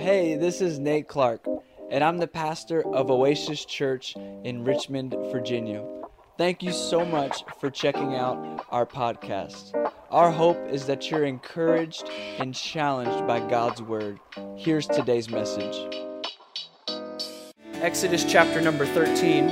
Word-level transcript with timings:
Hey, 0.00 0.34
this 0.34 0.62
is 0.62 0.78
Nate 0.78 1.08
Clark, 1.08 1.46
and 1.90 2.02
I'm 2.02 2.16
the 2.16 2.26
pastor 2.26 2.82
of 2.86 3.10
Oasis 3.10 3.66
Church 3.66 4.16
in 4.44 4.64
Richmond, 4.64 5.14
Virginia. 5.30 5.86
Thank 6.38 6.62
you 6.62 6.72
so 6.72 7.04
much 7.04 7.44
for 7.60 7.68
checking 7.68 8.14
out 8.14 8.64
our 8.70 8.86
podcast. 8.86 9.74
Our 10.10 10.30
hope 10.30 10.56
is 10.70 10.86
that 10.86 11.10
you're 11.10 11.26
encouraged 11.26 12.08
and 12.38 12.54
challenged 12.54 13.26
by 13.26 13.46
God's 13.46 13.82
Word. 13.82 14.18
Here's 14.56 14.86
today's 14.86 15.28
message 15.28 15.76
Exodus 17.74 18.24
chapter 18.24 18.62
number 18.62 18.86
13 18.86 19.50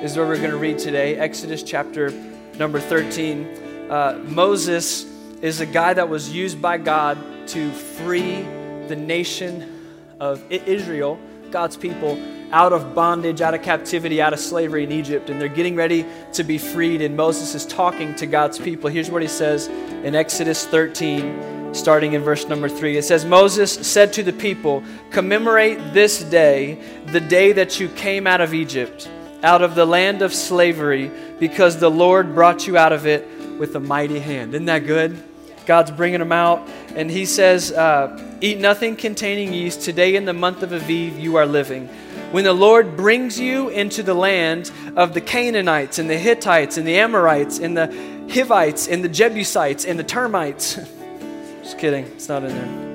is 0.00 0.16
where 0.16 0.26
we're 0.26 0.38
going 0.38 0.48
to 0.50 0.56
read 0.56 0.78
today. 0.78 1.16
Exodus 1.16 1.62
chapter 1.62 2.08
number 2.56 2.80
13. 2.80 3.44
Uh, 3.90 4.18
Moses 4.24 5.04
is 5.42 5.60
a 5.60 5.66
guy 5.66 5.92
that 5.92 6.08
was 6.08 6.30
used 6.30 6.62
by 6.62 6.78
God 6.78 7.18
to 7.48 7.70
free 7.70 8.40
the 8.88 8.96
nation 8.96 9.76
of 10.20 10.44
Israel, 10.50 11.18
God's 11.50 11.76
people, 11.76 12.18
out 12.52 12.72
of 12.72 12.94
bondage, 12.94 13.40
out 13.40 13.54
of 13.54 13.62
captivity, 13.62 14.20
out 14.20 14.32
of 14.32 14.40
slavery 14.40 14.84
in 14.84 14.92
Egypt, 14.92 15.30
and 15.30 15.40
they're 15.40 15.48
getting 15.48 15.76
ready 15.76 16.04
to 16.34 16.44
be 16.44 16.58
freed. 16.58 17.00
And 17.00 17.16
Moses 17.16 17.54
is 17.54 17.64
talking 17.64 18.14
to 18.16 18.26
God's 18.26 18.58
people. 18.58 18.90
Here's 18.90 19.10
what 19.10 19.22
he 19.22 19.28
says 19.28 19.68
in 19.68 20.14
Exodus 20.14 20.66
13, 20.66 21.74
starting 21.74 22.12
in 22.12 22.22
verse 22.22 22.46
number 22.46 22.68
3. 22.68 22.96
It 22.96 23.04
says, 23.04 23.24
Moses 23.24 23.72
said 23.72 24.12
to 24.14 24.22
the 24.22 24.32
people, 24.32 24.82
Commemorate 25.10 25.92
this 25.92 26.22
day, 26.24 26.82
the 27.06 27.20
day 27.20 27.52
that 27.52 27.80
you 27.80 27.88
came 27.88 28.26
out 28.26 28.40
of 28.40 28.52
Egypt, 28.52 29.08
out 29.42 29.62
of 29.62 29.74
the 29.74 29.86
land 29.86 30.22
of 30.22 30.34
slavery, 30.34 31.10
because 31.38 31.78
the 31.78 31.90
Lord 31.90 32.34
brought 32.34 32.66
you 32.66 32.76
out 32.76 32.92
of 32.92 33.06
it 33.06 33.26
with 33.58 33.74
a 33.76 33.80
mighty 33.80 34.18
hand. 34.18 34.54
Isn't 34.54 34.66
that 34.66 34.86
good? 34.86 35.22
God's 35.70 35.92
bringing 35.92 36.18
them 36.18 36.32
out. 36.32 36.68
And 36.96 37.08
he 37.08 37.24
says, 37.24 37.70
uh, 37.70 38.20
Eat 38.40 38.58
nothing 38.58 38.96
containing 38.96 39.52
yeast. 39.52 39.82
Today, 39.82 40.16
in 40.16 40.24
the 40.24 40.32
month 40.32 40.64
of 40.64 40.70
Aviv, 40.70 41.20
you 41.20 41.36
are 41.36 41.46
living. 41.46 41.86
When 42.32 42.42
the 42.42 42.52
Lord 42.52 42.96
brings 42.96 43.38
you 43.38 43.68
into 43.68 44.02
the 44.02 44.12
land 44.12 44.72
of 44.96 45.14
the 45.14 45.20
Canaanites 45.20 46.00
and 46.00 46.10
the 46.10 46.18
Hittites 46.18 46.76
and 46.76 46.84
the 46.84 46.98
Amorites 46.98 47.60
and 47.60 47.76
the 47.76 47.86
Hivites 48.34 48.88
and 48.88 49.04
the 49.04 49.08
Jebusites 49.08 49.84
and 49.84 49.96
the 49.96 50.02
termites. 50.02 50.74
Just 51.62 51.78
kidding, 51.78 52.04
it's 52.06 52.28
not 52.28 52.42
in 52.42 52.48
there. 52.48 52.90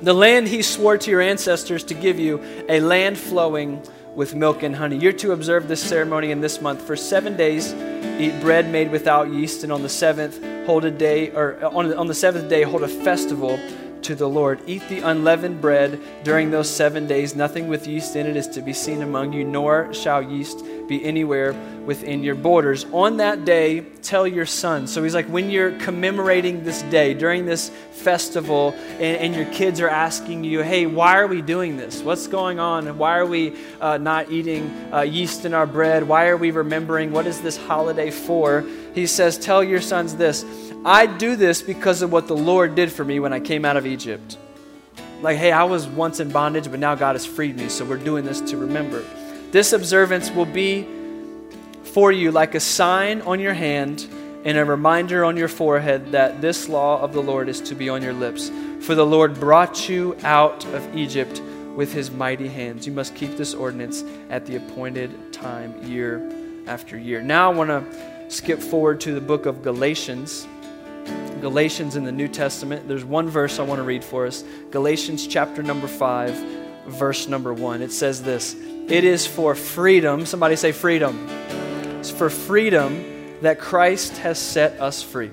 The 0.00 0.14
land 0.14 0.48
he 0.48 0.62
swore 0.62 0.96
to 0.96 1.10
your 1.10 1.20
ancestors 1.20 1.84
to 1.84 1.92
give 1.92 2.18
you, 2.18 2.42
a 2.66 2.80
land 2.80 3.18
flowing 3.18 3.86
with 4.14 4.34
milk 4.34 4.62
and 4.62 4.74
honey. 4.74 4.96
You're 4.96 5.12
to 5.12 5.32
observe 5.32 5.68
this 5.68 5.82
ceremony 5.82 6.30
in 6.30 6.40
this 6.40 6.62
month 6.62 6.80
for 6.80 6.96
seven 6.96 7.36
days 7.36 7.74
eat 8.18 8.40
bread 8.40 8.70
made 8.70 8.90
without 8.90 9.30
yeast, 9.30 9.64
and 9.64 9.72
on 9.72 9.82
the 9.82 9.90
seventh 9.90 10.42
hold 10.70 10.84
a 10.84 10.90
day, 10.92 11.30
or 11.32 11.58
on, 11.64 11.92
on 11.94 12.06
the 12.06 12.14
seventh 12.14 12.48
day 12.48 12.62
hold 12.62 12.84
a 12.84 12.88
festival 12.88 13.58
to 14.02 14.14
the 14.14 14.28
Lord. 14.28 14.60
Eat 14.66 14.88
the 14.88 15.00
unleavened 15.00 15.60
bread 15.60 16.00
during 16.24 16.50
those 16.50 16.68
seven 16.68 17.06
days. 17.06 17.34
Nothing 17.34 17.68
with 17.68 17.86
yeast 17.86 18.16
in 18.16 18.26
it 18.26 18.36
is 18.36 18.48
to 18.48 18.62
be 18.62 18.72
seen 18.72 19.02
among 19.02 19.32
you, 19.32 19.44
nor 19.44 19.92
shall 19.94 20.22
yeast 20.22 20.64
be 20.88 21.04
anywhere 21.04 21.52
within 21.84 22.22
your 22.22 22.34
borders. 22.34 22.84
On 22.92 23.18
that 23.18 23.44
day, 23.44 23.80
tell 23.80 24.26
your 24.26 24.46
son. 24.46 24.86
So 24.86 25.02
he's 25.02 25.14
like, 25.14 25.26
when 25.26 25.50
you're 25.50 25.78
commemorating 25.78 26.64
this 26.64 26.82
day, 26.82 27.14
during 27.14 27.46
this 27.46 27.70
festival, 27.92 28.74
and, 28.94 29.02
and 29.02 29.34
your 29.34 29.46
kids 29.46 29.80
are 29.80 29.88
asking 29.88 30.44
you, 30.44 30.62
hey, 30.62 30.86
why 30.86 31.18
are 31.18 31.26
we 31.26 31.42
doing 31.42 31.76
this? 31.76 32.02
What's 32.02 32.26
going 32.26 32.58
on? 32.58 32.98
Why 32.98 33.18
are 33.18 33.26
we 33.26 33.56
uh, 33.80 33.98
not 33.98 34.30
eating 34.30 34.70
uh, 34.92 35.02
yeast 35.02 35.44
in 35.44 35.54
our 35.54 35.66
bread? 35.66 36.06
Why 36.06 36.28
are 36.28 36.36
we 36.36 36.50
remembering? 36.50 37.12
What 37.12 37.26
is 37.26 37.40
this 37.40 37.56
holiday 37.56 38.10
for? 38.10 38.64
He 38.94 39.06
says, 39.06 39.38
tell 39.38 39.62
your 39.62 39.80
sons 39.80 40.16
this 40.16 40.44
I 40.84 41.04
do 41.06 41.36
this 41.36 41.60
because 41.60 42.00
of 42.00 42.10
what 42.10 42.26
the 42.26 42.36
Lord 42.36 42.74
did 42.74 42.90
for 42.90 43.04
me 43.04 43.20
when 43.20 43.32
I 43.32 43.40
came 43.40 43.66
out 43.66 43.76
of 43.76 43.86
Egypt. 43.86 44.38
Like, 45.20 45.36
hey, 45.36 45.52
I 45.52 45.64
was 45.64 45.86
once 45.86 46.20
in 46.20 46.30
bondage, 46.30 46.70
but 46.70 46.80
now 46.80 46.94
God 46.94 47.14
has 47.14 47.26
freed 47.26 47.56
me, 47.56 47.68
so 47.68 47.84
we're 47.84 47.98
doing 47.98 48.24
this 48.24 48.40
to 48.42 48.56
remember. 48.56 49.04
This 49.50 49.74
observance 49.74 50.30
will 50.30 50.46
be 50.46 50.88
for 51.82 52.10
you 52.12 52.32
like 52.32 52.54
a 52.54 52.60
sign 52.60 53.20
on 53.22 53.40
your 53.40 53.52
hand 53.52 54.08
and 54.44 54.56
a 54.56 54.64
reminder 54.64 55.22
on 55.22 55.36
your 55.36 55.48
forehead 55.48 56.12
that 56.12 56.40
this 56.40 56.66
law 56.66 57.02
of 57.02 57.12
the 57.12 57.22
Lord 57.22 57.50
is 57.50 57.60
to 57.62 57.74
be 57.74 57.90
on 57.90 58.00
your 58.00 58.14
lips. 58.14 58.50
For 58.80 58.94
the 58.94 59.04
Lord 59.04 59.38
brought 59.38 59.86
you 59.86 60.16
out 60.22 60.64
of 60.66 60.96
Egypt 60.96 61.42
with 61.74 61.92
his 61.92 62.10
mighty 62.10 62.48
hands. 62.48 62.86
You 62.86 62.92
must 62.92 63.14
keep 63.14 63.36
this 63.36 63.52
ordinance 63.52 64.02
at 64.30 64.46
the 64.46 64.56
appointed 64.56 65.32
time, 65.34 65.82
year 65.82 66.26
after 66.66 66.96
year. 66.96 67.20
Now 67.20 67.52
I 67.52 67.54
want 67.54 67.68
to 67.68 68.30
skip 68.30 68.60
forward 68.60 69.00
to 69.02 69.12
the 69.12 69.20
book 69.20 69.44
of 69.44 69.62
Galatians. 69.62 70.46
Galatians 71.40 71.96
in 71.96 72.04
the 72.04 72.12
New 72.12 72.28
Testament. 72.28 72.86
There's 72.86 73.04
one 73.04 73.28
verse 73.28 73.58
I 73.58 73.62
want 73.62 73.78
to 73.78 73.82
read 73.82 74.04
for 74.04 74.26
us 74.26 74.44
Galatians 74.70 75.26
chapter 75.26 75.62
number 75.62 75.88
5, 75.88 76.34
verse 76.86 77.26
number 77.26 77.52
1. 77.52 77.82
It 77.82 77.92
says 77.92 78.22
this 78.22 78.54
It 78.54 79.04
is 79.04 79.26
for 79.26 79.54
freedom, 79.54 80.26
somebody 80.26 80.56
say 80.56 80.72
freedom. 80.72 81.26
It's 81.98 82.10
for 82.10 82.30
freedom 82.30 83.38
that 83.40 83.58
Christ 83.58 84.18
has 84.18 84.38
set 84.38 84.80
us 84.80 85.02
free. 85.02 85.30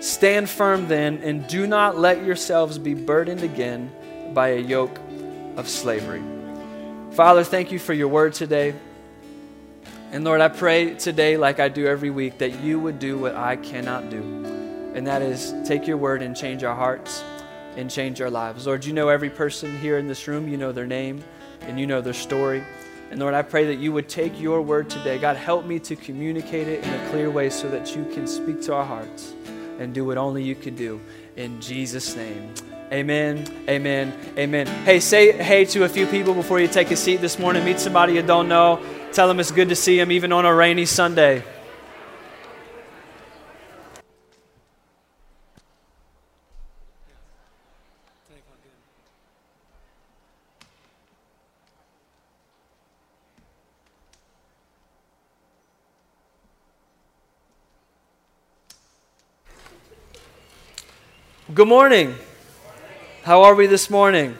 Stand 0.00 0.50
firm 0.50 0.88
then, 0.88 1.18
and 1.18 1.46
do 1.46 1.66
not 1.66 1.98
let 1.98 2.24
yourselves 2.24 2.78
be 2.78 2.94
burdened 2.94 3.42
again 3.42 3.90
by 4.34 4.48
a 4.48 4.58
yoke 4.58 4.98
of 5.56 5.68
slavery. 5.68 6.22
Father, 7.12 7.44
thank 7.44 7.70
you 7.70 7.78
for 7.78 7.92
your 7.92 8.08
word 8.08 8.34
today. 8.34 8.74
And 10.10 10.24
Lord, 10.24 10.40
I 10.40 10.48
pray 10.48 10.94
today, 10.94 11.36
like 11.36 11.58
I 11.58 11.68
do 11.68 11.86
every 11.86 12.10
week, 12.10 12.38
that 12.38 12.60
you 12.60 12.78
would 12.78 12.98
do 12.98 13.18
what 13.18 13.34
I 13.34 13.56
cannot 13.56 14.10
do 14.10 14.43
and 14.94 15.06
that 15.06 15.22
is 15.22 15.54
take 15.66 15.86
your 15.86 15.96
word 15.96 16.22
and 16.22 16.36
change 16.36 16.64
our 16.64 16.74
hearts 16.74 17.22
and 17.76 17.90
change 17.90 18.20
our 18.20 18.30
lives. 18.30 18.66
Lord, 18.66 18.84
you 18.84 18.92
know 18.92 19.08
every 19.08 19.30
person 19.30 19.76
here 19.78 19.98
in 19.98 20.06
this 20.06 20.26
room, 20.28 20.48
you 20.48 20.56
know 20.56 20.72
their 20.72 20.86
name 20.86 21.22
and 21.62 21.78
you 21.78 21.86
know 21.86 22.00
their 22.00 22.12
story. 22.12 22.62
And 23.10 23.20
Lord, 23.20 23.34
I 23.34 23.42
pray 23.42 23.66
that 23.66 23.76
you 23.76 23.92
would 23.92 24.08
take 24.08 24.40
your 24.40 24.62
word 24.62 24.88
today. 24.88 25.18
God, 25.18 25.36
help 25.36 25.66
me 25.66 25.78
to 25.80 25.96
communicate 25.96 26.68
it 26.68 26.84
in 26.84 26.92
a 26.92 27.10
clear 27.10 27.30
way 27.30 27.50
so 27.50 27.68
that 27.70 27.94
you 27.94 28.04
can 28.12 28.26
speak 28.26 28.62
to 28.62 28.74
our 28.74 28.84
hearts 28.84 29.34
and 29.78 29.92
do 29.92 30.04
what 30.04 30.18
only 30.18 30.42
you 30.42 30.54
can 30.54 30.74
do. 30.74 31.00
In 31.36 31.60
Jesus' 31.60 32.16
name. 32.16 32.54
Amen, 32.92 33.44
amen, 33.68 34.12
amen. 34.38 34.66
Hey, 34.84 35.00
say 35.00 35.32
hey 35.32 35.64
to 35.66 35.84
a 35.84 35.88
few 35.88 36.06
people 36.06 36.34
before 36.34 36.60
you 36.60 36.68
take 36.68 36.90
a 36.90 36.96
seat 36.96 37.16
this 37.16 37.38
morning. 37.38 37.64
Meet 37.64 37.80
somebody 37.80 38.12
you 38.12 38.22
don't 38.22 38.46
know. 38.46 38.80
Tell 39.12 39.26
them 39.26 39.40
it's 39.40 39.50
good 39.50 39.70
to 39.70 39.76
see 39.76 39.96
them, 39.96 40.12
even 40.12 40.32
on 40.32 40.44
a 40.44 40.54
rainy 40.54 40.84
Sunday. 40.84 41.42
Good 61.54 61.68
morning. 61.68 62.16
How 63.22 63.44
are 63.44 63.54
we 63.54 63.68
this 63.68 63.88
morning? 63.88 64.36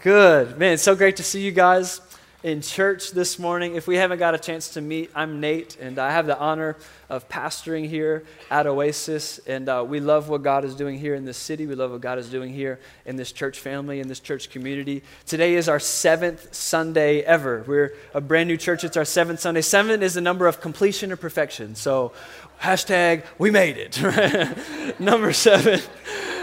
Good. 0.00 0.56
Man, 0.56 0.74
it's 0.74 0.82
so 0.84 0.94
great 0.94 1.16
to 1.16 1.24
see 1.24 1.40
you 1.40 1.50
guys 1.50 2.00
in 2.44 2.60
church 2.60 3.10
this 3.10 3.36
morning. 3.36 3.74
If 3.74 3.88
we 3.88 3.96
haven't 3.96 4.20
got 4.20 4.32
a 4.32 4.38
chance 4.38 4.68
to 4.74 4.80
meet, 4.80 5.10
I'm 5.12 5.40
Nate, 5.40 5.76
and 5.80 5.98
I 5.98 6.12
have 6.12 6.26
the 6.26 6.38
honor 6.38 6.76
of 7.10 7.28
pastoring 7.28 7.88
here 7.88 8.22
at 8.48 8.68
Oasis. 8.68 9.38
And 9.38 9.68
uh, 9.68 9.84
we 9.84 9.98
love 9.98 10.28
what 10.28 10.44
God 10.44 10.64
is 10.64 10.76
doing 10.76 11.00
here 11.00 11.16
in 11.16 11.24
this 11.24 11.36
city. 11.36 11.66
We 11.66 11.74
love 11.74 11.90
what 11.90 12.00
God 12.00 12.18
is 12.18 12.30
doing 12.30 12.52
here 12.52 12.78
in 13.04 13.16
this 13.16 13.32
church 13.32 13.58
family, 13.58 13.98
in 13.98 14.06
this 14.06 14.20
church 14.20 14.50
community. 14.50 15.02
Today 15.26 15.56
is 15.56 15.68
our 15.68 15.80
seventh 15.80 16.54
Sunday 16.54 17.22
ever. 17.22 17.64
We're 17.66 17.94
a 18.14 18.20
brand 18.20 18.48
new 18.48 18.56
church. 18.56 18.84
It's 18.84 18.96
our 18.96 19.04
seventh 19.04 19.40
Sunday. 19.40 19.62
Seven 19.62 20.00
is 20.04 20.14
the 20.14 20.20
number 20.20 20.46
of 20.46 20.60
completion 20.60 21.10
or 21.10 21.16
perfection. 21.16 21.74
So 21.74 22.12
hashtag 22.60 23.24
we 23.38 23.50
made 23.50 23.76
it. 23.78 25.00
Number 25.00 25.32
seven 25.32 25.80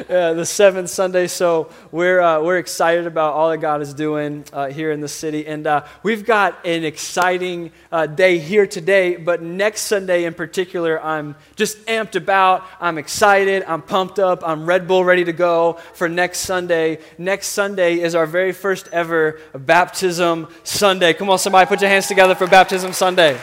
uh, 0.10 0.34
the 0.34 0.46
seventh 0.46 0.90
sunday. 0.90 1.28
So 1.28 1.70
we're, 1.92 2.20
uh, 2.20 2.42
we're 2.42 2.58
excited 2.58 3.08
about 3.08 3.34
all 3.34 3.50
that 3.50 3.58
god 3.58 3.82
is 3.82 3.94
doing 3.94 4.46
uh, 4.54 4.68
here 4.68 4.92
in 4.92 5.02
the 5.02 5.08
city. 5.08 5.48
And 5.48 5.66
uh, 5.66 5.86
we've 6.04 6.26
got 6.26 6.66
an 6.66 6.84
exciting 6.84 7.72
uh, 7.92 8.06
day 8.06 8.38
here 8.38 8.68
today 8.68 9.16
but 9.16 9.42
next 9.42 9.82
sunday 9.82 10.26
in 10.26 10.34
particular 10.34 11.02
i'm 11.02 11.36
just 11.56 11.84
amped 11.86 12.16
about. 12.16 12.64
I'm 12.80 12.98
excited. 12.98 13.64
I'm 13.64 13.82
pumped 13.82 14.20
up. 14.20 14.48
I'm 14.48 14.66
red 14.66 14.88
bull 14.88 15.04
ready 15.04 15.24
to 15.26 15.34
go 15.34 15.74
for 15.94 16.10
next 16.10 16.40
sunday. 16.40 17.00
Next 17.18 17.48
sunday 17.48 18.00
is 18.00 18.16
our 18.16 18.26
very 18.26 18.52
first 18.52 18.88
ever 18.92 19.40
baptism 19.54 20.50
sunday. 20.64 21.14
Come 21.14 21.30
on 21.30 21.40
somebody 21.40 21.68
put 21.68 21.82
your 21.82 21.90
hands 21.90 22.08
together 22.08 22.36
for 22.36 22.48
baptism 22.48 22.94
sunday 22.94 23.40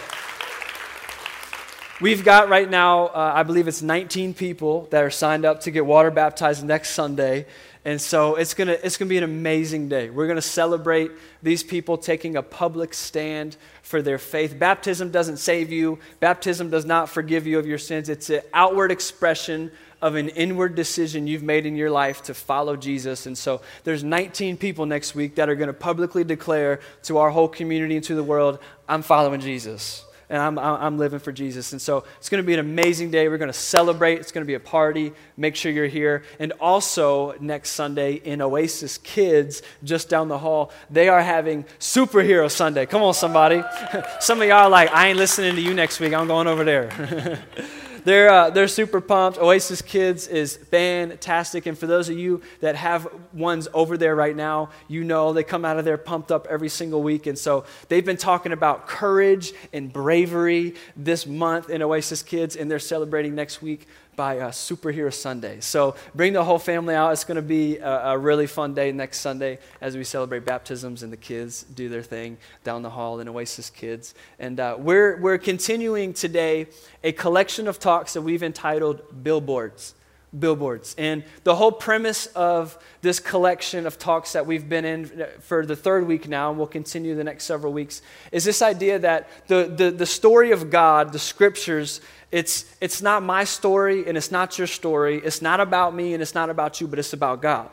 We've 2.03 2.25
got 2.25 2.49
right 2.49 2.69
now, 2.69 3.07
uh, 3.07 3.33
I 3.33 3.45
believe 3.45 3.69
it's 3.69 3.81
19 3.81 4.35
people 4.35 4.89
that 4.91 5.05
are 5.05 5.11
signed 5.11 5.45
up 5.45 5.61
to 5.61 5.71
get 5.71 5.87
water 5.87 6.11
baptized 6.11 6.65
next 6.65 6.91
Sunday. 6.91 7.47
And 7.85 8.01
so 8.01 8.35
it's 8.35 8.55
going 8.55 8.67
to 8.67 8.85
it's 8.85 8.97
going 8.97 9.07
to 9.07 9.09
be 9.09 9.19
an 9.19 9.23
amazing 9.23 9.89
day. 9.89 10.11
We're 10.11 10.27
going 10.27 10.35
to 10.35 10.43
celebrate 10.43 11.13
these 11.45 11.63
people 11.63 11.97
taking 11.97 12.35
a 12.35 12.43
public 12.43 12.93
stand 12.93 13.57
for 13.83 14.03
their 14.03 14.19
faith. 14.19 14.59
Baptism 14.59 15.13
doesn't 15.13 15.37
save 15.37 15.71
you, 15.71 16.01
baptism 16.19 16.71
does 16.71 16.85
not 16.85 17.09
forgive 17.09 17.47
you 17.47 17.61
of 17.61 17.69
your 17.69 17.79
sins. 17.79 18.09
It's 18.09 18.31
an 18.31 18.41
outward 18.53 18.91
expression 18.91 19.71
of 20.01 20.17
an 20.17 20.29
inward 20.31 20.75
decision 20.75 21.29
you've 21.29 21.45
made 21.45 21.67
in 21.67 21.77
your 21.77 21.93
life 21.93 22.25
to 22.25 22.35
follow 22.35 22.75
Jesus. 22.75 23.27
And 23.27 23.39
so 23.39 23.61
there's 23.85 24.03
19 24.03 24.57
people 24.57 24.87
next 24.87 25.15
week 25.15 25.37
that 25.37 25.49
are 25.49 25.55
going 25.55 25.69
to 25.69 25.73
publicly 25.73 26.25
declare 26.25 26.81
to 27.05 27.19
our 27.19 27.31
whole 27.31 27.47
community 27.47 27.95
and 27.95 28.05
to 28.07 28.17
the 28.17 28.25
world, 28.25 28.59
I'm 28.89 29.03
following 29.03 29.41
Jesus 29.41 30.05
and 30.33 30.41
I'm, 30.41 30.59
I'm 30.59 30.97
living 30.97 31.19
for 31.19 31.31
Jesus. 31.31 31.73
And 31.73 31.81
so 31.81 32.05
it's 32.17 32.31
going 32.31 32.43
to 32.43 32.47
be 32.47 32.55
an 32.55 32.59
amazing 32.59 33.11
day. 33.11 33.29
We're 33.29 33.37
going 33.37 33.53
to 33.53 33.59
celebrate. 33.59 34.19
It's 34.19 34.33
going 34.33 34.43
to 34.43 34.47
be 34.47 34.55
a 34.55 34.61
party. 34.61 35.13
Make 35.37 35.57
sure 35.57 35.71
you're 35.71 35.87
here. 35.87 36.25
And 36.39 36.55
also, 36.59 37.35
next 37.39 37.73
Sunday 37.73 38.15
in 38.15 38.41
Oasis 38.41 38.97
Kids, 38.97 39.61
just 39.85 40.09
down 40.09 40.29
the 40.29 40.39
hall, 40.39 40.73
they 40.89 41.11
are 41.11 41.21
having 41.21 41.65
Superhero 41.79 42.51
Sunday. 42.51 42.87
Come 42.87 43.03
on, 43.03 43.13
somebody. 43.13 43.63
Some 44.21 44.41
of 44.41 44.49
y'all 44.49 44.65
are 44.65 44.71
like, 44.71 44.91
I 44.91 45.09
ain't 45.09 45.19
listening 45.19 45.55
to 45.55 45.61
you 45.61 45.75
next 45.75 46.01
week. 46.01 46.15
I'm 46.15 46.27
going 46.27 46.47
over 46.47 46.65
there. 46.65 47.45
they're, 48.05 48.31
uh, 48.31 48.51
they're 48.51 48.69
super 48.69 49.01
pumped. 49.01 49.39
Oasis 49.39 49.83
Kids 49.83 50.27
is 50.27 50.57
fantastic. 50.57 51.67
And 51.67 51.79
for 51.79 51.87
those 51.87 52.09
of 52.09 52.19
you 52.19 52.43
that 52.61 52.77
have 52.77 53.09
ones 53.33 53.69
over 53.73 53.97
there 53.97 54.15
right 54.15 54.35
now, 54.35 54.71
you 54.89 55.05
know 55.05 55.33
they 55.33 55.45
come 55.45 55.65
out 55.65 55.79
of 55.79 55.85
there 55.85 55.97
pumped 55.99 56.33
up 56.33 56.47
every 56.49 56.69
single 56.69 57.03
week. 57.03 57.27
And 57.27 57.39
so 57.39 57.65
they've 57.89 58.05
been 58.05 58.17
talking 58.17 58.53
about 58.53 58.87
courage 58.87 59.53
and 59.73 59.93
bravery 59.93 60.75
this 60.97 61.27
month 61.27 61.71
in 61.71 61.83
Oasis 61.83 62.23
Kids, 62.23 62.57
and 62.57 62.71
they're 62.71 62.79
celebrating 62.79 63.35
next 63.35 63.63
week 63.63 63.87
by 64.15 64.39
uh, 64.39 64.51
Superhero 64.51 65.13
Sunday. 65.13 65.61
So 65.61 65.95
bring 66.15 66.35
the 66.35 66.45
whole 66.45 66.59
family 66.59 66.95
out. 66.95 67.13
It's 67.13 67.25
going 67.25 67.37
to 67.37 67.43
be 67.43 67.79
a, 67.79 68.09
a, 68.09 68.19
really 68.19 68.47
fun 68.47 68.75
day 68.75 68.93
next 68.93 69.21
Sunday 69.21 69.59
as 69.81 69.97
we 69.97 70.05
celebrate 70.05 70.45
baptisms 70.45 71.03
and 71.03 71.13
the 71.13 71.17
kids 71.17 71.63
do 71.63 71.89
their 71.89 72.03
thing 72.03 72.37
down 72.63 72.83
the 72.83 72.91
hall 72.91 73.21
in 73.21 73.29
Oasis 73.29 73.71
Kids. 73.71 74.15
And 74.39 74.61
uh, 74.61 74.77
we're, 74.79 75.19
we're 75.21 75.39
continuing 75.39 76.13
today 76.13 76.67
a 77.03 77.13
collection 77.13 77.67
of 77.67 77.79
talks 77.79 78.13
that 78.13 78.23
we've 78.23 78.43
entitled 78.43 79.03
Billboards. 79.23 79.95
Billboards. 80.39 80.95
And 80.97 81.25
the 81.45 81.55
whole 81.55 81.73
premise 81.73 82.27
of 82.27 82.79
this 83.03 83.19
collection 83.19 83.87
of 83.87 83.99
talks 83.99 84.33
that 84.33 84.47
we've 84.47 84.67
been 84.67 84.85
in 84.85 85.27
for 85.41 85.67
the 85.67 85.77
third 85.77 86.07
week 86.07 86.27
now, 86.27 86.49
and 86.49 86.59
we'll 86.59 86.67
continue 86.67 87.15
the 87.15 87.25
next 87.25 87.45
several 87.45 87.73
weeks, 87.73 88.01
is 88.31 88.45
this 88.45 88.63
idea 88.63 88.99
that 88.99 89.29
the, 89.47 89.73
the, 89.75 89.91
the 89.91 90.07
story 90.07 90.51
of 90.53 90.71
God, 90.71 91.13
the 91.13 91.19
scriptures, 91.19 92.01
it's, 92.33 92.65
it's 92.81 93.03
not 93.03 93.23
my 93.23 93.45
story 93.45 94.09
and 94.09 94.17
it's 94.17 94.33
not 94.33 94.57
your 94.59 94.67
story. 94.67 95.19
It's 95.23 95.43
not 95.43 95.61
about 95.61 95.95
me 95.95 96.15
and 96.15 96.23
it's 96.23 96.35
not 96.35 96.49
about 96.51 96.81
you, 96.81 96.89
but 96.89 96.99
it's 96.99 97.13
about 97.13 97.43
God. 97.43 97.69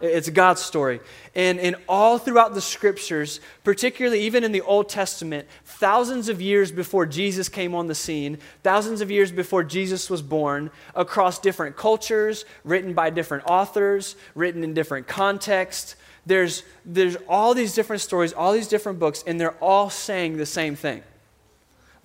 It's 0.00 0.28
God's 0.28 0.60
story. 0.60 1.00
And, 1.34 1.58
and 1.58 1.76
all 1.88 2.18
throughout 2.18 2.52
the 2.52 2.60
scriptures, 2.60 3.40
particularly 3.62 4.20
even 4.20 4.44
in 4.44 4.52
the 4.52 4.60
Old 4.60 4.90
Testament, 4.90 5.48
thousands 5.64 6.28
of 6.28 6.42
years 6.42 6.70
before 6.70 7.06
Jesus 7.06 7.48
came 7.48 7.74
on 7.74 7.86
the 7.86 7.94
scene, 7.94 8.38
thousands 8.62 9.00
of 9.00 9.10
years 9.10 9.32
before 9.32 9.64
Jesus 9.64 10.10
was 10.10 10.20
born, 10.20 10.70
across 10.94 11.38
different 11.38 11.76
cultures, 11.76 12.44
written 12.64 12.92
by 12.92 13.08
different 13.08 13.44
authors, 13.46 14.16
written 14.34 14.62
in 14.62 14.74
different 14.74 15.06
contexts, 15.06 15.96
there's, 16.26 16.62
there's 16.84 17.16
all 17.28 17.54
these 17.54 17.74
different 17.74 18.02
stories, 18.02 18.32
all 18.32 18.52
these 18.52 18.68
different 18.68 18.98
books, 18.98 19.24
and 19.26 19.40
they're 19.40 19.56
all 19.62 19.88
saying 19.88 20.36
the 20.36 20.46
same 20.46 20.76
thing. 20.76 21.02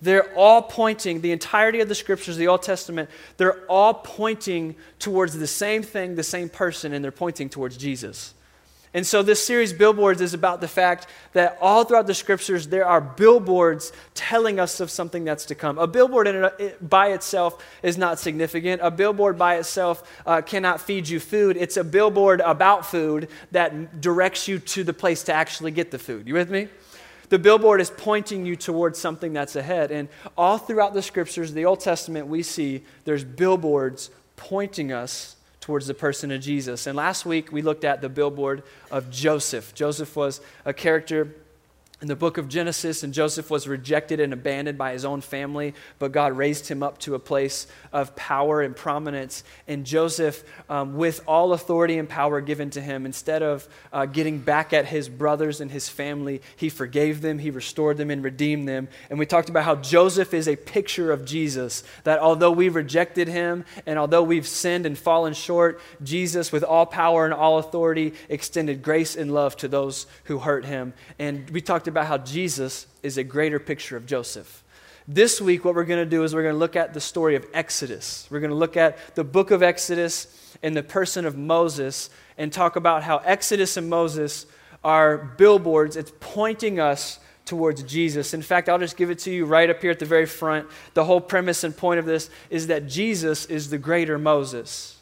They're 0.02 0.32
all 0.34 0.62
pointing, 0.62 1.20
the 1.20 1.32
entirety 1.32 1.80
of 1.80 1.88
the 1.88 1.94
scriptures, 1.94 2.36
the 2.36 2.48
Old 2.48 2.62
Testament, 2.62 3.10
they're 3.36 3.64
all 3.66 3.94
pointing 3.94 4.76
towards 4.98 5.38
the 5.38 5.46
same 5.46 5.82
thing, 5.82 6.14
the 6.14 6.22
same 6.22 6.48
person, 6.48 6.92
and 6.92 7.04
they're 7.04 7.12
pointing 7.12 7.48
towards 7.48 7.76
Jesus. 7.76 8.34
And 8.92 9.06
so, 9.06 9.22
this 9.22 9.44
series, 9.44 9.72
Billboards, 9.72 10.20
is 10.20 10.34
about 10.34 10.60
the 10.60 10.66
fact 10.66 11.06
that 11.32 11.56
all 11.60 11.84
throughout 11.84 12.08
the 12.08 12.14
scriptures, 12.14 12.66
there 12.66 12.84
are 12.84 13.00
billboards 13.00 13.92
telling 14.14 14.58
us 14.58 14.80
of 14.80 14.90
something 14.90 15.22
that's 15.22 15.44
to 15.46 15.54
come. 15.54 15.78
A 15.78 15.86
billboard 15.86 16.26
it, 16.26 16.88
by 16.88 17.12
itself 17.12 17.64
is 17.84 17.96
not 17.96 18.18
significant. 18.18 18.80
A 18.82 18.90
billboard 18.90 19.38
by 19.38 19.58
itself 19.58 20.10
uh, 20.26 20.40
cannot 20.42 20.80
feed 20.80 21.08
you 21.08 21.20
food. 21.20 21.56
It's 21.56 21.76
a 21.76 21.84
billboard 21.84 22.40
about 22.40 22.84
food 22.84 23.28
that 23.52 24.00
directs 24.00 24.48
you 24.48 24.58
to 24.58 24.82
the 24.82 24.92
place 24.92 25.22
to 25.24 25.32
actually 25.32 25.70
get 25.70 25.92
the 25.92 25.98
food. 25.98 26.26
You 26.26 26.34
with 26.34 26.50
me? 26.50 26.66
The 27.30 27.38
billboard 27.38 27.80
is 27.80 27.90
pointing 27.90 28.44
you 28.44 28.56
towards 28.56 28.98
something 28.98 29.32
that's 29.32 29.56
ahead. 29.56 29.90
And 29.90 30.08
all 30.36 30.58
throughout 30.58 30.94
the 30.94 31.02
scriptures, 31.02 31.52
the 31.52 31.64
Old 31.64 31.80
Testament, 31.80 32.26
we 32.26 32.42
see 32.42 32.84
there's 33.04 33.24
billboards 33.24 34.10
pointing 34.36 34.92
us 34.92 35.36
towards 35.60 35.86
the 35.86 35.94
person 35.94 36.32
of 36.32 36.40
Jesus. 36.40 36.86
And 36.86 36.96
last 36.96 37.24
week, 37.24 37.52
we 37.52 37.62
looked 37.62 37.84
at 37.84 38.00
the 38.00 38.08
billboard 38.08 38.64
of 38.90 39.10
Joseph. 39.10 39.74
Joseph 39.74 40.16
was 40.16 40.40
a 40.64 40.72
character 40.72 41.34
in 42.02 42.08
the 42.08 42.16
book 42.16 42.38
of 42.38 42.48
Genesis, 42.48 43.02
and 43.02 43.12
Joseph 43.12 43.50
was 43.50 43.68
rejected 43.68 44.20
and 44.20 44.32
abandoned 44.32 44.78
by 44.78 44.92
his 44.92 45.04
own 45.04 45.20
family, 45.20 45.74
but 45.98 46.12
God 46.12 46.32
raised 46.32 46.66
him 46.68 46.82
up 46.82 46.96
to 47.00 47.14
a 47.14 47.18
place 47.18 47.66
of 47.92 48.16
power 48.16 48.62
and 48.62 48.74
prominence. 48.74 49.44
And 49.68 49.84
Joseph, 49.84 50.42
um, 50.70 50.96
with 50.96 51.20
all 51.26 51.52
authority 51.52 51.98
and 51.98 52.08
power 52.08 52.40
given 52.40 52.70
to 52.70 52.80
him, 52.80 53.04
instead 53.04 53.42
of 53.42 53.68
uh, 53.92 54.06
getting 54.06 54.38
back 54.38 54.72
at 54.72 54.86
his 54.86 55.10
brothers 55.10 55.60
and 55.60 55.70
his 55.70 55.90
family, 55.90 56.40
he 56.56 56.70
forgave 56.70 57.20
them, 57.20 57.38
he 57.38 57.50
restored 57.50 57.98
them, 57.98 58.10
and 58.10 58.24
redeemed 58.24 58.66
them. 58.66 58.88
And 59.10 59.18
we 59.18 59.26
talked 59.26 59.50
about 59.50 59.64
how 59.64 59.76
Joseph 59.76 60.32
is 60.32 60.48
a 60.48 60.56
picture 60.56 61.12
of 61.12 61.26
Jesus, 61.26 61.84
that 62.04 62.18
although 62.18 62.52
we 62.52 62.70
rejected 62.70 63.28
him 63.28 63.66
and 63.84 63.98
although 63.98 64.22
we've 64.22 64.46
sinned 64.46 64.86
and 64.86 64.96
fallen 64.96 65.34
short, 65.34 65.80
Jesus, 66.02 66.50
with 66.50 66.64
all 66.64 66.86
power 66.86 67.26
and 67.26 67.34
all 67.34 67.58
authority, 67.58 68.14
extended 68.30 68.82
grace 68.82 69.16
and 69.16 69.34
love 69.34 69.54
to 69.58 69.68
those 69.68 70.06
who 70.24 70.38
hurt 70.38 70.64
him. 70.64 70.94
And 71.18 71.50
we 71.50 71.60
talked 71.60 71.88
about 71.90 72.06
how 72.06 72.18
Jesus 72.18 72.86
is 73.02 73.18
a 73.18 73.24
greater 73.24 73.58
picture 73.58 73.96
of 73.96 74.06
Joseph. 74.06 74.64
This 75.06 75.40
week, 75.40 75.64
what 75.64 75.74
we're 75.74 75.84
going 75.84 76.04
to 76.04 76.08
do 76.08 76.22
is 76.24 76.34
we're 76.34 76.42
going 76.42 76.54
to 76.54 76.58
look 76.58 76.76
at 76.76 76.94
the 76.94 77.00
story 77.00 77.34
of 77.34 77.44
Exodus. 77.52 78.26
We're 78.30 78.40
going 78.40 78.50
to 78.50 78.56
look 78.56 78.76
at 78.76 79.14
the 79.16 79.24
book 79.24 79.50
of 79.50 79.62
Exodus 79.62 80.56
and 80.62 80.76
the 80.76 80.82
person 80.82 81.24
of 81.24 81.36
Moses 81.36 82.10
and 82.38 82.52
talk 82.52 82.76
about 82.76 83.02
how 83.02 83.18
Exodus 83.18 83.76
and 83.76 83.90
Moses 83.90 84.46
are 84.84 85.18
billboards. 85.18 85.96
It's 85.96 86.12
pointing 86.20 86.78
us 86.78 87.18
towards 87.44 87.82
Jesus. 87.82 88.32
In 88.34 88.42
fact, 88.42 88.68
I'll 88.68 88.78
just 88.78 88.96
give 88.96 89.10
it 89.10 89.18
to 89.20 89.30
you 89.32 89.44
right 89.44 89.68
up 89.68 89.80
here 89.82 89.90
at 89.90 89.98
the 89.98 90.06
very 90.06 90.26
front. 90.26 90.68
The 90.94 91.04
whole 91.04 91.20
premise 91.20 91.64
and 91.64 91.76
point 91.76 91.98
of 91.98 92.06
this 92.06 92.30
is 92.48 92.68
that 92.68 92.86
Jesus 92.86 93.46
is 93.46 93.70
the 93.70 93.78
greater 93.78 94.18
Moses. 94.18 94.96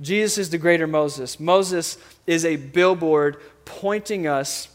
Jesus 0.00 0.38
is 0.38 0.50
the 0.50 0.58
greater 0.58 0.86
Moses. 0.86 1.38
Moses 1.38 1.98
is 2.26 2.44
a 2.44 2.56
billboard 2.56 3.36
pointing 3.64 4.26
us 4.26 4.68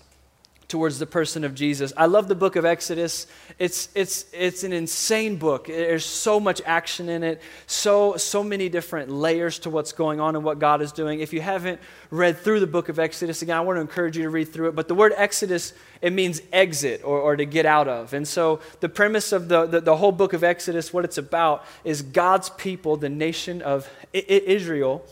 towards 0.70 1.00
the 1.00 1.06
person 1.08 1.44
of 1.44 1.56
Jesus. 1.56 1.92
I 1.98 2.06
love 2.06 2.28
the 2.28 2.36
book 2.36 2.56
of 2.56 2.64
Exodus. 2.64 3.26
It's, 3.58 3.90
it's, 3.96 4.28
it's 4.32 4.64
an 4.64 4.72
insane 4.72 5.36
book. 5.36 5.66
There's 5.66 6.06
so 6.06 6.40
much 6.40 6.62
action 6.64 7.10
in 7.10 7.24
it, 7.24 7.42
so, 7.66 8.16
so 8.18 8.44
many 8.44 8.70
different 8.70 9.10
layers 9.10 9.58
to 9.60 9.72
what's 9.72 9.92
going 9.92 10.20
on 10.20 10.36
and 10.36 10.46
what 10.46 10.60
God 10.60 10.84
is 10.84 10.92
doing. 10.92 11.22
If 11.22 11.34
you 11.34 11.42
haven't 11.42 11.82
read 12.12 12.38
through 12.38 12.60
the 12.60 12.68
book 12.68 12.88
of 12.88 13.00
Exodus, 13.00 13.42
again, 13.42 13.58
I 13.58 13.62
want 13.62 13.78
to 13.78 13.82
encourage 13.82 14.16
you 14.16 14.24
to 14.24 14.30
read 14.30 14.54
through 14.54 14.70
it. 14.70 14.76
But 14.76 14.88
the 14.88 14.96
word 14.96 15.12
Exodus, 15.18 15.74
it 16.04 16.14
means 16.14 16.40
exit 16.54 17.02
or, 17.04 17.20
or 17.20 17.36
to 17.36 17.46
get 17.46 17.66
out 17.66 17.88
of. 17.88 18.14
And 18.14 18.28
so 18.28 18.60
the 18.80 18.90
premise 18.90 19.32
of 19.32 19.50
the, 19.50 19.66
the, 19.66 19.82
the 19.82 19.98
whole 19.98 20.12
book 20.12 20.34
of 20.34 20.44
Exodus, 20.44 20.94
what 20.94 21.04
it's 21.04 21.18
about, 21.18 21.66
is 21.84 22.04
God's 22.04 22.52
people, 22.52 22.96
the 22.96 23.10
nation 23.10 23.64
of 23.64 23.90
Israel 24.14 25.04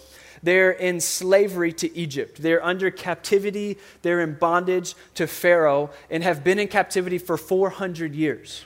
they're 0.47 0.71
in 0.71 1.01
slavery 1.01 1.73
to 1.73 1.93
Egypt. 1.93 2.41
They're 2.41 2.63
under 2.63 2.89
captivity. 2.89 3.77
They're 4.01 4.21
in 4.21 4.35
bondage 4.35 4.95
to 5.15 5.27
Pharaoh 5.27 5.89
and 6.09 6.23
have 6.23 6.41
been 6.41 6.57
in 6.57 6.69
captivity 6.69 7.17
for 7.17 7.35
400 7.35 8.15
years. 8.15 8.63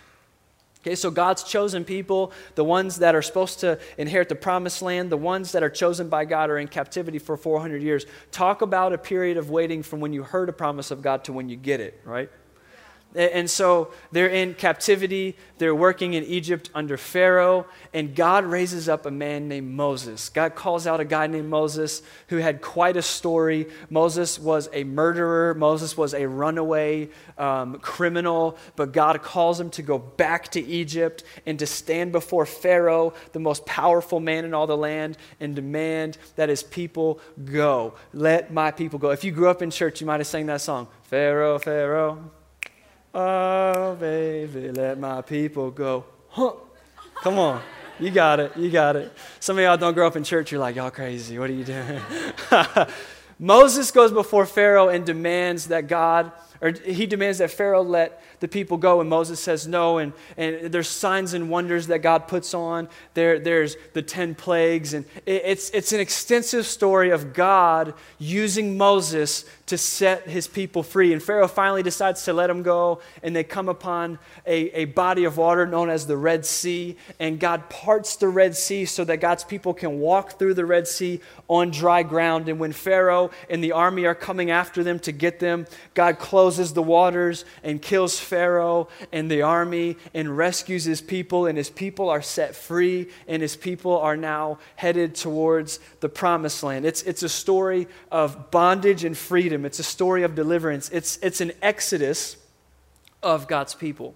Okay, 0.82 0.94
so 0.94 1.10
God's 1.10 1.42
chosen 1.42 1.84
people, 1.84 2.34
the 2.54 2.64
ones 2.64 2.98
that 2.98 3.16
are 3.16 3.24
supposed 3.24 3.62
to 3.62 3.80
inherit 3.98 4.30
the 4.30 4.36
promised 4.36 4.84
land, 4.84 5.12
the 5.12 5.18
ones 5.18 5.54
that 5.54 5.64
are 5.64 5.72
chosen 5.72 6.08
by 6.08 6.24
God 6.24 6.52
are 6.52 6.60
in 6.60 6.68
captivity 6.68 7.18
for 7.18 7.36
400 7.36 7.82
years. 7.82 8.06
Talk 8.32 8.62
about 8.62 8.94
a 8.94 8.98
period 9.00 9.38
of 9.38 9.50
waiting 9.50 9.82
from 9.82 10.02
when 10.02 10.14
you 10.14 10.22
heard 10.22 10.50
a 10.50 10.54
promise 10.54 10.92
of 10.92 11.02
God 11.02 11.24
to 11.24 11.34
when 11.34 11.50
you 11.50 11.56
get 11.56 11.80
it, 11.80 12.00
right? 12.06 12.30
And 13.14 13.50
so 13.50 13.92
they're 14.12 14.30
in 14.30 14.54
captivity. 14.54 15.36
They're 15.58 15.76
working 15.76 16.14
in 16.14 16.24
Egypt 16.24 16.70
under 16.74 16.96
Pharaoh. 16.96 17.66
And 17.94 18.16
God 18.16 18.46
raises 18.46 18.88
up 18.88 19.06
a 19.06 19.12
man 19.12 19.50
named 19.50 19.70
Moses. 19.70 20.30
God 20.30 20.56
calls 20.56 20.88
out 20.88 21.02
a 21.02 21.06
guy 21.06 21.28
named 21.28 21.50
Moses 21.50 22.04
who 22.28 22.38
had 22.38 22.62
quite 22.62 22.96
a 22.96 23.02
story. 23.02 23.68
Moses 23.90 24.40
was 24.40 24.70
a 24.72 24.86
murderer, 24.86 25.54
Moses 25.54 25.98
was 25.98 26.14
a 26.14 26.26
runaway 26.26 27.10
um, 27.38 27.80
criminal. 27.80 28.58
But 28.78 28.94
God 28.94 29.22
calls 29.22 29.60
him 29.60 29.70
to 29.72 29.82
go 29.82 29.98
back 29.98 30.50
to 30.50 30.62
Egypt 30.62 31.24
and 31.46 31.60
to 31.60 31.66
stand 31.66 32.14
before 32.14 32.46
Pharaoh, 32.46 33.14
the 33.34 33.40
most 33.40 33.66
powerful 33.66 34.22
man 34.22 34.46
in 34.46 34.54
all 34.54 34.68
the 34.68 34.78
land, 34.78 35.18
and 35.42 35.54
demand 35.54 36.18
that 36.38 36.48
his 36.48 36.64
people 36.64 37.20
go. 37.44 37.94
Let 38.14 38.54
my 38.54 38.72
people 38.72 39.00
go. 39.00 39.10
If 39.10 39.26
you 39.26 39.32
grew 39.32 39.50
up 39.50 39.62
in 39.62 39.70
church, 39.70 40.00
you 40.00 40.08
might 40.08 40.22
have 40.22 40.28
sang 40.28 40.46
that 40.46 40.62
song 40.62 40.88
Pharaoh, 41.04 41.60
Pharaoh. 41.60 42.32
Oh, 43.14 43.96
baby, 43.96 44.72
let 44.72 44.98
my 45.00 45.22
people 45.22 45.72
go. 45.72 46.06
Huh. 46.30 46.54
Come 47.22 47.38
on. 47.40 47.62
You 48.00 48.10
got 48.10 48.40
it. 48.40 48.56
You 48.58 48.72
got 48.72 48.96
it. 48.96 49.12
Some 49.40 49.58
of 49.58 49.64
y'all 49.64 49.78
don't 49.78 49.94
grow 49.94 50.08
up 50.08 50.16
in 50.16 50.24
church. 50.24 50.52
You're 50.52 50.62
like, 50.62 50.76
y'all 50.76 50.92
crazy. 50.92 51.38
What 51.38 51.50
are 51.50 51.54
you 51.54 51.66
doing? 51.66 52.02
Moses 53.40 53.92
goes 53.92 54.12
before 54.12 54.46
Pharaoh 54.46 54.90
and 54.90 55.06
demands 55.06 55.68
that 55.68 55.88
God 55.88 56.32
or 56.62 56.72
he 56.72 57.08
demands 57.08 57.40
that 57.40 57.52
Pharaoh 57.52 57.82
let 57.82 58.22
the 58.42 58.48
people 58.48 58.78
go, 58.78 59.00
and 59.00 59.10
Moses 59.10 59.40
says 59.40 59.68
no. 59.68 60.00
And, 60.00 60.14
and 60.36 60.72
there's 60.72 60.90
signs 60.90 61.34
and 61.34 61.50
wonders 61.50 61.88
that 61.88 62.00
God 62.00 62.28
puts 62.28 62.54
on. 62.54 62.90
There, 63.14 63.40
there's 63.40 63.78
the 63.94 64.02
10 64.02 64.36
plagues. 64.36 64.94
And 64.94 65.06
it, 65.26 65.44
it's, 65.46 65.70
it's 65.70 65.94
an 65.94 66.00
extensive 66.00 66.66
story 66.66 67.12
of 67.12 67.34
God 67.34 67.94
using 68.18 68.78
Moses 68.78 69.46
to 69.68 69.78
set 69.78 70.28
his 70.28 70.48
people 70.48 70.82
free. 70.84 71.14
And 71.14 71.22
Pharaoh 71.22 71.48
finally 71.48 71.84
decides 71.84 72.26
to 72.26 72.34
let 72.34 72.48
them 72.48 72.64
go, 72.64 73.00
and 73.22 73.36
they 73.36 73.44
come 73.44 73.70
upon 73.70 74.18
a, 74.46 74.82
a 74.82 74.86
body 74.86 75.24
of 75.24 75.38
water 75.38 75.68
known 75.68 75.90
as 75.90 76.08
the 76.08 76.18
Red 76.18 76.46
Sea. 76.46 76.98
And 77.20 77.40
God 77.40 77.70
parts 77.70 78.16
the 78.16 78.28
Red 78.28 78.56
Sea 78.56 78.86
so 78.86 79.06
that 79.06 79.18
God's 79.18 79.44
people 79.44 79.74
can 79.74 80.00
walk 80.00 80.40
through 80.40 80.56
the 80.56 80.66
Red 80.66 80.88
Sea 80.88 81.22
on 81.48 81.70
dry 81.70 82.02
ground. 82.02 82.50
And 82.50 82.60
when 82.60 82.72
Pharaoh 82.72 83.30
and 83.52 83.64
the 83.64 83.72
army 83.72 84.06
are 84.06 84.16
coming 84.16 84.50
after 84.50 84.84
them 84.84 85.00
to 85.00 85.12
get 85.12 85.40
them, 85.40 85.68
God 85.94 86.18
closes 86.18 86.74
the 86.74 86.84
waters 86.84 87.46
and 87.64 87.82
kills 87.82 88.20
Pharaoh 88.32 88.88
and 89.12 89.30
the 89.30 89.42
army 89.42 89.98
and 90.14 90.36
rescues 90.36 90.86
his 90.86 91.02
people. 91.02 91.46
And 91.46 91.58
his 91.58 91.70
people 91.70 92.10
are 92.10 92.22
set 92.22 92.56
free, 92.56 93.10
and 93.28 93.42
his 93.42 93.56
people 93.56 93.98
are 94.00 94.18
now 94.18 94.58
headed 94.78 95.14
towards 95.14 95.80
the 96.00 96.10
promised 96.10 96.64
land. 96.64 96.86
It's, 96.86 97.04
it's 97.04 97.24
a 97.24 97.30
story 97.30 97.88
of 98.10 98.50
bondage 98.50 99.04
and 99.04 99.18
freedom 99.18 99.66
it's 99.66 99.80
a 99.80 99.84
story 99.84 100.24
of 100.24 100.36
deliverance, 100.36 100.90
it's, 100.90 101.18
it's 101.18 101.42
an 101.42 101.52
exodus 101.62 102.38
of 103.22 103.48
God's 103.48 103.76
people. 103.76 104.16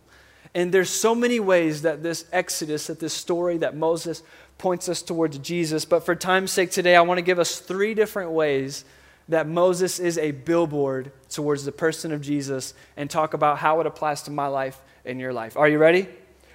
And 0.53 0.71
there's 0.71 0.89
so 0.89 1.13
many 1.13 1.39
ways 1.39 1.81
that 1.81 2.01
this 2.01 2.25
exodus, 2.31 2.87
that 2.87 2.99
this 2.99 3.13
story 3.13 3.57
that 3.57 3.75
Moses 3.75 4.23
points 4.57 4.87
us 4.87 5.01
towards 5.01 5.37
Jesus. 5.39 5.83
But 5.83 6.05
for 6.05 6.15
time's 6.15 6.51
sake 6.51 6.71
today, 6.71 6.95
I 6.95 7.01
want 7.01 7.17
to 7.17 7.21
give 7.21 7.39
us 7.39 7.59
three 7.59 7.93
different 7.93 8.31
ways 8.31 8.85
that 9.29 9.47
Moses 9.47 9.99
is 9.99 10.17
a 10.17 10.31
billboard 10.31 11.11
towards 11.29 11.65
the 11.65 11.71
person 11.71 12.11
of 12.11 12.21
Jesus 12.21 12.73
and 12.95 13.09
talk 13.09 13.33
about 13.33 13.57
how 13.57 13.79
it 13.79 13.87
applies 13.87 14.21
to 14.23 14.31
my 14.31 14.47
life 14.47 14.79
and 15.03 15.19
your 15.19 15.33
life. 15.33 15.57
Are 15.57 15.67
you 15.67 15.77
ready? 15.77 16.07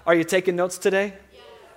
Are 0.07 0.15
you 0.15 0.25
taking 0.25 0.57
notes 0.57 0.79
today? 0.79 1.15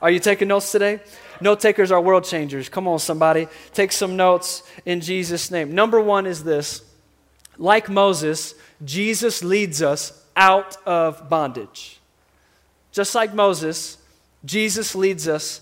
Are 0.02 0.12
you 0.12 0.20
taking 0.20 0.50
notes 0.50 0.72
today? 0.72 1.00
Note 1.40 1.62
takers 1.62 1.92
are 1.92 2.02
world 2.02 2.26
changers. 2.26 2.70
Come 2.70 2.88
on, 2.88 3.00
somebody. 3.00 3.48
Take 3.74 3.92
some 3.92 4.16
notes 4.16 4.64
in 4.86 5.02
Jesus' 5.02 5.50
name. 5.50 5.74
Number 5.74 6.00
one 6.02 6.26
is 6.26 6.44
this 6.44 6.84
like 7.58 7.90
Moses, 7.90 8.56
Jesus 8.84 9.44
leads 9.44 9.82
us 9.82 10.24
out 10.36 10.78
of 10.86 11.30
bondage. 11.30 12.00
Just 12.92 13.16
like 13.16 13.34
Moses, 13.34 13.98
Jesus 14.46 14.96
leads 14.96 15.28
us 15.28 15.62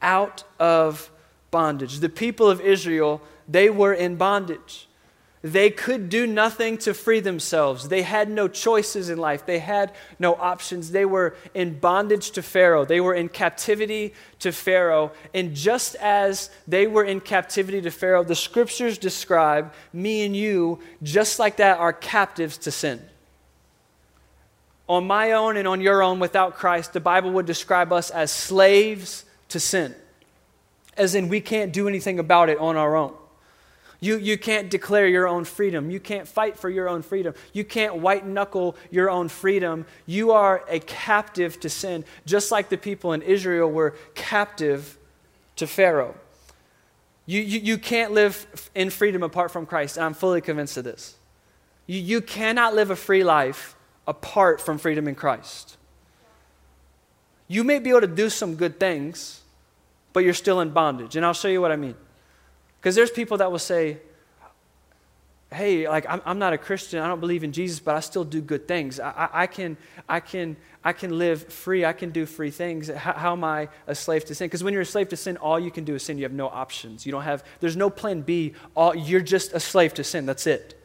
out 0.00 0.44
of 0.58 1.10
bondage. 1.50 1.98
The 1.98 2.08
people 2.08 2.48
of 2.48 2.60
Israel, 2.60 3.20
they 3.52 3.70
were 3.70 3.92
in 3.92 4.16
bondage. 4.16 4.88
They 5.42 5.70
could 5.70 6.08
do 6.08 6.24
nothing 6.24 6.78
to 6.78 6.94
free 6.94 7.18
themselves. 7.18 7.88
They 7.88 8.02
had 8.02 8.30
no 8.30 8.46
choices 8.46 9.08
in 9.08 9.18
life. 9.18 9.44
They 9.44 9.58
had 9.58 9.92
no 10.20 10.36
options. 10.36 10.92
They 10.92 11.04
were 11.04 11.34
in 11.52 11.80
bondage 11.80 12.30
to 12.32 12.42
Pharaoh. 12.42 12.84
They 12.84 13.00
were 13.00 13.14
in 13.14 13.28
captivity 13.28 14.14
to 14.38 14.52
Pharaoh. 14.52 15.10
And 15.34 15.52
just 15.52 15.96
as 15.96 16.48
they 16.68 16.86
were 16.86 17.02
in 17.02 17.20
captivity 17.20 17.82
to 17.82 17.90
Pharaoh, 17.90 18.22
the 18.22 18.36
scriptures 18.36 18.98
describe 18.98 19.74
me 19.92 20.24
and 20.24 20.36
you, 20.36 20.78
just 21.02 21.40
like 21.40 21.56
that, 21.56 21.78
are 21.78 21.92
captives 21.92 22.56
to 22.58 22.70
sin. 22.70 23.02
On 24.88 25.04
my 25.04 25.32
own 25.32 25.56
and 25.56 25.66
on 25.66 25.80
your 25.80 26.04
own, 26.04 26.20
without 26.20 26.54
Christ, 26.54 26.92
the 26.92 27.00
Bible 27.00 27.32
would 27.32 27.46
describe 27.46 27.92
us 27.92 28.10
as 28.10 28.30
slaves 28.30 29.24
to 29.48 29.58
sin, 29.58 29.94
as 30.96 31.16
in 31.16 31.28
we 31.28 31.40
can't 31.40 31.72
do 31.72 31.88
anything 31.88 32.20
about 32.20 32.48
it 32.48 32.58
on 32.58 32.76
our 32.76 32.94
own. 32.94 33.14
You, 34.02 34.18
you 34.18 34.36
can't 34.36 34.68
declare 34.68 35.06
your 35.06 35.28
own 35.28 35.44
freedom. 35.44 35.88
You 35.88 36.00
can't 36.00 36.26
fight 36.26 36.58
for 36.58 36.68
your 36.68 36.88
own 36.88 37.02
freedom. 37.02 37.34
You 37.52 37.62
can't 37.62 37.98
white 37.98 38.26
knuckle 38.26 38.74
your 38.90 39.08
own 39.08 39.28
freedom. 39.28 39.86
You 40.06 40.32
are 40.32 40.64
a 40.68 40.80
captive 40.80 41.60
to 41.60 41.68
sin, 41.68 42.04
just 42.26 42.50
like 42.50 42.68
the 42.68 42.76
people 42.76 43.12
in 43.12 43.22
Israel 43.22 43.70
were 43.70 43.94
captive 44.16 44.98
to 45.54 45.68
Pharaoh. 45.68 46.16
You, 47.26 47.42
you, 47.42 47.60
you 47.60 47.78
can't 47.78 48.10
live 48.10 48.70
in 48.74 48.90
freedom 48.90 49.22
apart 49.22 49.52
from 49.52 49.66
Christ, 49.66 49.96
and 49.96 50.04
I'm 50.04 50.14
fully 50.14 50.40
convinced 50.40 50.76
of 50.76 50.82
this. 50.82 51.14
You, 51.86 52.00
you 52.00 52.20
cannot 52.20 52.74
live 52.74 52.90
a 52.90 52.96
free 52.96 53.22
life 53.22 53.76
apart 54.08 54.60
from 54.60 54.78
freedom 54.78 55.06
in 55.06 55.14
Christ. 55.14 55.76
You 57.46 57.62
may 57.62 57.78
be 57.78 57.90
able 57.90 58.00
to 58.00 58.08
do 58.08 58.28
some 58.28 58.56
good 58.56 58.80
things, 58.80 59.42
but 60.12 60.24
you're 60.24 60.34
still 60.34 60.60
in 60.60 60.70
bondage. 60.70 61.14
And 61.14 61.24
I'll 61.24 61.34
show 61.34 61.46
you 61.46 61.60
what 61.60 61.70
I 61.70 61.76
mean. 61.76 61.94
Because 62.82 62.96
there's 62.96 63.12
people 63.12 63.36
that 63.36 63.52
will 63.52 63.60
say, 63.60 63.98
hey, 65.52 65.88
like 65.88 66.04
I'm, 66.08 66.20
I'm, 66.24 66.40
not 66.40 66.52
a 66.52 66.58
Christian, 66.58 66.98
I 66.98 67.06
don't 67.06 67.20
believe 67.20 67.44
in 67.44 67.52
Jesus, 67.52 67.78
but 67.78 67.94
I 67.94 68.00
still 68.00 68.24
do 68.24 68.40
good 68.40 68.66
things. 68.66 68.98
I, 68.98 69.10
I, 69.10 69.42
I 69.42 69.46
can, 69.46 69.76
I, 70.08 70.18
can, 70.18 70.56
I 70.82 70.92
can 70.92 71.16
live 71.16 71.44
free, 71.44 71.84
I 71.84 71.92
can 71.92 72.10
do 72.10 72.26
free 72.26 72.50
things. 72.50 72.88
How, 72.88 73.12
how 73.12 73.32
am 73.34 73.44
I 73.44 73.68
a 73.86 73.94
slave 73.94 74.24
to 74.24 74.34
sin? 74.34 74.46
Because 74.46 74.64
when 74.64 74.72
you're 74.72 74.82
a 74.82 74.86
slave 74.86 75.10
to 75.10 75.16
sin, 75.16 75.36
all 75.36 75.60
you 75.60 75.70
can 75.70 75.84
do 75.84 75.94
is 75.94 76.02
sin. 76.02 76.18
You 76.18 76.24
have 76.24 76.32
no 76.32 76.48
options. 76.48 77.06
You 77.06 77.12
don't 77.12 77.22
have, 77.22 77.44
there's 77.60 77.76
no 77.76 77.88
plan 77.88 78.22
B. 78.22 78.54
All, 78.74 78.96
you're 78.96 79.20
just 79.20 79.52
a 79.52 79.60
slave 79.60 79.94
to 79.94 80.02
sin. 80.02 80.26
That's 80.26 80.48
it. 80.48 80.76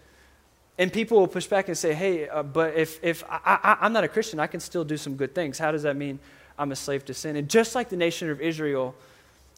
And 0.77 0.93
people 0.93 1.17
will 1.17 1.27
push 1.27 1.47
back 1.47 1.67
and 1.67 1.75
say, 1.75 1.95
hey, 1.95 2.29
uh, 2.29 2.43
but 2.43 2.75
if, 2.75 3.03
if 3.03 3.23
I, 3.27 3.39
I, 3.43 3.77
I'm 3.81 3.93
not 3.93 4.03
a 4.03 4.07
Christian, 4.07 4.39
I 4.39 4.45
can 4.45 4.59
still 4.59 4.83
do 4.83 4.97
some 4.97 5.15
good 5.15 5.33
things. 5.33 5.57
How 5.57 5.71
does 5.71 5.81
that 5.81 5.95
mean 5.95 6.19
I'm 6.59 6.71
a 6.71 6.75
slave 6.75 7.05
to 7.05 7.15
sin? 7.15 7.35
And 7.37 7.49
just 7.49 7.73
like 7.73 7.89
the 7.89 7.97
nation 7.97 8.29
of 8.29 8.39
Israel, 8.39 8.93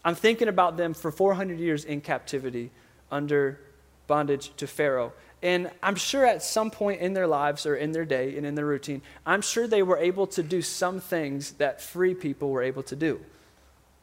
I'm 0.03 0.15
thinking 0.15 0.47
about 0.47 0.77
them 0.77 0.93
for 0.93 1.11
400 1.11 1.59
years 1.59 1.85
in 1.85 2.01
captivity 2.01 2.71
under 3.11 3.59
bondage 4.07 4.55
to 4.57 4.67
Pharaoh. 4.67 5.13
And 5.41 5.71
I'm 5.81 5.95
sure 5.95 6.25
at 6.25 6.43
some 6.43 6.69
point 6.69 7.01
in 7.01 7.13
their 7.13 7.27
lives 7.27 7.65
or 7.65 7.75
in 7.75 7.91
their 7.91 8.05
day 8.05 8.35
and 8.35 8.45
in 8.45 8.55
their 8.55 8.65
routine, 8.65 9.01
I'm 9.25 9.41
sure 9.41 9.67
they 9.67 9.83
were 9.83 9.97
able 9.97 10.27
to 10.27 10.43
do 10.43 10.61
some 10.61 10.99
things 10.99 11.53
that 11.53 11.81
free 11.81 12.13
people 12.13 12.49
were 12.49 12.63
able 12.63 12.83
to 12.83 12.95
do. 12.95 13.21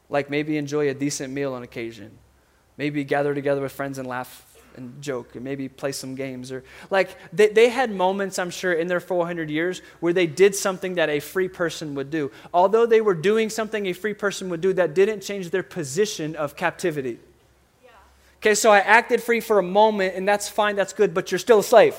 Like 0.08 0.30
maybe 0.30 0.56
enjoy 0.56 0.88
a 0.88 0.94
decent 0.94 1.32
meal 1.32 1.52
on 1.52 1.62
occasion, 1.62 2.18
maybe 2.76 3.04
gather 3.04 3.34
together 3.34 3.60
with 3.60 3.72
friends 3.72 3.98
and 3.98 4.08
laugh 4.08 4.55
and 4.76 5.00
joke 5.02 5.34
and 5.34 5.44
maybe 5.44 5.68
play 5.68 5.92
some 5.92 6.14
games 6.14 6.52
or 6.52 6.64
like 6.90 7.16
they, 7.32 7.48
they 7.48 7.68
had 7.68 7.90
moments 7.90 8.38
i'm 8.38 8.50
sure 8.50 8.72
in 8.72 8.86
their 8.86 9.00
400 9.00 9.50
years 9.50 9.82
where 10.00 10.12
they 10.12 10.26
did 10.26 10.54
something 10.54 10.94
that 10.94 11.08
a 11.08 11.20
free 11.20 11.48
person 11.48 11.94
would 11.94 12.10
do. 12.10 12.30
Although 12.52 12.86
they 12.86 13.00
were 13.00 13.14
doing 13.14 13.50
something 13.50 13.86
a 13.86 13.92
free 13.92 14.14
person 14.14 14.48
would 14.50 14.60
do 14.60 14.72
that 14.74 14.94
didn't 14.94 15.20
change 15.20 15.50
their 15.50 15.62
position 15.62 16.36
of 16.36 16.56
captivity. 16.56 17.18
Yeah. 17.84 17.90
okay 18.38 18.54
so 18.54 18.70
i 18.70 18.78
acted 18.78 19.22
free 19.22 19.40
for 19.40 19.58
a 19.58 19.62
moment 19.62 20.14
and 20.16 20.26
that's 20.26 20.48
fine 20.48 20.76
that's 20.76 20.92
good 20.92 21.14
but 21.14 21.30
you're 21.30 21.38
still 21.38 21.60
a 21.60 21.64
slave 21.64 21.96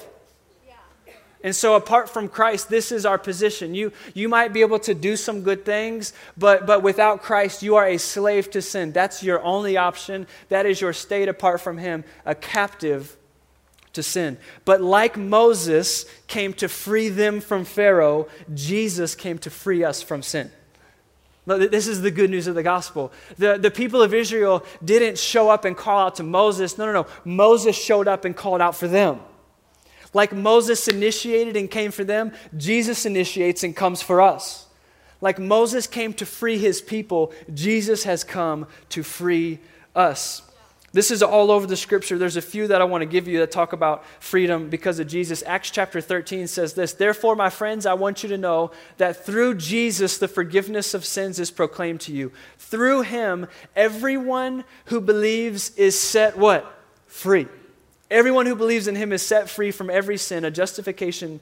and 1.44 1.56
so, 1.56 1.75
apart 1.75 2.10
from 2.10 2.29
Christ, 2.29 2.67
this 2.70 2.91
is 2.91 3.06
our 3.06 3.20
position. 3.20 3.75
You, 3.75 3.91
you 4.15 4.27
might 4.27 4.53
be 4.53 4.62
able 4.62 4.79
to 4.79 4.96
do 4.96 5.15
some 5.15 5.41
good 5.41 5.65
things, 5.65 6.13
but, 6.36 6.65
but 6.65 6.82
without 6.82 7.22
Christ, 7.22 7.62
you 7.62 7.75
are 7.75 7.88
a 7.88 7.98
slave 7.98 8.50
to 8.51 8.62
sin. 8.62 8.91
That's 8.91 9.22
your 9.22 9.41
only 9.44 9.77
option. 9.77 10.25
That 10.50 10.65
is 10.65 10.82
your 10.82 10.94
state 10.94 11.29
apart 11.29 11.62
from 11.62 11.77
Him, 11.77 12.03
a 12.25 12.34
captive 12.34 13.15
to 13.94 14.01
sin. 14.01 14.38
But 14.65 14.82
like 14.82 15.15
Moses 15.15 16.06
came 16.25 16.53
to 16.53 16.67
free 16.67 17.10
them 17.10 17.39
from 17.39 17.65
Pharaoh, 17.65 18.27
Jesus 18.53 19.13
came 19.13 19.38
to 19.39 19.51
free 19.51 19.84
us 19.84 20.01
from 20.01 20.24
sin. 20.24 20.51
This 21.46 21.88
is 21.88 22.01
the 22.01 22.12
good 22.12 22.29
news 22.29 22.48
of 22.48 22.56
the 22.56 22.63
gospel. 22.63 23.13
The, 23.38 23.58
the 23.58 23.72
people 23.72 24.01
of 24.01 24.13
Israel 24.13 24.65
didn't 24.84 25.17
show 25.17 25.50
up 25.50 25.63
and 25.63 25.77
call 25.77 26.00
out 26.00 26.15
to 26.15 26.24
Moses. 26.24 26.77
No, 26.77 26.86
no, 26.86 26.91
no. 26.91 27.08
Moses 27.24 27.75
showed 27.77 28.08
up 28.08 28.25
and 28.25 28.36
called 28.36 28.60
out 28.60 28.75
for 28.75 28.88
them. 28.88 29.22
Like 30.14 30.34
Moses 30.34 30.88
initiated 30.88 31.56
and 31.56 31.70
came 31.70 31.92
for 31.92 32.04
them, 32.04 32.32
Jesus 32.56 33.06
initiates 33.06 33.64
and 33.64 33.76
comes 33.76 34.02
for 34.02 34.22
us. 34.22 34.66
Like 35.20 35.40
Moses 35.40 35.88
came 35.88 36.14
to 36.14 36.26
free 36.26 36.58
his 36.58 36.82
people, 36.82 37.32
Jesus 37.54 38.04
has 38.04 38.24
come 38.24 38.68
to 38.90 39.04
free 39.04 39.60
us. 39.96 40.44
This 40.94 41.12
is 41.12 41.22
all 41.22 41.52
over 41.52 41.68
the 41.68 41.76
scripture. 41.76 42.18
There's 42.18 42.38
a 42.38 42.42
few 42.42 42.68
that 42.70 42.82
I 42.82 42.86
want 42.86 43.02
to 43.02 43.06
give 43.06 43.28
you 43.28 43.40
that 43.40 43.52
talk 43.52 43.74
about 43.74 44.06
freedom 44.20 44.70
because 44.70 45.00
of 45.00 45.08
Jesus. 45.08 45.44
Acts 45.46 45.70
chapter 45.70 46.00
13 46.00 46.48
says 46.48 46.74
this 46.74 46.94
Therefore, 46.94 47.36
my 47.36 47.50
friends, 47.50 47.86
I 47.86 47.94
want 47.94 48.24
you 48.24 48.30
to 48.30 48.38
know 48.38 48.72
that 48.98 49.26
through 49.26 49.56
Jesus, 49.56 50.18
the 50.18 50.30
forgiveness 50.30 50.94
of 50.94 51.06
sins 51.06 51.40
is 51.40 51.52
proclaimed 51.52 52.02
to 52.02 52.14
you. 52.14 52.32
Through 52.58 53.02
him, 53.02 53.48
everyone 53.76 54.64
who 54.86 55.02
believes 55.02 55.72
is 55.72 56.00
set 56.00 56.38
what? 56.38 56.74
Free. 57.06 57.48
Everyone 58.10 58.46
who 58.46 58.56
believes 58.56 58.88
in 58.88 58.96
him 58.96 59.12
is 59.12 59.22
set 59.22 59.50
free 59.50 59.72
from 59.72 59.90
every 59.90 60.18
sin, 60.18 60.46
a 60.46 60.52
justification 60.52 61.40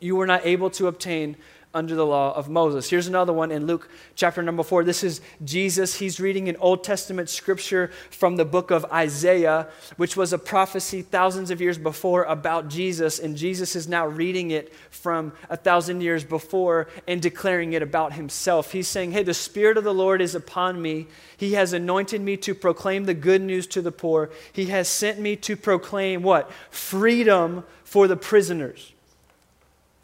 you 0.00 0.16
were 0.16 0.26
not 0.26 0.44
able 0.44 0.70
to 0.70 0.88
obtain 0.88 1.36
under 1.76 1.94
the 1.94 2.06
law 2.06 2.34
of 2.34 2.48
Moses. 2.48 2.88
Here's 2.88 3.06
another 3.06 3.34
one 3.34 3.52
in 3.52 3.66
Luke 3.66 3.90
chapter 4.14 4.42
number 4.42 4.62
four. 4.62 4.82
This 4.82 5.04
is 5.04 5.20
Jesus. 5.44 5.96
He's 5.96 6.18
reading 6.18 6.48
an 6.48 6.56
Old 6.56 6.82
Testament 6.82 7.28
scripture 7.28 7.90
from 8.10 8.36
the 8.36 8.46
book 8.46 8.70
of 8.70 8.86
Isaiah, 8.86 9.68
which 9.98 10.16
was 10.16 10.32
a 10.32 10.38
prophecy 10.38 11.02
thousands 11.02 11.50
of 11.50 11.60
years 11.60 11.76
before 11.76 12.24
about 12.24 12.68
Jesus. 12.68 13.18
And 13.18 13.36
Jesus 13.36 13.76
is 13.76 13.86
now 13.86 14.06
reading 14.06 14.52
it 14.52 14.72
from 14.90 15.34
a 15.50 15.56
thousand 15.56 16.00
years 16.00 16.24
before 16.24 16.88
and 17.06 17.20
declaring 17.20 17.74
it 17.74 17.82
about 17.82 18.14
himself. 18.14 18.72
He's 18.72 18.88
saying, 18.88 19.12
Hey, 19.12 19.22
the 19.22 19.34
Spirit 19.34 19.76
of 19.76 19.84
the 19.84 19.92
Lord 19.92 20.22
is 20.22 20.34
upon 20.34 20.80
me. 20.80 21.08
He 21.36 21.52
has 21.52 21.74
anointed 21.74 22.22
me 22.22 22.38
to 22.38 22.54
proclaim 22.54 23.04
the 23.04 23.12
good 23.12 23.42
news 23.42 23.66
to 23.68 23.82
the 23.82 23.92
poor. 23.92 24.30
He 24.50 24.66
has 24.66 24.88
sent 24.88 25.18
me 25.18 25.36
to 25.36 25.56
proclaim 25.56 26.22
what? 26.22 26.50
Freedom 26.70 27.64
for 27.84 28.08
the 28.08 28.16
prisoners 28.16 28.94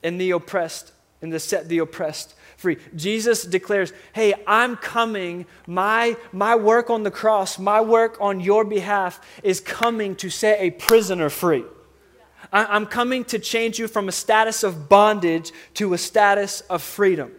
and 0.03 0.21
the 0.21 0.33
oppressed 0.33 0.93
and 1.23 1.33
to 1.33 1.41
set 1.41 1.69
the 1.69 1.79
oppressed 1.79 2.35
free. 2.57 2.79
Jesus 2.95 3.45
declares, 3.45 3.93
Hey, 4.13 4.35
I'm 4.47 4.77
coming. 4.77 5.47
My, 5.67 6.17
my 6.33 6.57
work 6.57 6.91
on 6.91 7.03
the 7.03 7.11
cross, 7.11 7.59
my 7.59 7.81
work 7.81 8.19
on 8.21 8.41
your 8.41 8.65
behalf 8.65 9.21
is 9.43 9.61
coming 9.61 10.17
to 10.17 10.29
set 10.29 10.61
a 10.61 10.71
prisoner 10.71 11.31
free. 11.31 11.65
I, 12.53 12.77
am 12.77 12.87
coming 12.87 13.25
to 13.27 13.39
change 13.39 13.79
you 13.79 13.89
from 13.89 14.09
a 14.09 14.13
status 14.13 14.63
of 14.63 14.89
bondage 14.89 15.53
to 15.75 15.95
a 15.95 15.99
status 15.99 16.61
of 16.63 16.83
freedom. 16.83 17.33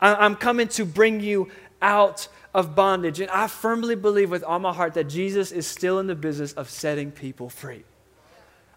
I, 0.00 0.14
I'm 0.14 0.36
coming 0.36 0.68
to 0.68 0.84
bring 0.84 1.20
you 1.20 1.50
out 1.80 2.28
of 2.52 2.74
bondage. 2.74 3.20
And 3.20 3.30
I 3.30 3.46
firmly 3.48 3.96
believe 3.96 4.30
with 4.30 4.44
all 4.44 4.58
my 4.58 4.72
heart 4.72 4.94
that 4.94 5.04
Jesus 5.04 5.50
is 5.52 5.66
still 5.66 5.98
in 5.98 6.06
the 6.06 6.14
business 6.14 6.52
of 6.52 6.70
setting 6.70 7.10
people 7.10 7.48
free. 7.48 7.84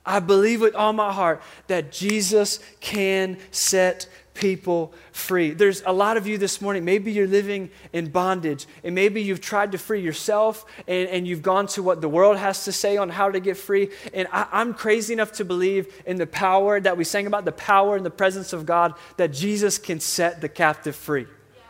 I 0.08 0.20
believe 0.20 0.62
with 0.62 0.74
all 0.74 0.94
my 0.94 1.12
heart 1.12 1.42
that 1.68 1.92
Jesus 1.92 2.60
can 2.80 3.38
set 3.52 4.08
people 4.38 4.94
free. 5.12 5.52
There's 5.52 5.82
a 5.86 5.92
lot 5.92 6.16
of 6.16 6.28
you 6.28 6.38
this 6.38 6.62
morning, 6.62 6.86
maybe 6.86 7.12
you're 7.12 7.28
living 7.28 7.70
in 7.92 8.10
bondage, 8.10 8.66
and 8.84 8.96
maybe 8.96 9.22
you've 9.22 9.42
tried 9.42 9.72
to 9.74 9.78
free 9.78 10.02
yourself 10.02 10.66
and, 10.88 11.10
and 11.10 11.28
you've 11.28 11.42
gone 11.42 11.68
to 11.68 11.84
what 11.84 12.02
the 12.02 12.10
world 12.10 12.38
has 12.38 12.66
to 12.66 12.72
say 12.72 12.98
on 12.98 13.10
how 13.10 13.30
to 13.30 13.40
get 13.40 13.58
free. 13.58 13.90
And 14.14 14.28
I, 14.32 14.48
I'm 14.52 14.74
crazy 14.74 15.14
enough 15.14 15.34
to 15.34 15.46
believe 15.46 15.94
in 16.06 16.18
the 16.18 16.28
power 16.28 16.80
that 16.80 16.98
we 16.98 17.04
sang 17.04 17.28
about 17.28 17.46
the 17.46 17.52
power 17.52 17.96
and 17.96 18.06
the 18.06 18.12
presence 18.12 18.54
of 18.54 18.66
God 18.66 18.94
that 19.18 19.34
Jesus 19.34 19.78
can 19.78 20.00
set 20.00 20.42
the 20.42 20.50
captive 20.50 20.96
free, 20.96 21.26
yeah. 21.56 21.62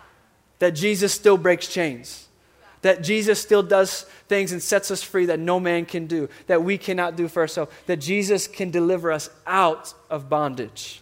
that 0.59 0.71
Jesus 0.71 1.13
still 1.13 1.37
breaks 1.37 1.67
chains. 1.67 2.26
That 2.87 3.03
Jesus 3.03 3.41
still 3.41 3.63
does 3.63 4.03
things 4.29 4.53
and 4.53 4.63
sets 4.63 4.91
us 4.91 5.03
free 5.03 5.25
that 5.25 5.41
no 5.41 5.59
man 5.59 5.85
can 5.85 6.07
do, 6.07 6.29
that 6.45 6.63
we 6.63 6.77
cannot 6.77 7.17
do 7.17 7.27
for 7.27 7.41
ourselves, 7.41 7.69
that 7.85 7.97
Jesus 7.97 8.47
can 8.47 8.71
deliver 8.71 9.11
us 9.11 9.29
out 9.45 9.93
of 10.09 10.29
bondage. 10.29 11.01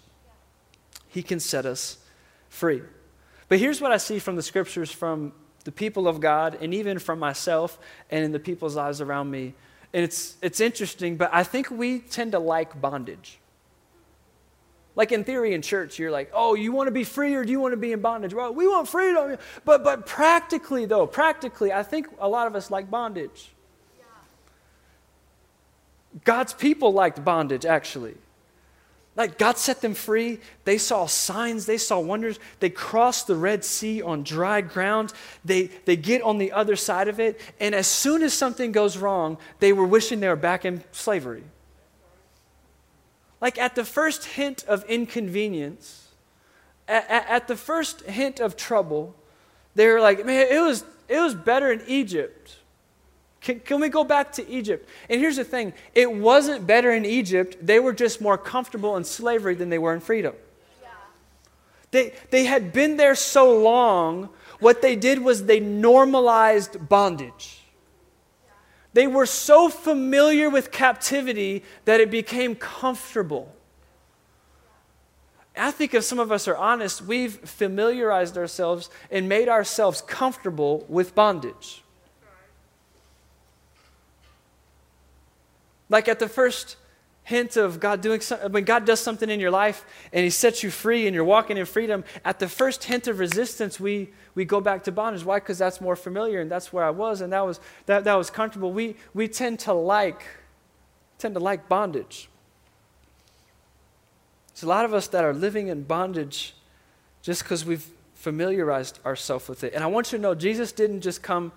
He 1.07 1.21
can 1.21 1.39
set 1.39 1.63
us 1.63 1.99
free. 2.49 2.81
But 3.49 3.59
here's 3.59 3.81
what 3.81 3.91
I 3.91 3.97
see 3.97 4.17
from 4.17 4.35
the 4.35 4.41
scriptures 4.41 4.89
from 4.89 5.31
the 5.63 5.71
people 5.71 6.07
of 6.07 6.19
God 6.19 6.57
and 6.59 6.73
even 6.73 6.97
from 6.97 7.19
myself 7.19 7.77
and 8.09 8.25
in 8.25 8.31
the 8.31 8.39
people's 8.39 8.75
lives 8.75 8.99
around 8.99 9.29
me. 9.29 9.53
And 9.93 10.03
it's, 10.03 10.37
it's 10.41 10.59
interesting, 10.59 11.17
but 11.17 11.29
I 11.31 11.43
think 11.43 11.69
we 11.69 11.99
tend 11.99 12.31
to 12.31 12.39
like 12.39 12.81
bondage. 12.81 13.37
Like 14.95 15.11
in 15.11 15.23
theory 15.23 15.53
in 15.53 15.61
church, 15.61 15.99
you're 15.99 16.11
like, 16.11 16.31
oh, 16.33 16.53
you 16.53 16.71
want 16.71 16.87
to 16.87 16.91
be 16.91 17.03
free 17.03 17.35
or 17.35 17.43
do 17.43 17.51
you 17.51 17.59
want 17.59 17.73
to 17.73 17.77
be 17.77 17.91
in 17.91 17.99
bondage? 17.99 18.33
Well, 18.33 18.53
we 18.53 18.67
want 18.67 18.87
freedom. 18.87 19.37
But, 19.65 19.83
but 19.83 20.05
practically, 20.05 20.85
though, 20.85 21.05
practically, 21.05 21.73
I 21.73 21.83
think 21.83 22.07
a 22.19 22.29
lot 22.29 22.47
of 22.47 22.55
us 22.55 22.71
like 22.71 22.89
bondage. 22.89 23.51
God's 26.23 26.53
people 26.53 26.93
liked 26.93 27.23
bondage, 27.25 27.65
actually. 27.65 28.15
Like 29.17 29.37
God 29.37 29.57
set 29.57 29.81
them 29.81 29.93
free. 29.93 30.39
They 30.65 30.77
saw 30.77 31.05
signs, 31.05 31.65
they 31.65 31.77
saw 31.77 31.99
wonders. 31.99 32.39
They 32.59 32.69
crossed 32.69 33.27
the 33.27 33.35
Red 33.35 33.63
Sea 33.63 34.01
on 34.01 34.23
dry 34.23 34.61
ground. 34.61 35.13
They, 35.43 35.67
they 35.85 35.95
get 35.95 36.21
on 36.21 36.37
the 36.37 36.51
other 36.51 36.75
side 36.75 37.07
of 37.07 37.19
it. 37.19 37.39
And 37.59 37.73
as 37.73 37.87
soon 37.87 38.23
as 38.23 38.33
something 38.33 38.71
goes 38.71 38.97
wrong, 38.97 39.37
they 39.59 39.71
were 39.73 39.85
wishing 39.85 40.19
they 40.19 40.27
were 40.27 40.35
back 40.35 40.65
in 40.65 40.83
slavery. 40.91 41.43
Like 43.41 43.57
at 43.57 43.75
the 43.75 43.85
first 43.85 44.25
hint 44.25 44.63
of 44.67 44.83
inconvenience, 44.85 46.09
at, 46.87 47.09
at 47.09 47.47
the 47.47 47.55
first 47.55 48.01
hint 48.01 48.39
of 48.39 48.55
trouble, 48.55 49.15
they 49.75 49.87
were 49.87 49.99
like, 49.99 50.25
man, 50.25 50.47
it 50.49 50.61
was, 50.61 50.85
it 51.07 51.19
was 51.19 51.35
better 51.35 51.71
in 51.71 51.81
Egypt. 51.87 52.55
Can, 53.41 53.59
can, 53.59 53.79
we 53.79 53.89
go 53.89 54.03
back 54.03 54.31
to 54.33 54.49
Egypt? 54.49 54.89
And 55.09 55.19
here's 55.19 55.35
the 55.35 55.43
thing 55.43 55.73
it 55.93 56.11
wasn't 56.11 56.65
better 56.65 56.91
in 56.91 57.05
Egypt, 57.05 57.57
they 57.61 57.79
were 57.79 57.93
just 57.93 58.21
more 58.21 58.37
comfortable 58.37 58.97
in 58.97 59.03
slavery 59.03 59.53
than 59.53 59.69
they 59.69 59.77
were 59.77 59.93
in 59.93 59.99
freedom. 59.99 60.33
Yeah. 60.81 60.89
They, 61.91 62.13
they 62.31 62.45
had 62.45 62.73
been 62.73 62.97
there 62.97 63.15
so 63.15 63.59
long, 63.59 64.29
what 64.59 64.81
they 64.81 64.95
did 64.95 65.19
was 65.19 65.45
they 65.45 65.59
normalized 65.59 66.89
bondage. 66.89 67.64
They 68.95 69.07
were 69.07 69.25
so 69.25 69.67
familiar 69.67 70.49
with 70.49 70.71
captivity 70.71 71.65
that 71.83 71.99
it 71.99 72.09
became 72.09 72.55
comfortable. 72.55 73.53
I 75.53 75.71
think 75.71 75.93
if 75.93 76.05
some 76.05 76.17
of 76.17 76.31
us 76.31 76.47
are 76.47 76.55
honest, 76.55 77.01
we've 77.01 77.33
familiarized 77.33 78.37
ourselves 78.37 78.89
and 79.11 79.27
made 79.27 79.49
ourselves 79.49 80.01
comfortable 80.01 80.85
with 80.87 81.13
bondage. 81.13 81.83
Like 85.89 86.07
at 86.07 86.19
the 86.19 86.29
first 86.29 86.77
hint 87.25 87.57
of 87.57 87.79
God 87.79 88.01
doing 88.01 88.21
something, 88.21 88.51
when 88.51 88.63
God 88.63 88.85
does 88.85 89.01
something 89.01 89.29
in 89.29 89.39
your 89.39 89.51
life 89.51 89.83
and 90.13 90.23
He 90.23 90.29
sets 90.29 90.63
you 90.63 90.71
free 90.71 91.05
and 91.07 91.13
you're 91.13 91.25
walking 91.25 91.57
in 91.57 91.65
freedom, 91.65 92.05
at 92.23 92.39
the 92.39 92.47
first 92.47 92.85
hint 92.85 93.07
of 93.07 93.19
resistance, 93.19 93.79
we, 93.79 94.11
we 94.35 94.45
go 94.45 94.61
back 94.61 94.83
to 94.85 94.91
bondage. 94.91 95.25
Why? 95.25 95.39
Because 95.39 95.57
that's 95.57 95.81
more 95.81 95.97
familiar 95.97 96.39
and 96.39 96.49
that's 96.49 96.71
where 96.71 96.85
I 96.85 96.91
was 96.91 97.21
and 97.21 97.33
that 97.33 97.45
was, 97.45 97.59
that, 97.87 98.05
that 98.05 98.15
was 98.15 98.29
comfortable. 98.29 98.71
We, 98.71 98.95
we 99.13 99.27
tend 99.27 99.59
to 99.59 99.73
like 99.73 100.23
tend 101.17 101.33
to 101.33 101.39
like 101.39 101.67
bondage. 101.67 102.29
There's 104.53 104.63
a 104.63 104.67
lot 104.67 104.85
of 104.85 104.93
us 104.93 105.07
that 105.09 105.23
are 105.23 105.33
living 105.33 105.67
in 105.67 105.83
bondage 105.83 106.55
just 107.21 107.43
because 107.43 107.65
we've 107.65 107.87
familiarized 108.13 108.99
ourselves 109.05 109.47
with 109.47 109.63
it. 109.63 109.73
And 109.73 109.83
I 109.83 109.87
want 109.87 110.11
you 110.11 110.17
to 110.17 110.21
know 110.21 110.35
Jesus 110.35 110.71
didn't 110.71 111.01
just 111.01 111.21
come, 111.21 111.51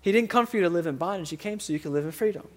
He 0.00 0.12
didn't 0.12 0.30
come 0.30 0.46
for 0.46 0.56
you 0.56 0.62
to 0.62 0.70
live 0.70 0.86
in 0.86 0.96
bondage, 0.96 1.30
He 1.30 1.36
came 1.36 1.60
so 1.60 1.72
you 1.72 1.78
could 1.78 1.92
live 1.92 2.04
in 2.04 2.12
freedom. 2.12 2.48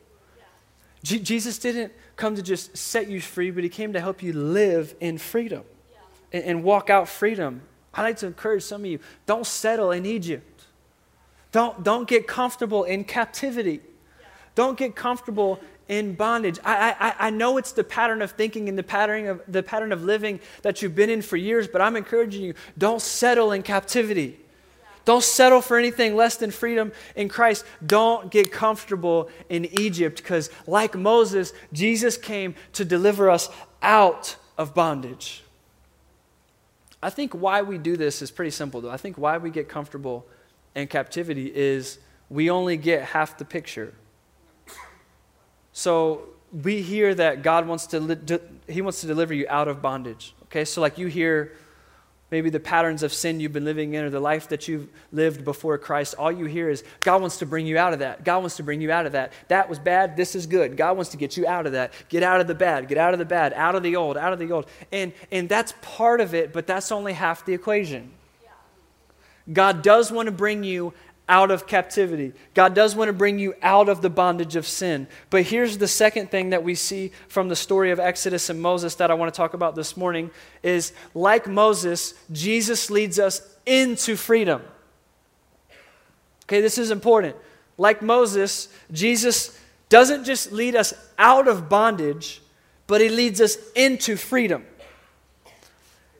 Jesus 1.06 1.60
didn't 1.60 1.94
come 2.16 2.36
to 2.36 2.42
just 2.42 2.76
set 2.76 3.08
you 3.08 3.22
free, 3.22 3.52
but 3.52 3.64
he 3.64 3.70
came 3.70 3.94
to 3.94 4.00
help 4.00 4.24
you 4.24 4.34
live 4.34 4.96
in 5.00 5.20
freedom 5.20 5.64
yeah. 5.92 6.00
and, 6.34 6.44
and 6.46 6.64
walk 6.64 6.90
out 6.90 7.08
freedom. 7.08 7.62
I'd 7.94 8.02
like 8.02 8.18
to 8.18 8.28
encourage 8.28 8.64
some 8.64 8.82
of 8.82 8.88
you 8.88 9.00
don't 9.26 9.46
settle 9.46 9.92
in 9.92 10.06
Egypt. 10.06 10.64
Don't, 11.52 11.84
don't 11.84 12.08
get 12.08 12.28
comfortable 12.28 12.84
in 12.84 13.04
captivity. 13.04 13.82
Yeah. 14.20 14.28
Don't 14.56 14.78
get 14.78 14.96
comfortable 14.96 15.60
in 15.88 16.16
bondage. 16.16 16.60
I, 16.66 16.96
I, 17.00 17.28
I 17.28 17.30
know 17.30 17.58
it's 17.58 17.72
the 17.72 17.84
pattern 17.84 18.22
of 18.22 18.32
thinking 18.32 18.68
and 18.68 18.78
the 18.78 18.84
pattern 18.84 19.28
of, 19.28 19.42
the 19.48 19.62
pattern 19.62 19.92
of 19.92 20.04
living 20.04 20.40
that 20.64 20.82
you've 20.82 20.96
been 20.96 21.12
in 21.12 21.22
for 21.22 21.38
years, 21.38 21.68
but 21.68 21.82
I'm 21.82 21.96
encouraging 21.96 22.44
you 22.44 22.56
don't 22.78 23.02
settle 23.02 23.52
in 23.52 23.62
captivity. 23.62 24.40
Don't 25.06 25.24
settle 25.24 25.62
for 25.62 25.78
anything 25.78 26.16
less 26.16 26.36
than 26.36 26.52
freedom 26.52 26.92
in 27.16 27.30
Christ. 27.30 27.64
Don't 27.86 28.32
get 28.32 28.52
comfortable 28.52 29.30
in 29.50 29.66
Egypt 29.80 30.18
because, 30.18 30.50
like 30.66 30.96
Moses, 30.96 31.54
Jesus 31.72 32.18
came 32.18 32.56
to 32.74 32.84
deliver 32.84 33.30
us 33.30 33.50
out 33.82 34.36
of 34.58 34.74
bondage. 34.74 35.44
I 37.04 37.12
think 37.12 37.34
why 37.34 37.62
we 37.62 37.78
do 37.78 37.96
this 37.96 38.24
is 38.24 38.32
pretty 38.32 38.50
simple, 38.50 38.82
though. 38.82 38.90
I 38.90 38.98
think 38.98 39.18
why 39.18 39.38
we 39.38 39.52
get 39.52 39.70
comfortable 39.70 40.26
in 40.74 40.88
captivity 40.88 41.52
is 41.54 42.00
we 42.30 42.50
only 42.50 42.78
get 42.78 43.04
half 43.04 43.38
the 43.38 43.46
picture. 43.46 43.94
So 45.72 46.30
we 46.52 46.82
hear 46.82 47.14
that 47.14 47.44
God 47.44 47.68
wants 47.68 47.86
to, 47.88 48.00
li- 48.00 48.40
He 48.68 48.82
wants 48.82 49.02
to 49.02 49.08
deliver 49.08 49.36
you 49.36 49.46
out 49.50 49.68
of 49.68 49.84
bondage. 49.84 50.34
Okay, 50.46 50.66
so 50.66 50.82
like 50.82 50.98
you 50.98 51.08
hear 51.08 51.52
maybe 52.36 52.50
the 52.50 52.60
patterns 52.60 53.02
of 53.02 53.14
sin 53.14 53.40
you've 53.40 53.54
been 53.54 53.64
living 53.64 53.94
in 53.94 54.04
or 54.04 54.10
the 54.10 54.20
life 54.20 54.50
that 54.50 54.68
you've 54.68 54.90
lived 55.14 55.46
before 55.46 55.78
Christ, 55.78 56.16
all 56.20 56.30
you 56.30 56.44
hear 56.44 56.70
is 56.70 56.84
God 57.02 57.22
wants 57.22 57.38
to 57.38 57.46
bring 57.46 57.66
you 57.66 57.78
out 57.78 57.94
of 57.94 58.00
that. 58.00 58.26
God 58.26 58.40
wants 58.40 58.58
to 58.58 58.64
bring 58.64 58.82
you 58.82 58.92
out 58.92 59.06
of 59.06 59.14
that. 59.14 59.32
That 59.48 59.70
was 59.70 59.80
bad. 59.80 60.18
This 60.18 60.36
is 60.36 60.46
good. 60.46 60.76
God 60.76 60.98
wants 60.98 61.12
to 61.12 61.18
get 61.18 61.38
you 61.38 61.48
out 61.48 61.66
of 61.66 61.72
that. 61.72 61.94
Get 62.10 62.24
out 62.24 62.42
of 62.42 62.48
the 62.48 62.54
bad. 62.54 62.90
Get 62.90 62.98
out 62.98 63.14
of 63.14 63.20
the 63.20 63.26
bad. 63.26 63.54
Out 63.54 63.76
of 63.76 63.84
the 63.84 63.96
old. 63.96 64.18
Out 64.18 64.34
of 64.34 64.40
the 64.40 64.52
old. 64.52 64.66
And, 64.92 65.14
and 65.32 65.48
that's 65.48 65.74
part 65.82 66.20
of 66.20 66.36
it, 66.36 66.52
but 66.52 66.68
that's 66.68 66.92
only 66.92 67.14
half 67.14 67.46
the 67.46 67.54
equation. 67.54 68.12
God 69.54 69.82
does 69.82 70.12
want 70.12 70.26
to 70.26 70.34
bring 70.34 70.66
you 70.66 70.94
out 71.28 71.50
of 71.52 71.66
captivity. 71.66 72.34
God 72.54 72.74
does 72.76 72.96
want 72.96 73.10
to 73.10 73.14
bring 73.14 73.40
you 73.40 73.56
out 73.62 73.90
of 73.90 74.02
the 74.02 74.10
bondage 74.10 74.56
of 74.56 74.68
sin. 74.68 75.08
But 75.30 75.44
here's 75.44 75.78
the 75.78 75.88
second 75.88 76.30
thing 76.30 76.52
that 76.52 76.64
we 76.64 76.76
see 76.76 77.12
from 77.28 77.50
the 77.50 77.56
story 77.56 77.92
of 77.92 78.00
Exodus 78.00 78.50
and 78.50 78.62
Moses 78.62 78.96
that 78.96 79.10
I 79.10 79.16
want 79.16 79.34
to 79.34 79.38
talk 79.38 79.54
about 79.54 79.76
this 79.76 79.98
morning 79.98 80.30
is 80.62 80.94
like 81.14 81.48
Moses, 81.48 82.14
Jesus 82.32 82.92
leads 82.92 83.18
us 83.18 83.42
into 83.66 84.16
freedom. 84.16 84.62
Okay, 86.44 86.62
this 86.62 86.78
is 86.78 86.92
important. 86.92 87.36
Like 87.78 88.02
Moses, 88.02 88.70
Jesus 88.92 89.60
doesn't 89.90 90.26
just 90.26 90.52
lead 90.52 90.76
us 90.76 90.94
out 91.18 91.48
of 91.48 91.70
bondage, 91.70 92.42
but 92.88 93.02
he 93.02 93.10
leads 93.10 93.42
us 93.42 93.58
into 93.74 94.16
freedom. 94.16 94.66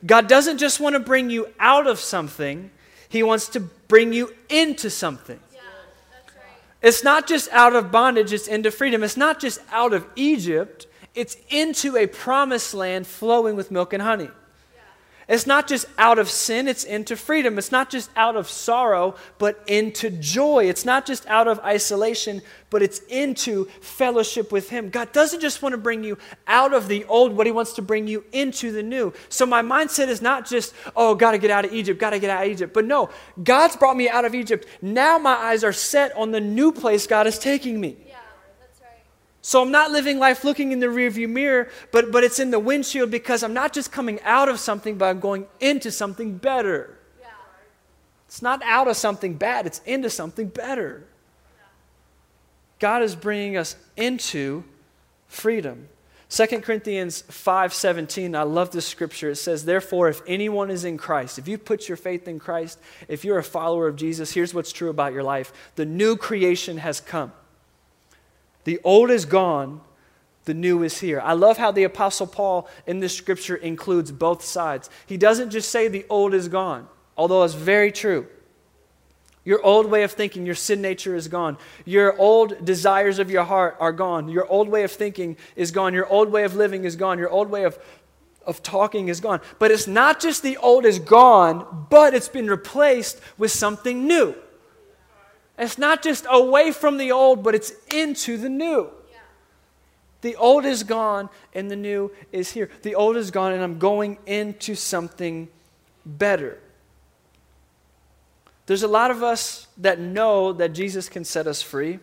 God 0.06 0.28
doesn't 0.28 0.58
just 0.58 0.80
want 0.80 0.94
to 0.94 1.00
bring 1.00 1.30
you 1.30 1.48
out 1.60 1.88
of 1.88 2.00
something, 2.00 2.70
he 3.16 3.24
wants 3.24 3.50
to 3.50 3.60
bring 3.60 4.14
you 4.14 4.34
into 4.50 4.90
something. 4.90 5.40
Yeah, 5.54 5.62
right. 6.12 6.58
It's 6.82 7.04
not 7.04 7.28
just 7.28 7.50
out 7.52 7.76
of 7.76 7.92
bondage, 7.92 8.34
it's 8.34 8.48
into 8.48 8.72
freedom. 8.72 9.04
It's 9.04 9.18
not 9.18 9.40
just 9.40 9.60
out 9.72 9.94
of 9.94 10.06
Egypt, 10.16 10.88
it's 11.14 11.38
into 11.50 11.96
a 11.98 12.08
promised 12.08 12.74
land 12.74 13.08
flowing 13.08 13.56
with 13.56 13.72
milk 13.72 13.94
and 13.94 14.04
honey. 14.04 14.30
It's 15.28 15.48
not 15.48 15.68
just 15.68 15.88
out 15.98 16.20
of 16.20 16.30
sin, 16.30 16.68
it's 16.68 16.84
into 16.84 17.16
freedom. 17.16 17.58
It's 17.58 17.72
not 17.72 17.90
just 17.90 18.12
out 18.16 18.36
of 18.36 18.48
sorrow, 18.48 19.16
but 19.40 19.64
into 19.68 20.12
joy. 20.12 20.66
It's 20.66 20.86
not 20.86 21.06
just 21.06 21.26
out 21.26 21.48
of 21.48 21.60
isolation, 21.62 22.44
but 22.70 22.84
it's 22.84 23.00
into 23.10 23.66
fellowship 23.82 24.52
with 24.52 24.70
Him. 24.70 24.90
God 24.90 25.12
doesn't 25.14 25.40
just 25.40 25.64
want 25.64 25.74
to 25.74 25.78
bring 25.78 26.04
you 26.04 26.20
out 26.46 26.74
of 26.74 26.88
the 26.88 27.06
old, 27.06 27.36
but 27.36 27.48
He 27.48 27.52
wants 27.52 27.74
to 27.74 27.82
bring 27.82 28.08
you 28.08 28.24
into 28.34 28.72
the 28.72 28.84
new. 28.84 29.14
So 29.30 29.48
my 29.48 29.64
mindset 29.64 30.10
is 30.10 30.22
not 30.22 30.48
just, 30.48 30.76
oh, 30.96 31.16
got 31.16 31.32
to 31.32 31.40
get 31.40 31.50
out 31.50 31.66
of 31.66 31.74
Egypt, 31.74 32.00
got 32.00 32.12
to 32.12 32.20
get 32.20 32.30
out 32.30 32.46
of 32.46 32.52
Egypt. 32.52 32.74
But 32.74 32.86
no, 32.86 33.10
God's 33.44 33.76
brought 33.76 33.98
me 33.98 34.08
out 34.08 34.26
of 34.26 34.36
Egypt. 34.36 34.68
Now 34.82 35.18
my 35.18 35.34
eyes 35.34 35.64
are 35.64 35.74
set 35.74 36.16
on 36.16 36.32
the 36.32 36.42
new 36.42 36.72
place 36.72 37.08
God 37.08 37.26
is 37.26 37.40
taking 37.40 37.82
me. 37.82 37.98
So 39.46 39.62
I'm 39.62 39.70
not 39.70 39.92
living 39.92 40.18
life 40.18 40.44
looking 40.44 40.72
in 40.72 40.80
the 40.80 40.88
rearview 40.88 41.30
mirror, 41.30 41.70
but, 41.92 42.12
but 42.12 42.24
it's 42.24 42.40
in 42.40 42.50
the 42.50 42.58
windshield 42.58 43.12
because 43.12 43.44
I'm 43.44 43.54
not 43.54 43.74
just 43.74 43.92
coming 43.92 44.20
out 44.24 44.50
of 44.50 44.60
something, 44.60 44.98
but 44.98 45.06
I'm 45.06 45.20
going 45.20 45.46
into 45.60 45.92
something 45.92 46.36
better. 46.36 46.98
Yeah. 47.22 47.28
It's 48.28 48.42
not 48.42 48.64
out 48.64 48.88
of 48.88 48.98
something 48.98 49.36
bad, 49.36 49.68
it's 49.68 49.82
into 49.86 50.10
something 50.10 50.48
better. 50.48 51.06
Yeah. 51.56 51.64
God 52.80 53.04
is 53.04 53.16
bringing 53.16 53.56
us 53.56 53.76
into 53.96 54.64
freedom. 55.28 55.90
2 56.30 56.62
Corinthians 56.62 57.22
5:17 57.30 58.36
I 58.36 58.42
love 58.42 58.72
this 58.72 58.88
scripture 58.88 59.30
it 59.30 59.36
says 59.36 59.64
therefore 59.64 60.10
if 60.10 60.24
anyone 60.26 60.72
is 60.72 60.86
in 60.86 60.98
Christ 60.98 61.38
if 61.38 61.48
you 61.48 61.60
put 61.60 61.88
your 61.88 61.98
faith 61.98 62.28
in 62.28 62.40
Christ 62.40 62.80
if 63.08 63.24
you're 63.24 63.38
a 63.38 63.44
follower 63.44 63.88
of 63.88 63.96
Jesus 63.96 64.32
here's 64.32 64.56
what's 64.56 64.72
true 64.72 64.90
about 64.90 65.14
your 65.14 65.22
life 65.22 65.54
the 65.76 65.86
new 65.86 66.18
creation 66.18 66.78
has 66.78 67.00
come 67.00 67.32
the 68.66 68.80
old 68.84 69.10
is 69.10 69.26
gone, 69.26 69.82
the 70.44 70.54
new 70.54 70.84
is 70.84 71.00
here. 71.00 71.22
I 71.22 71.34
love 71.34 71.58
how 71.58 71.72
the 71.72 71.84
Apostle 71.84 72.28
Paul 72.28 72.68
in 72.86 73.00
this 73.00 73.16
scripture 73.16 73.56
includes 73.56 74.12
both 74.12 74.44
sides. 74.44 74.90
He 75.06 75.18
doesn't 75.18 75.52
just 75.52 75.70
say 75.70 75.88
the 75.88 76.06
old 76.10 76.34
is 76.34 76.48
gone, 76.48 76.88
although 77.18 77.44
it's 77.44 77.54
very 77.54 77.92
true. 77.92 78.28
Your 79.44 79.64
old 79.64 79.86
way 79.86 80.02
of 80.04 80.12
thinking, 80.12 80.46
your 80.46 80.56
sin 80.56 80.82
nature 80.82 81.16
is 81.16 81.28
gone. 81.28 81.58
Your 81.86 82.20
old 82.20 82.66
desires 82.66 83.20
of 83.20 83.30
your 83.30 83.44
heart 83.44 83.78
are 83.80 83.92
gone. 83.92 84.28
Your 84.28 84.48
old 84.48 84.68
way 84.68 84.84
of 84.84 84.92
thinking 84.92 85.38
is 85.56 85.70
gone. 85.70 85.94
Your 85.94 86.08
old 86.08 86.32
way 86.32 86.44
of 86.46 86.56
living 86.56 86.84
is 86.84 86.96
gone. 86.96 87.20
Your 87.20 87.30
old 87.30 87.52
way 87.52 87.64
of, 87.64 87.78
of 88.48 88.64
talking 88.64 89.08
is 89.08 89.20
gone. 89.20 89.42
But 89.60 89.70
it's 89.70 89.86
not 89.86 90.20
just 90.20 90.42
the 90.42 90.58
old 90.58 90.84
is 90.84 90.98
gone, 90.98 91.86
but 91.92 92.16
it's 92.16 92.28
been 92.28 92.48
replaced 92.48 93.22
with 93.38 93.52
something 93.52 94.08
new. 94.08 94.36
It's 95.58 95.78
not 95.78 96.04
just 96.04 96.26
away 96.30 96.72
from 96.72 96.98
the 96.98 97.12
old, 97.12 97.44
but 97.44 97.56
it's 97.56 97.72
into 97.94 98.38
the 98.38 98.50
new. 98.50 98.90
The 100.22 100.36
old 100.38 100.66
is 100.66 100.82
gone 100.84 101.30
and 101.54 101.70
the 101.70 101.76
new 101.76 102.12
is 102.32 102.52
here. 102.52 102.70
The 102.82 102.96
old 102.96 103.16
is 103.16 103.30
gone 103.30 103.54
and 103.54 103.62
I'm 103.62 103.78
going 103.78 104.18
into 104.26 104.74
something 104.74 105.50
better. 106.04 106.58
There's 108.66 108.84
a 108.84 108.88
lot 108.88 109.12
of 109.12 109.22
us 109.22 109.68
that 109.78 110.00
know 110.00 110.52
that 110.54 110.70
Jesus 110.70 111.10
can 111.10 111.24
set 111.24 111.46
us 111.46 111.62
free, 111.62 112.00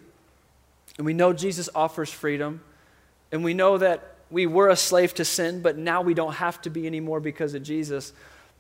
and 0.97 1.05
we 1.05 1.13
know 1.13 1.33
Jesus 1.33 1.69
offers 1.75 2.11
freedom, 2.11 2.61
and 3.33 3.43
we 3.43 3.55
know 3.55 3.79
that 3.79 4.15
we 4.31 4.47
were 4.47 4.69
a 4.69 4.77
slave 4.77 5.13
to 5.15 5.25
sin, 5.25 5.61
but 5.61 5.77
now 5.77 6.03
we 6.03 6.15
don't 6.15 6.35
have 6.35 6.63
to 6.63 6.71
be 6.71 6.87
anymore 6.87 7.19
because 7.19 7.55
of 7.55 7.65
Jesus. 7.65 8.13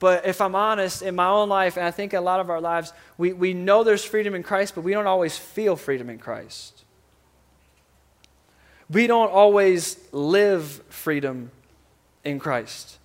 But 0.02 0.26
if 0.26 0.40
I'm 0.40 0.56
honest, 0.56 1.02
in 1.02 1.14
my 1.14 1.28
own 1.28 1.48
life, 1.48 1.76
and 1.76 1.86
I 1.86 1.92
think 1.92 2.12
a 2.12 2.20
lot 2.20 2.40
of 2.40 2.50
our 2.50 2.60
lives, 2.60 2.92
we, 3.16 3.32
we 3.32 3.54
know 3.54 3.84
there's 3.84 4.04
freedom 4.04 4.34
in 4.34 4.42
Christ, 4.42 4.74
but 4.74 4.80
we 4.80 4.90
don't 4.90 5.06
always 5.06 5.38
feel 5.38 5.76
freedom 5.76 6.10
in 6.10 6.18
Christ. 6.18 6.82
We 8.90 9.06
don't 9.06 9.30
always 9.30 9.96
live 10.10 10.82
freedom 10.88 11.52
in 12.24 12.40
Christ. 12.40 12.98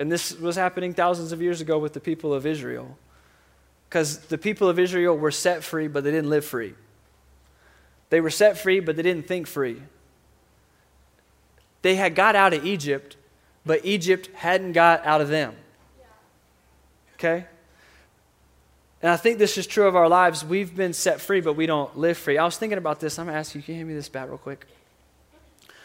And 0.00 0.10
this 0.10 0.36
was 0.36 0.56
happening 0.56 0.92
thousands 0.92 1.30
of 1.30 1.40
years 1.40 1.60
ago 1.60 1.78
with 1.78 1.92
the 1.92 2.00
people 2.00 2.34
of 2.34 2.46
Israel. 2.46 2.98
Because 3.88 4.18
the 4.18 4.38
people 4.38 4.68
of 4.68 4.80
Israel 4.80 5.16
were 5.16 5.30
set 5.30 5.62
free, 5.62 5.86
but 5.86 6.02
they 6.02 6.10
didn't 6.10 6.30
live 6.30 6.44
free. 6.44 6.74
They 8.10 8.20
were 8.20 8.30
set 8.30 8.58
free, 8.58 8.80
but 8.80 8.96
they 8.96 9.02
didn't 9.02 9.28
think 9.28 9.46
free. 9.46 9.82
They 11.82 11.94
had 11.94 12.16
got 12.16 12.34
out 12.34 12.54
of 12.54 12.66
Egypt, 12.66 13.16
but 13.64 13.84
Egypt 13.84 14.30
hadn't 14.34 14.72
got 14.72 15.06
out 15.06 15.20
of 15.20 15.28
them. 15.28 15.54
Okay? 17.18 17.46
And 19.02 19.12
I 19.12 19.16
think 19.16 19.38
this 19.38 19.58
is 19.58 19.66
true 19.66 19.86
of 19.86 19.94
our 19.94 20.08
lives. 20.08 20.44
We've 20.44 20.74
been 20.74 20.92
set 20.92 21.20
free, 21.20 21.40
but 21.40 21.54
we 21.54 21.66
don't 21.66 21.96
live 21.96 22.18
free. 22.18 22.38
I 22.38 22.44
was 22.44 22.56
thinking 22.56 22.78
about 22.78 23.00
this. 23.00 23.18
I'm 23.18 23.26
going 23.26 23.34
to 23.34 23.38
ask 23.38 23.54
you, 23.54 23.62
can 23.62 23.74
you 23.74 23.78
hand 23.78 23.88
me 23.88 23.94
this 23.94 24.08
bat 24.08 24.28
real 24.28 24.38
quick? 24.38 24.66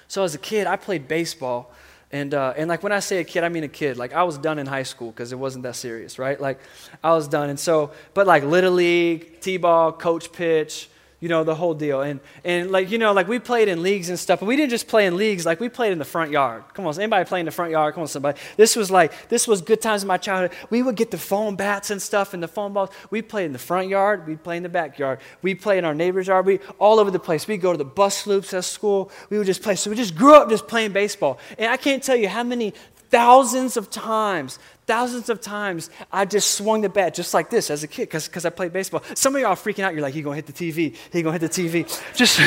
So 0.07 0.23
as 0.23 0.35
a 0.35 0.39
kid, 0.39 0.67
I 0.67 0.75
played 0.75 1.07
baseball. 1.07 1.71
And, 2.11 2.33
uh, 2.33 2.53
and 2.55 2.69
like 2.69 2.83
when 2.83 2.91
I 2.91 2.99
say 2.99 3.19
a 3.19 3.23
kid, 3.23 3.43
I 3.43 3.49
mean 3.49 3.63
a 3.63 3.67
kid. 3.67 3.97
Like 3.97 4.13
I 4.13 4.23
was 4.23 4.37
done 4.37 4.59
in 4.59 4.67
high 4.67 4.83
school 4.83 5.11
because 5.11 5.31
it 5.31 5.37
wasn't 5.37 5.63
that 5.63 5.75
serious, 5.75 6.19
right? 6.19 6.39
Like 6.39 6.59
I 7.03 7.13
was 7.13 7.27
done. 7.27 7.49
And 7.49 7.59
so, 7.59 7.91
but 8.13 8.27
like 8.27 8.43
Little 8.43 8.73
League, 8.73 9.41
T-ball, 9.41 9.93
coach 9.93 10.31
pitch, 10.31 10.89
you 11.23 11.29
know, 11.29 11.45
the 11.45 11.55
whole 11.55 11.73
deal. 11.73 12.01
And, 12.01 12.19
and 12.43 12.69
like, 12.69 12.91
you 12.91 12.97
know, 12.97 13.13
like 13.13 13.29
we 13.29 13.39
played 13.39 13.69
in 13.69 13.81
leagues 13.81 14.09
and 14.09 14.19
stuff, 14.19 14.41
but 14.41 14.45
we 14.45 14.57
didn't 14.57 14.71
just 14.71 14.89
play 14.89 15.05
in 15.05 15.15
leagues, 15.15 15.45
like 15.45 15.61
we 15.61 15.69
played 15.69 15.93
in 15.93 15.97
the 15.97 16.03
front 16.03 16.31
yard. 16.31 16.65
Come 16.73 16.85
on, 16.85 16.93
anybody 16.99 17.23
play 17.23 17.39
in 17.39 17.45
the 17.45 17.51
front 17.51 17.71
yard? 17.71 17.93
Come 17.93 18.01
on, 18.01 18.09
somebody. 18.09 18.37
This 18.57 18.75
was 18.75 18.91
like, 18.91 19.29
this 19.29 19.47
was 19.47 19.61
good 19.61 19.79
times 19.79 20.01
in 20.01 20.09
my 20.09 20.17
childhood. 20.17 20.51
We 20.69 20.83
would 20.83 20.97
get 20.97 21.11
the 21.11 21.17
foam 21.17 21.55
bats 21.55 21.91
and 21.91 22.01
stuff 22.01 22.33
and 22.33 22.43
the 22.43 22.49
foam 22.49 22.73
balls. 22.73 22.89
We 23.09 23.21
played 23.21 23.45
in 23.45 23.53
the 23.53 23.57
front 23.57 23.87
yard, 23.87 24.27
we'd 24.27 24.43
play 24.43 24.57
in 24.57 24.63
the 24.63 24.69
backyard. 24.69 25.19
We 25.41 25.55
play 25.55 25.77
in 25.77 25.85
our 25.85 25.95
neighbor's 25.95 26.27
yard, 26.27 26.45
we 26.45 26.59
all 26.77 26.99
over 26.99 27.09
the 27.09 27.19
place. 27.19 27.47
We'd 27.47 27.61
go 27.61 27.71
to 27.71 27.77
the 27.77 27.85
bus 27.85 28.27
loops 28.27 28.53
at 28.53 28.65
school. 28.65 29.09
We 29.29 29.37
would 29.37 29.47
just 29.47 29.63
play. 29.63 29.75
So 29.75 29.91
we 29.91 29.95
just 29.95 30.17
grew 30.17 30.35
up 30.35 30.49
just 30.49 30.67
playing 30.67 30.91
baseball. 30.91 31.39
And 31.57 31.71
I 31.71 31.77
can't 31.77 32.03
tell 32.03 32.17
you 32.17 32.27
how 32.27 32.43
many 32.43 32.73
thousands 33.09 33.77
of 33.77 33.89
times 33.89 34.59
Thousands 34.85 35.29
of 35.29 35.39
times 35.39 35.89
I 36.11 36.25
just 36.25 36.51
swung 36.51 36.81
the 36.81 36.89
bat 36.89 37.13
just 37.13 37.33
like 37.33 37.49
this 37.49 37.69
as 37.69 37.83
a 37.83 37.87
kid 37.87 38.09
because 38.09 38.45
I 38.45 38.49
played 38.49 38.73
baseball. 38.73 39.01
Some 39.15 39.35
of 39.35 39.41
y'all 39.41 39.55
freaking 39.55 39.83
out. 39.83 39.93
You're 39.93 40.01
like, 40.01 40.13
he's 40.13 40.23
going 40.23 40.41
to 40.41 40.45
hit 40.45 40.53
the 40.53 40.71
TV. 40.71 40.95
He's 41.11 41.23
going 41.23 41.39
to 41.39 41.47
hit 41.47 41.51
the 41.51 41.85
TV. 41.85 42.15
Just 42.15 42.39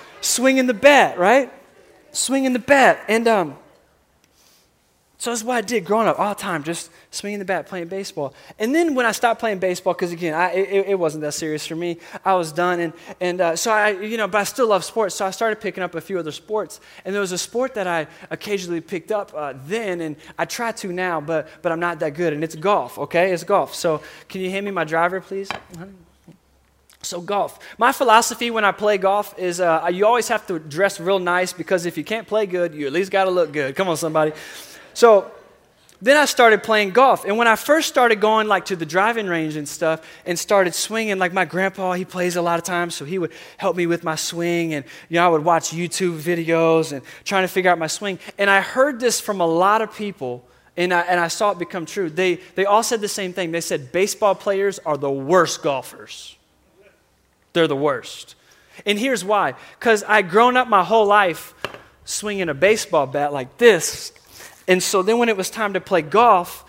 swinging 0.20 0.66
the 0.66 0.74
bat, 0.74 1.18
right? 1.18 1.52
Swinging 2.12 2.52
the 2.52 2.60
bat. 2.60 3.00
And 3.08 3.26
um, 3.26 3.58
so 5.18 5.30
that's 5.30 5.42
what 5.42 5.56
I 5.56 5.60
did 5.62 5.84
growing 5.86 6.08
up 6.08 6.18
all 6.18 6.34
the 6.34 6.40
time, 6.40 6.62
just 6.62 6.90
swinging 7.10 7.38
the 7.38 7.46
bat, 7.46 7.66
playing 7.66 7.88
baseball. 7.88 8.34
And 8.58 8.74
then 8.74 8.94
when 8.94 9.06
I 9.06 9.12
stopped 9.12 9.40
playing 9.40 9.60
baseball, 9.60 9.94
because 9.94 10.12
again, 10.12 10.34
I, 10.34 10.52
it, 10.52 10.88
it, 10.88 10.98
wasn't 10.98 11.22
that 11.22 11.32
serious 11.32 11.66
for 11.66 11.74
me, 11.74 11.98
I 12.22 12.34
was 12.34 12.52
done. 12.52 12.80
And, 12.80 12.92
and 13.18 13.40
uh, 13.40 13.56
so 13.56 13.70
I, 13.70 13.90
you 13.90 14.18
know, 14.18 14.28
but 14.28 14.42
I 14.42 14.44
still 14.44 14.68
love 14.68 14.84
sports. 14.84 15.14
So 15.14 15.24
I 15.24 15.30
started 15.30 15.58
picking 15.58 15.82
up 15.82 15.94
a 15.94 16.02
few 16.02 16.18
other 16.18 16.32
sports. 16.32 16.80
And 17.04 17.14
there 17.14 17.22
was 17.22 17.32
a 17.32 17.38
sport 17.38 17.74
that 17.74 17.86
I 17.86 18.08
occasionally 18.30 18.82
picked 18.82 19.10
up 19.10 19.32
uh, 19.34 19.54
then, 19.64 20.02
and 20.02 20.16
I 20.38 20.44
try 20.44 20.72
to 20.72 20.92
now, 20.92 21.22
but, 21.22 21.48
but 21.62 21.72
I'm 21.72 21.80
not 21.80 21.98
that 22.00 22.12
good. 22.12 22.34
And 22.34 22.44
it's 22.44 22.54
golf, 22.54 22.98
okay? 22.98 23.32
It's 23.32 23.44
golf. 23.44 23.74
So 23.74 24.02
can 24.28 24.42
you 24.42 24.50
hand 24.50 24.66
me 24.66 24.70
my 24.70 24.84
driver, 24.84 25.22
please? 25.22 25.48
So, 27.00 27.20
golf. 27.20 27.60
My 27.78 27.92
philosophy 27.92 28.50
when 28.50 28.64
I 28.64 28.72
play 28.72 28.98
golf 28.98 29.38
is 29.38 29.60
uh, 29.60 29.88
you 29.92 30.04
always 30.04 30.26
have 30.26 30.44
to 30.48 30.58
dress 30.58 30.98
real 30.98 31.20
nice 31.20 31.52
because 31.52 31.86
if 31.86 31.96
you 31.96 32.02
can't 32.02 32.26
play 32.26 32.46
good, 32.46 32.74
you 32.74 32.86
at 32.86 32.92
least 32.92 33.12
got 33.12 33.24
to 33.24 33.30
look 33.30 33.52
good. 33.52 33.76
Come 33.76 33.88
on, 33.88 33.96
somebody. 33.96 34.32
So 34.96 35.30
then 36.00 36.16
I 36.16 36.24
started 36.24 36.62
playing 36.62 36.92
golf. 36.92 37.26
And 37.26 37.36
when 37.36 37.46
I 37.46 37.56
first 37.56 37.86
started 37.86 38.18
going 38.18 38.48
like 38.48 38.64
to 38.66 38.76
the 38.76 38.86
driving 38.86 39.26
range 39.26 39.56
and 39.56 39.68
stuff 39.68 40.00
and 40.24 40.38
started 40.38 40.74
swinging, 40.74 41.18
like 41.18 41.34
my 41.34 41.44
grandpa, 41.44 41.92
he 41.92 42.06
plays 42.06 42.36
a 42.36 42.40
lot 42.40 42.58
of 42.58 42.64
times, 42.64 42.94
so 42.94 43.04
he 43.04 43.18
would 43.18 43.32
help 43.58 43.76
me 43.76 43.86
with 43.86 44.04
my 44.04 44.14
swing. 44.14 44.72
And, 44.72 44.86
you 45.10 45.16
know, 45.16 45.26
I 45.26 45.28
would 45.28 45.44
watch 45.44 45.68
YouTube 45.68 46.18
videos 46.18 46.92
and 46.92 47.02
trying 47.24 47.42
to 47.42 47.48
figure 47.48 47.70
out 47.70 47.78
my 47.78 47.88
swing. 47.88 48.18
And 48.38 48.48
I 48.48 48.62
heard 48.62 48.98
this 48.98 49.20
from 49.20 49.42
a 49.42 49.46
lot 49.46 49.82
of 49.82 49.94
people, 49.94 50.42
and 50.78 50.94
I, 50.94 51.02
and 51.02 51.20
I 51.20 51.28
saw 51.28 51.50
it 51.50 51.58
become 51.58 51.84
true. 51.84 52.08
They, 52.08 52.36
they 52.54 52.64
all 52.64 52.82
said 52.82 53.02
the 53.02 53.06
same 53.06 53.34
thing. 53.34 53.52
They 53.52 53.60
said 53.60 53.92
baseball 53.92 54.34
players 54.34 54.78
are 54.78 54.96
the 54.96 55.10
worst 55.10 55.62
golfers. 55.62 56.38
They're 57.52 57.68
the 57.68 57.76
worst. 57.76 58.34
And 58.86 58.98
here's 58.98 59.22
why. 59.22 59.56
Because 59.78 60.04
I'd 60.08 60.30
grown 60.30 60.56
up 60.56 60.68
my 60.68 60.82
whole 60.82 61.04
life 61.04 61.52
swinging 62.06 62.48
a 62.48 62.54
baseball 62.54 63.06
bat 63.06 63.34
like 63.34 63.58
this 63.58 64.12
and 64.68 64.82
so 64.82 65.02
then 65.02 65.18
when 65.18 65.28
it 65.28 65.36
was 65.36 65.50
time 65.50 65.72
to 65.74 65.80
play 65.80 66.02
golf, 66.02 66.64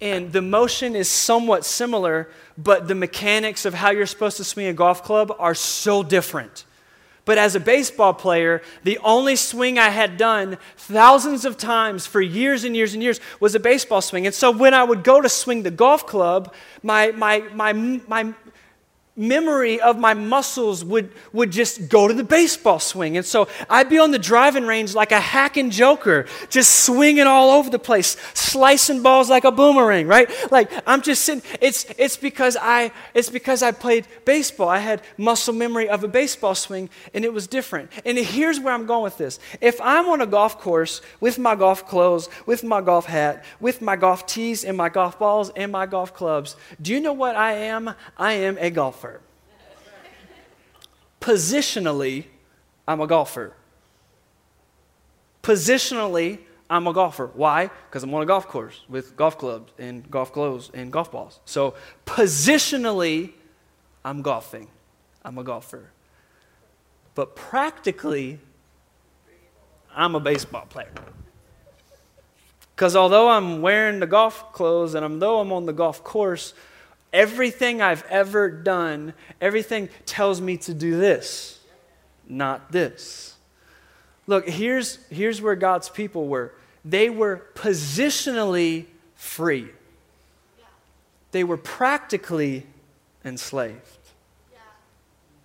and 0.00 0.32
the 0.32 0.42
motion 0.42 0.96
is 0.96 1.08
somewhat 1.08 1.64
similar, 1.64 2.28
but 2.58 2.88
the 2.88 2.94
mechanics 2.94 3.64
of 3.64 3.74
how 3.74 3.90
you're 3.90 4.06
supposed 4.06 4.36
to 4.38 4.44
swing 4.44 4.66
a 4.66 4.72
golf 4.72 5.04
club 5.04 5.34
are 5.38 5.54
so 5.54 6.02
different. 6.02 6.64
But 7.24 7.38
as 7.38 7.54
a 7.54 7.60
baseball 7.60 8.12
player, 8.12 8.62
the 8.82 8.98
only 8.98 9.36
swing 9.36 9.78
I 9.78 9.90
had 9.90 10.16
done 10.16 10.58
thousands 10.76 11.44
of 11.44 11.56
times 11.56 12.04
for 12.04 12.20
years 12.20 12.64
and 12.64 12.74
years 12.74 12.94
and 12.94 13.02
years 13.02 13.20
was 13.38 13.54
a 13.54 13.60
baseball 13.60 14.00
swing. 14.00 14.26
And 14.26 14.34
so 14.34 14.50
when 14.50 14.74
I 14.74 14.82
would 14.82 15.04
go 15.04 15.20
to 15.20 15.28
swing 15.28 15.62
the 15.62 15.70
golf 15.70 16.04
club, 16.04 16.52
my, 16.82 17.12
my, 17.12 17.38
my, 17.54 17.72
my, 17.72 18.34
memory 19.14 19.78
of 19.78 19.98
my 19.98 20.14
muscles 20.14 20.82
would, 20.82 21.12
would 21.34 21.50
just 21.50 21.88
go 21.90 22.08
to 22.08 22.14
the 22.14 22.24
baseball 22.24 22.78
swing. 22.78 23.18
And 23.18 23.26
so 23.26 23.46
I'd 23.68 23.90
be 23.90 23.98
on 23.98 24.10
the 24.10 24.18
driving 24.18 24.66
range 24.66 24.94
like 24.94 25.12
a 25.12 25.20
hacking 25.20 25.70
joker, 25.70 26.24
just 26.48 26.86
swinging 26.86 27.26
all 27.26 27.50
over 27.50 27.68
the 27.68 27.78
place, 27.78 28.16
slicing 28.32 29.02
balls 29.02 29.28
like 29.28 29.44
a 29.44 29.52
boomerang, 29.52 30.06
right? 30.06 30.30
Like 30.50 30.70
I'm 30.86 31.02
just 31.02 31.24
sitting, 31.24 31.42
it's, 31.60 31.84
it's, 31.98 32.16
because 32.16 32.56
I, 32.58 32.90
it's 33.12 33.28
because 33.28 33.62
I 33.62 33.72
played 33.72 34.06
baseball. 34.24 34.68
I 34.68 34.78
had 34.78 35.02
muscle 35.18 35.52
memory 35.52 35.90
of 35.90 36.02
a 36.04 36.08
baseball 36.08 36.54
swing 36.54 36.88
and 37.12 37.24
it 37.24 37.32
was 37.34 37.46
different. 37.46 37.90
And 38.06 38.16
here's 38.16 38.60
where 38.60 38.72
I'm 38.72 38.86
going 38.86 39.02
with 39.02 39.18
this. 39.18 39.40
If 39.60 39.78
I'm 39.82 40.08
on 40.08 40.22
a 40.22 40.26
golf 40.26 40.58
course 40.58 41.02
with 41.20 41.38
my 41.38 41.54
golf 41.54 41.86
clothes, 41.86 42.30
with 42.46 42.64
my 42.64 42.80
golf 42.80 43.04
hat, 43.04 43.44
with 43.60 43.82
my 43.82 43.96
golf 43.96 44.24
tees 44.24 44.64
and 44.64 44.74
my 44.74 44.88
golf 44.88 45.18
balls 45.18 45.50
and 45.54 45.70
my 45.70 45.84
golf 45.84 46.14
clubs, 46.14 46.56
do 46.80 46.94
you 46.94 47.00
know 47.00 47.12
what 47.12 47.36
I 47.36 47.52
am? 47.52 47.94
I 48.16 48.32
am 48.34 48.56
a 48.58 48.70
golfer. 48.70 49.01
Positionally, 51.22 52.24
I'm 52.86 53.00
a 53.00 53.06
golfer. 53.06 53.54
Positionally, 55.42 56.40
I'm 56.68 56.86
a 56.88 56.92
golfer. 56.92 57.30
Why? 57.32 57.70
Because 57.88 58.02
I'm 58.02 58.12
on 58.12 58.22
a 58.22 58.26
golf 58.26 58.48
course 58.48 58.80
with 58.88 59.14
golf 59.14 59.38
clubs 59.38 59.72
and 59.78 60.10
golf 60.10 60.32
clothes 60.32 60.70
and 60.74 60.92
golf 60.92 61.12
balls. 61.12 61.38
So, 61.44 61.74
positionally, 62.04 63.32
I'm 64.04 64.20
golfing. 64.20 64.66
I'm 65.24 65.38
a 65.38 65.44
golfer. 65.44 65.90
But 67.14 67.36
practically, 67.36 68.40
I'm 69.94 70.16
a 70.16 70.20
baseball 70.20 70.66
player. 70.66 70.92
Because 72.74 72.96
although 72.96 73.28
I'm 73.28 73.62
wearing 73.62 74.00
the 74.00 74.08
golf 74.08 74.52
clothes 74.52 74.96
and 74.96 75.04
although 75.04 75.38
I'm 75.38 75.52
on 75.52 75.66
the 75.66 75.72
golf 75.72 76.02
course, 76.02 76.52
Everything 77.12 77.82
I've 77.82 78.04
ever 78.08 78.50
done, 78.50 79.12
everything 79.40 79.90
tells 80.06 80.40
me 80.40 80.56
to 80.58 80.72
do 80.72 80.98
this, 80.98 81.60
not 82.26 82.72
this. 82.72 83.36
Look, 84.26 84.48
here's, 84.48 84.96
here's 85.10 85.42
where 85.42 85.56
God's 85.56 85.88
people 85.88 86.26
were 86.28 86.54
they 86.84 87.10
were 87.10 87.44
positionally 87.54 88.86
free, 89.14 89.68
they 91.30 91.44
were 91.44 91.58
practically 91.58 92.66
enslaved. 93.24 93.98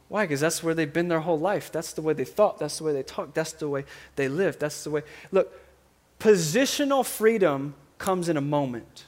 Why? 0.10 0.24
Because 0.24 0.40
that's 0.40 0.64
where 0.64 0.74
they've 0.74 0.92
been 0.92 1.10
their 1.10 1.20
whole 1.20 1.38
life. 1.38 1.70
That's 1.70 1.92
the 1.92 2.02
way 2.02 2.14
they 2.14 2.24
thought. 2.24 2.60
That's 2.60 2.78
the 2.78 2.86
way 2.86 2.94
they 2.94 3.04
talked. 3.04 3.36
That's 3.36 3.52
the 3.52 3.68
way 3.68 3.84
they 4.16 4.30
lived. 4.30 4.60
That's 4.60 4.86
the 4.86 4.90
way. 4.90 5.02
Look, 5.32 5.54
positional 6.18 7.06
freedom 7.06 7.76
comes 7.98 8.30
in 8.30 8.38
a 8.38 8.42
moment 8.42 9.06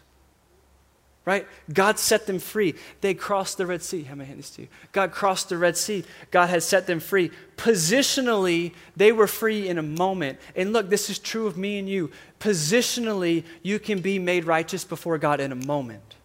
right? 1.25 1.47
God 1.71 1.99
set 1.99 2.25
them 2.25 2.39
free. 2.39 2.75
They 3.01 3.13
crossed 3.13 3.57
the 3.57 3.65
Red 3.65 3.83
Sea. 3.83 4.03
How 4.03 4.15
may 4.15 4.23
I 4.23 4.27
hand 4.27 4.39
this 4.39 4.49
to 4.51 4.63
you? 4.63 4.67
God 4.91 5.11
crossed 5.11 5.49
the 5.49 5.57
Red 5.57 5.77
Sea. 5.77 6.03
God 6.31 6.47
had 6.49 6.63
set 6.63 6.87
them 6.87 6.99
free. 6.99 7.31
Positionally, 7.57 8.73
they 8.95 9.11
were 9.11 9.27
free 9.27 9.67
in 9.67 9.77
a 9.77 9.83
moment. 9.83 10.39
And 10.55 10.73
look, 10.73 10.89
this 10.89 11.09
is 11.09 11.19
true 11.19 11.45
of 11.45 11.57
me 11.57 11.77
and 11.77 11.89
you. 11.89 12.09
Positionally, 12.39 13.43
you 13.61 13.79
can 13.79 14.01
be 14.01 14.17
made 14.17 14.45
righteous 14.45 14.83
before 14.83 15.17
God 15.17 15.39
in 15.39 15.51
a 15.51 15.55
moment. 15.55 16.15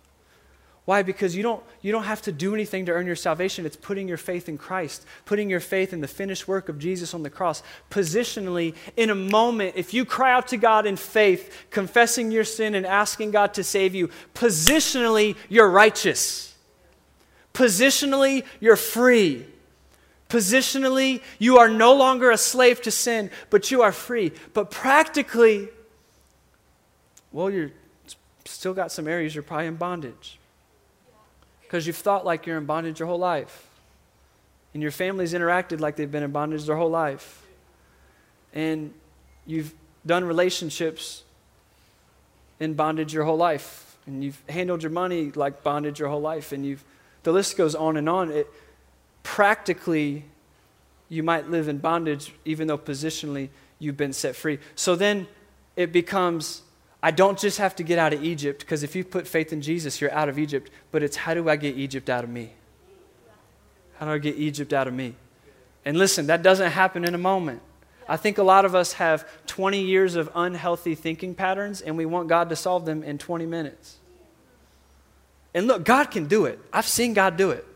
Why? 0.85 1.03
Because 1.03 1.35
you 1.35 1.43
don't, 1.43 1.63
you 1.81 1.93
don't 1.93 2.05
have 2.05 2.21
to 2.23 2.33
do 2.33 2.53
anything 2.53 2.85
to 2.87 2.93
earn 2.93 3.07
your 3.07 3.17
salvation. 3.17 3.65
It's 3.65 3.77
putting 3.77 4.07
your 4.07 4.19
faith 4.19 4.51
in 4.51 4.59
Christ, 4.59 5.07
putting 5.25 5.49
your 5.49 5.61
faith 5.61 5.95
in 5.95 6.03
the 6.03 6.09
finished 6.09 6.47
work 6.47 6.69
of 6.69 6.79
Jesus 6.79 7.15
on 7.15 7.23
the 7.23 7.31
cross. 7.31 7.63
Positionally, 7.91 8.75
in 8.95 9.09
a 9.09 9.15
moment, 9.15 9.77
if 9.77 9.95
you 9.95 10.05
cry 10.05 10.33
out 10.33 10.49
to 10.49 10.59
God 10.59 10.85
in 10.85 10.97
faith, 10.97 11.67
confessing 11.71 12.31
your 12.31 12.45
sin 12.45 12.75
and 12.75 12.85
asking 12.85 13.31
God 13.31 13.55
to 13.55 13.65
save 13.65 13.95
you, 13.95 14.11
positionally, 14.35 15.37
you're 15.49 15.71
righteous. 15.71 16.55
Positionally, 17.55 18.45
you're 18.61 18.77
free. 18.77 19.47
Positionally, 20.29 21.23
you 21.39 21.57
are 21.59 21.69
no 21.71 21.95
longer 21.95 22.31
a 22.31 22.37
slave 22.37 22.83
to 22.83 22.91
sin, 22.91 23.31
but 23.49 23.71
you 23.71 23.81
are 23.81 23.93
free. 23.93 24.33
But 24.53 24.71
practically, 24.71 25.69
well, 27.33 27.51
you're 27.51 27.71
still 28.45 28.75
got 28.75 28.93
some 28.93 29.09
areas 29.09 29.35
you're 29.35 29.43
probably 29.43 29.69
in 29.69 29.77
bondage 29.77 30.39
because 31.75 31.89
you've 31.89 31.97
thought 31.97 32.25
like 32.25 32.47
you're 32.47 32.57
in 32.57 32.67
bondage 32.67 33.01
your 33.01 33.09
whole 33.09 33.19
life. 33.19 33.69
And 34.75 34.81
your 34.81 34.93
family's 34.93 35.35
interacted 35.35 35.81
like 35.81 35.97
they've 35.97 36.09
been 36.09 36.23
in 36.23 36.31
bondage 36.31 36.67
their 36.67 36.77
whole 36.77 36.89
life. 36.89 37.45
And 38.53 38.95
you've 39.45 39.75
done 40.07 40.25
relationships 40.25 41.25
in 42.61 42.75
bondage 42.75 43.13
your 43.13 43.25
whole 43.25 43.37
life. 43.37 43.97
And 44.07 44.23
you've 44.23 44.41
handled 44.49 44.85
your 44.85 44.93
money 44.93 45.33
like 45.33 45.65
bondage 45.65 45.99
your 45.99 46.11
whole 46.11 46.21
life. 46.21 46.53
And 46.53 46.65
you've, 46.65 46.85
the 47.25 47.33
list 47.33 47.57
goes 47.57 47.75
on 47.75 47.97
and 47.97 48.09
on. 48.09 48.31
It, 48.31 48.47
practically, 49.25 50.27
you 51.09 51.25
might 51.25 51.51
live 51.51 51.67
in 51.67 51.79
bondage, 51.79 52.33
even 52.45 52.69
though 52.69 52.79
positionally 52.79 53.49
you've 53.81 53.97
been 53.97 54.13
set 54.13 54.37
free. 54.37 54.61
So 54.77 54.95
then 54.95 55.27
it 55.75 55.91
becomes 55.91 56.63
I 57.05 57.11
don't 57.11 57.39
just 57.39 57.59
have 57.59 57.77
to 57.77 57.83
get 57.83 57.99
out 57.99 58.15
of 58.15 58.25
Egypt, 58.25 58.61
because 58.61 58.83
if 58.83 58.97
you 58.97 59.05
put 59.05 59.29
faith 59.29 59.53
in 59.53 59.61
Jesus, 59.61 60.01
you're 60.01 60.11
out 60.11 60.31
of 60.31 60.39
Egypt, 60.39 60.71
but 60.91 61.03
it's 61.03 61.17
how 61.17 61.35
do 61.35 61.51
I 61.51 61.57
get 61.57 61.77
Egypt 61.77 62.09
out 62.09 62.25
of 62.25 62.31
me? 62.31 62.55
How 63.99 64.07
do 64.07 64.13
I 64.13 64.17
get 64.17 64.37
Egypt 64.37 64.73
out 64.73 64.89
of 64.89 64.95
me? 64.95 65.15
And 65.85 65.99
listen, 65.99 66.29
that 66.29 66.43
doesn't 66.43 66.71
happen 66.71 67.05
in 67.05 67.15
a 67.15 67.19
moment. 67.19 67.61
I 68.09 68.17
think 68.17 68.39
a 68.39 68.43
lot 68.43 68.65
of 68.65 68.75
us 68.75 68.95
have 68.95 69.29
20 69.49 69.83
years 69.83 70.17
of 70.17 70.31
unhealthy 70.35 70.95
thinking 70.95 71.35
patterns, 71.35 71.83
and 71.83 71.99
we 71.99 72.07
want 72.07 72.29
God 72.29 72.49
to 72.49 72.57
solve 72.57 72.87
them 72.87 73.03
in 73.03 73.19
20 73.19 73.45
minutes. 73.45 73.99
And 75.53 75.67
look, 75.67 75.85
God 75.85 76.11
can 76.11 76.27
do 76.27 76.47
it. 76.47 76.59
I've 76.73 76.87
seen 76.87 77.13
God 77.13 77.37
do 77.37 77.51
it. 77.51 77.67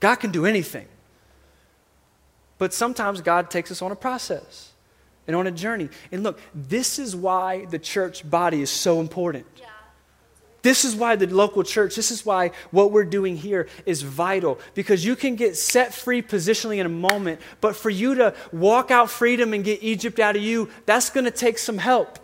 God 0.00 0.16
can 0.16 0.32
do 0.32 0.44
anything. 0.44 0.86
But 2.58 2.74
sometimes 2.74 3.22
God 3.22 3.50
takes 3.50 3.70
us 3.70 3.80
on 3.80 3.90
a 3.90 3.96
process 3.96 4.72
and 5.26 5.36
on 5.36 5.46
a 5.46 5.50
journey. 5.50 5.88
And 6.12 6.22
look, 6.22 6.38
this 6.54 6.98
is 6.98 7.14
why 7.14 7.64
the 7.66 7.78
church 7.78 8.28
body 8.28 8.62
is 8.62 8.70
so 8.70 9.00
important. 9.00 9.46
Yeah. 9.56 9.66
This 10.62 10.84
is 10.84 10.96
why 10.96 11.14
the 11.14 11.28
local 11.28 11.62
church, 11.62 11.94
this 11.94 12.10
is 12.10 12.26
why 12.26 12.50
what 12.72 12.90
we're 12.90 13.04
doing 13.04 13.36
here 13.36 13.68
is 13.84 14.02
vital 14.02 14.58
because 14.74 15.04
you 15.04 15.14
can 15.14 15.36
get 15.36 15.56
set 15.56 15.94
free 15.94 16.22
positionally 16.22 16.78
in 16.78 16.86
a 16.86 16.88
moment, 16.88 17.40
but 17.60 17.76
for 17.76 17.88
you 17.88 18.16
to 18.16 18.34
walk 18.52 18.90
out 18.90 19.08
freedom 19.08 19.54
and 19.54 19.62
get 19.62 19.80
Egypt 19.82 20.18
out 20.18 20.34
of 20.34 20.42
you, 20.42 20.68
that's 20.84 21.08
going 21.10 21.24
to 21.24 21.30
take 21.30 21.58
some 21.58 21.78
help. 21.78 22.18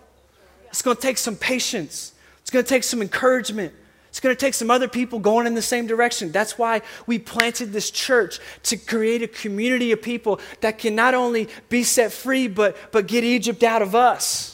It's 0.66 0.82
going 0.82 0.96
to 0.96 1.02
take 1.02 1.18
some 1.18 1.36
patience. 1.36 2.14
It's 2.40 2.50
going 2.50 2.64
to 2.64 2.68
take 2.68 2.82
some 2.82 3.00
encouragement. 3.00 3.74
It's 4.12 4.20
going 4.20 4.36
to 4.36 4.38
take 4.38 4.52
some 4.52 4.70
other 4.70 4.88
people 4.88 5.18
going 5.20 5.46
in 5.46 5.54
the 5.54 5.62
same 5.62 5.86
direction. 5.86 6.32
That's 6.32 6.58
why 6.58 6.82
we 7.06 7.18
planted 7.18 7.72
this 7.72 7.90
church 7.90 8.40
to 8.64 8.76
create 8.76 9.22
a 9.22 9.26
community 9.26 9.90
of 9.90 10.02
people 10.02 10.38
that 10.60 10.76
can 10.76 10.94
not 10.94 11.14
only 11.14 11.48
be 11.70 11.82
set 11.82 12.12
free, 12.12 12.46
but, 12.46 12.76
but 12.92 13.06
get 13.06 13.24
Egypt 13.24 13.62
out 13.62 13.80
of 13.80 13.94
us. 13.94 14.51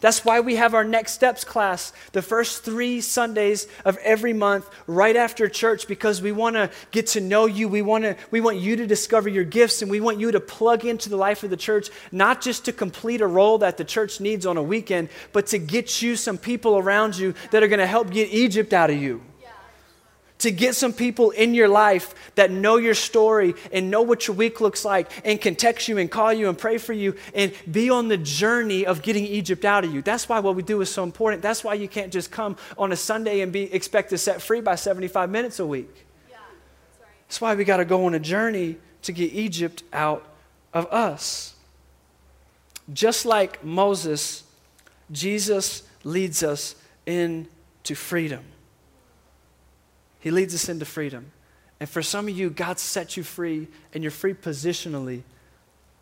That's 0.00 0.24
why 0.24 0.40
we 0.40 0.56
have 0.56 0.74
our 0.74 0.84
Next 0.84 1.12
Steps 1.12 1.44
class 1.44 1.92
the 2.12 2.22
first 2.22 2.64
three 2.64 3.00
Sundays 3.00 3.66
of 3.84 3.96
every 3.98 4.32
month 4.32 4.68
right 4.86 5.16
after 5.16 5.48
church 5.48 5.88
because 5.88 6.20
we 6.20 6.32
want 6.32 6.56
to 6.56 6.70
get 6.90 7.06
to 7.08 7.20
know 7.20 7.46
you. 7.46 7.68
We, 7.68 7.82
wanna, 7.82 8.16
we 8.30 8.40
want 8.40 8.58
you 8.58 8.76
to 8.76 8.86
discover 8.86 9.28
your 9.28 9.44
gifts 9.44 9.80
and 9.80 9.90
we 9.90 10.00
want 10.00 10.20
you 10.20 10.30
to 10.32 10.40
plug 10.40 10.84
into 10.84 11.08
the 11.08 11.16
life 11.16 11.42
of 11.42 11.50
the 11.50 11.56
church, 11.56 11.88
not 12.12 12.42
just 12.42 12.66
to 12.66 12.72
complete 12.72 13.20
a 13.20 13.26
role 13.26 13.58
that 13.58 13.78
the 13.78 13.84
church 13.84 14.20
needs 14.20 14.44
on 14.44 14.56
a 14.56 14.62
weekend, 14.62 15.08
but 15.32 15.46
to 15.48 15.58
get 15.58 16.02
you 16.02 16.16
some 16.16 16.36
people 16.36 16.76
around 16.76 17.16
you 17.16 17.34
that 17.50 17.62
are 17.62 17.68
going 17.68 17.80
to 17.80 17.86
help 17.86 18.10
get 18.10 18.30
Egypt 18.30 18.72
out 18.72 18.90
of 18.90 18.96
you 19.00 19.22
to 20.38 20.50
get 20.50 20.74
some 20.74 20.92
people 20.92 21.30
in 21.30 21.54
your 21.54 21.68
life 21.68 22.14
that 22.34 22.50
know 22.50 22.76
your 22.76 22.94
story 22.94 23.54
and 23.72 23.90
know 23.90 24.02
what 24.02 24.26
your 24.26 24.36
week 24.36 24.60
looks 24.60 24.84
like 24.84 25.10
and 25.24 25.40
can 25.40 25.54
text 25.54 25.88
you 25.88 25.98
and 25.98 26.10
call 26.10 26.32
you 26.32 26.48
and 26.48 26.58
pray 26.58 26.78
for 26.78 26.92
you 26.92 27.16
and 27.34 27.52
be 27.70 27.88
on 27.88 28.08
the 28.08 28.16
journey 28.16 28.84
of 28.84 29.02
getting 29.02 29.24
Egypt 29.24 29.64
out 29.64 29.84
of 29.84 29.94
you. 29.94 30.02
That's 30.02 30.28
why 30.28 30.40
what 30.40 30.54
we 30.54 30.62
do 30.62 30.80
is 30.82 30.92
so 30.92 31.02
important. 31.02 31.42
That's 31.42 31.64
why 31.64 31.74
you 31.74 31.88
can't 31.88 32.12
just 32.12 32.30
come 32.30 32.56
on 32.76 32.92
a 32.92 32.96
Sunday 32.96 33.40
and 33.40 33.52
be 33.52 33.72
expect 33.72 34.10
to 34.10 34.18
set 34.18 34.42
free 34.42 34.60
by 34.60 34.74
75 34.74 35.30
minutes 35.30 35.58
a 35.58 35.66
week. 35.66 35.88
Yeah, 36.28 36.36
that's, 36.36 37.00
right. 37.00 37.08
that's 37.28 37.40
why 37.40 37.54
we 37.54 37.64
got 37.64 37.78
to 37.78 37.84
go 37.84 38.04
on 38.04 38.14
a 38.14 38.20
journey 38.20 38.76
to 39.02 39.12
get 39.12 39.32
Egypt 39.32 39.82
out 39.92 40.26
of 40.74 40.86
us. 40.92 41.54
Just 42.92 43.24
like 43.24 43.64
Moses, 43.64 44.44
Jesus 45.10 45.82
leads 46.04 46.42
us 46.42 46.76
into 47.06 47.94
freedom. 47.94 48.44
He 50.26 50.32
leads 50.32 50.56
us 50.56 50.68
into 50.68 50.84
freedom. 50.84 51.30
And 51.78 51.88
for 51.88 52.02
some 52.02 52.26
of 52.26 52.36
you, 52.36 52.50
God 52.50 52.80
set 52.80 53.16
you 53.16 53.22
free 53.22 53.68
and 53.94 54.02
you're 54.02 54.10
free 54.10 54.34
positionally, 54.34 55.22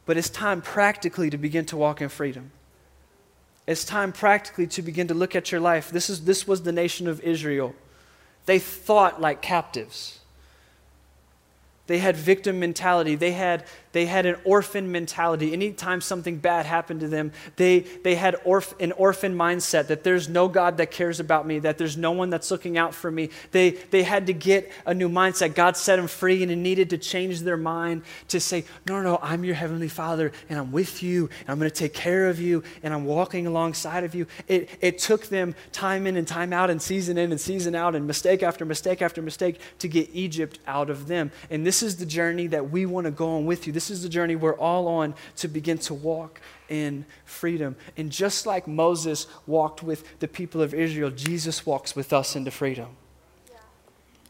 but 0.06 0.16
it's 0.16 0.30
time 0.30 0.62
practically 0.62 1.28
to 1.28 1.37
begin 1.37 1.66
to 1.66 1.76
walk 1.76 2.00
in 2.00 2.08
freedom. 2.08 2.50
It's 3.66 3.84
time 3.84 4.12
practically 4.12 4.66
to 4.68 4.80
begin 4.80 5.08
to 5.08 5.14
look 5.14 5.37
at 5.37 5.52
your 5.52 5.60
life. 5.60 5.90
This, 5.90 6.08
is, 6.08 6.24
this 6.24 6.48
was 6.48 6.62
the 6.62 6.72
nation 6.72 7.06
of 7.06 7.20
Israel. 7.20 7.74
They 8.46 8.58
thought 8.58 9.20
like 9.20 9.42
captives. 9.42 10.20
They 11.87 11.98
had 11.98 12.16
victim 12.16 12.58
mentality. 12.58 13.16
They 13.16 13.32
had 13.32 13.66
They 13.94 14.07
had 14.07 14.26
an 14.26 14.35
orphan 14.42 14.90
mentality. 14.90 15.52
Anytime 15.52 16.00
something 16.00 16.38
bad 16.38 16.66
happened 16.66 16.98
to 17.00 17.09
them, 17.09 17.30
they, 17.54 17.78
they 17.78 18.16
had 18.16 18.35
orph- 18.44 18.78
an 18.80 18.90
orphan 18.90 19.37
mindset 19.37 19.87
that 19.87 20.02
there's 20.02 20.28
no 20.28 20.48
God 20.48 20.78
that 20.78 20.90
cares 20.90 21.20
about 21.20 21.46
me, 21.46 21.61
that 21.61 21.78
there's 21.78 21.96
no 21.96 22.11
one 22.11 22.28
that's 22.28 22.50
looking 22.50 22.76
out 22.76 22.92
for 22.92 23.09
me. 23.09 23.30
They, 23.52 23.70
they 23.70 24.02
had 24.02 24.26
to 24.26 24.33
get 24.33 24.72
a 24.85 24.92
new 24.92 25.09
mindset. 25.09 25.54
God 25.54 25.76
set 25.76 25.94
them 25.94 26.09
free, 26.09 26.42
and 26.42 26.50
it 26.50 26.57
needed 26.57 26.90
to 26.90 26.98
change 26.98 27.42
their 27.42 27.57
mind 27.57 28.02
to 28.28 28.40
say, 28.40 28.64
No, 28.85 28.96
no, 29.00 29.12
no, 29.12 29.18
I'm 29.22 29.44
your 29.44 29.54
heavenly 29.54 29.87
Father, 29.87 30.33
and 30.48 30.59
I'm 30.59 30.72
with 30.72 31.00
you, 31.00 31.30
and 31.42 31.50
I'm 31.50 31.61
going 31.61 31.70
to 31.70 31.76
take 31.76 31.94
care 31.94 32.28
of 32.28 32.40
you, 32.40 32.64
and 32.83 32.92
I'm 32.92 33.04
walking 33.04 33.46
alongside 33.46 34.02
of 34.02 34.16
you. 34.16 34.26
It, 34.48 34.70
it 34.80 34.98
took 34.98 35.26
them 35.28 35.54
time 35.70 36.09
in 36.09 36.16
and 36.16 36.26
time 36.26 36.52
out, 36.52 36.68
and 36.68 36.83
season 36.83 37.16
in 37.16 37.30
and 37.30 37.40
season 37.40 37.76
out, 37.76 37.94
and 37.94 38.09
mistake 38.09 38.42
after 38.42 38.64
mistake 38.64 39.02
after 39.02 39.22
mistake 39.22 39.61
to 39.78 39.87
get 39.87 40.11
Egypt 40.12 40.59
out 40.66 40.90
of 40.90 41.07
them. 41.07 41.30
And 41.48 41.64
this 41.64 41.80
is 41.80 41.94
the 41.94 42.07
journey 42.07 42.48
that 42.48 42.72
we 42.72 42.87
want 42.87 43.04
to 43.04 43.12
go 43.12 43.37
on 43.37 43.46
with 43.46 43.68
you. 43.68 43.72
This 43.72 43.84
is 43.90 44.03
the 44.03 44.09
journey 44.09 44.37
we're 44.37 44.57
all 44.57 44.88
on 44.88 45.14
to 45.37 45.49
begin 45.49 45.79
to 45.79 45.94
walk 45.94 46.40
in 46.68 47.05
freedom. 47.25 47.77
And 47.97 48.11
just 48.11 48.47
like 48.47 48.66
Moses 48.66 49.27
walked 49.47 49.83
with 49.83 50.18
the 50.20 50.29
people 50.29 50.62
of 50.62 50.75
Israel, 50.75 51.11
Jesus 51.11 51.66
walks 51.66 51.94
with 51.94 52.12
us 52.12 52.37
into 52.37 52.51
freedom. 52.51 52.88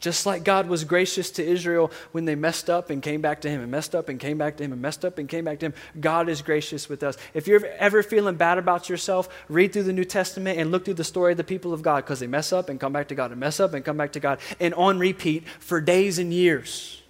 Just 0.05 0.27
like 0.27 0.45
God 0.45 0.69
was 0.69 0.85
gracious 0.85 1.31
to 1.31 1.43
Israel 1.43 1.91
when 2.13 2.27
they 2.27 2.35
messed 2.35 2.69
up 2.69 2.91
and 2.91 3.01
came 3.01 3.23
back 3.23 3.41
to 3.41 3.49
Him, 3.49 3.63
and 3.63 3.71
messed 3.71 3.95
up 3.95 4.11
and 4.11 4.21
came 4.21 4.37
back 4.37 4.59
to 4.59 4.63
Him, 4.63 4.71
and 4.71 4.83
messed 4.83 5.03
up 5.03 5.17
and 5.17 5.27
came 5.27 5.47
back 5.47 5.61
to 5.61 5.67
Him, 5.67 5.75
God 5.99 6.29
is 6.29 6.43
gracious 6.43 6.91
with 6.91 7.03
us. 7.03 7.17
If 7.33 7.47
you're 7.47 7.65
ever 7.65 8.03
feeling 8.03 8.35
bad 8.35 8.59
about 8.59 8.91
yourself, 8.91 9.31
read 9.49 9.73
through 9.73 9.85
the 9.85 9.95
New 9.95 10.05
Testament 10.05 10.59
and 10.59 10.71
look 10.71 10.85
through 10.85 10.95
the 10.95 11.05
story 11.05 11.33
of 11.33 11.39
the 11.39 11.45
people 11.45 11.73
of 11.73 11.81
God 11.81 12.05
because 12.05 12.21
they 12.21 12.27
mess 12.27 12.53
up 12.53 12.69
and 12.69 12.79
come 12.79 12.93
back 12.93 13.09
to 13.09 13.15
God, 13.15 13.31
and 13.31 13.41
mess 13.41 13.61
up 13.61 13.73
and 13.73 13.83
come 13.83 13.97
back 13.97 14.13
to 14.13 14.21
God, 14.21 14.41
and 14.61 14.75
on 14.75 14.99
repeat 14.99 15.49
for 15.59 15.81
days 15.81 16.19
and 16.19 16.35
years. 16.35 17.01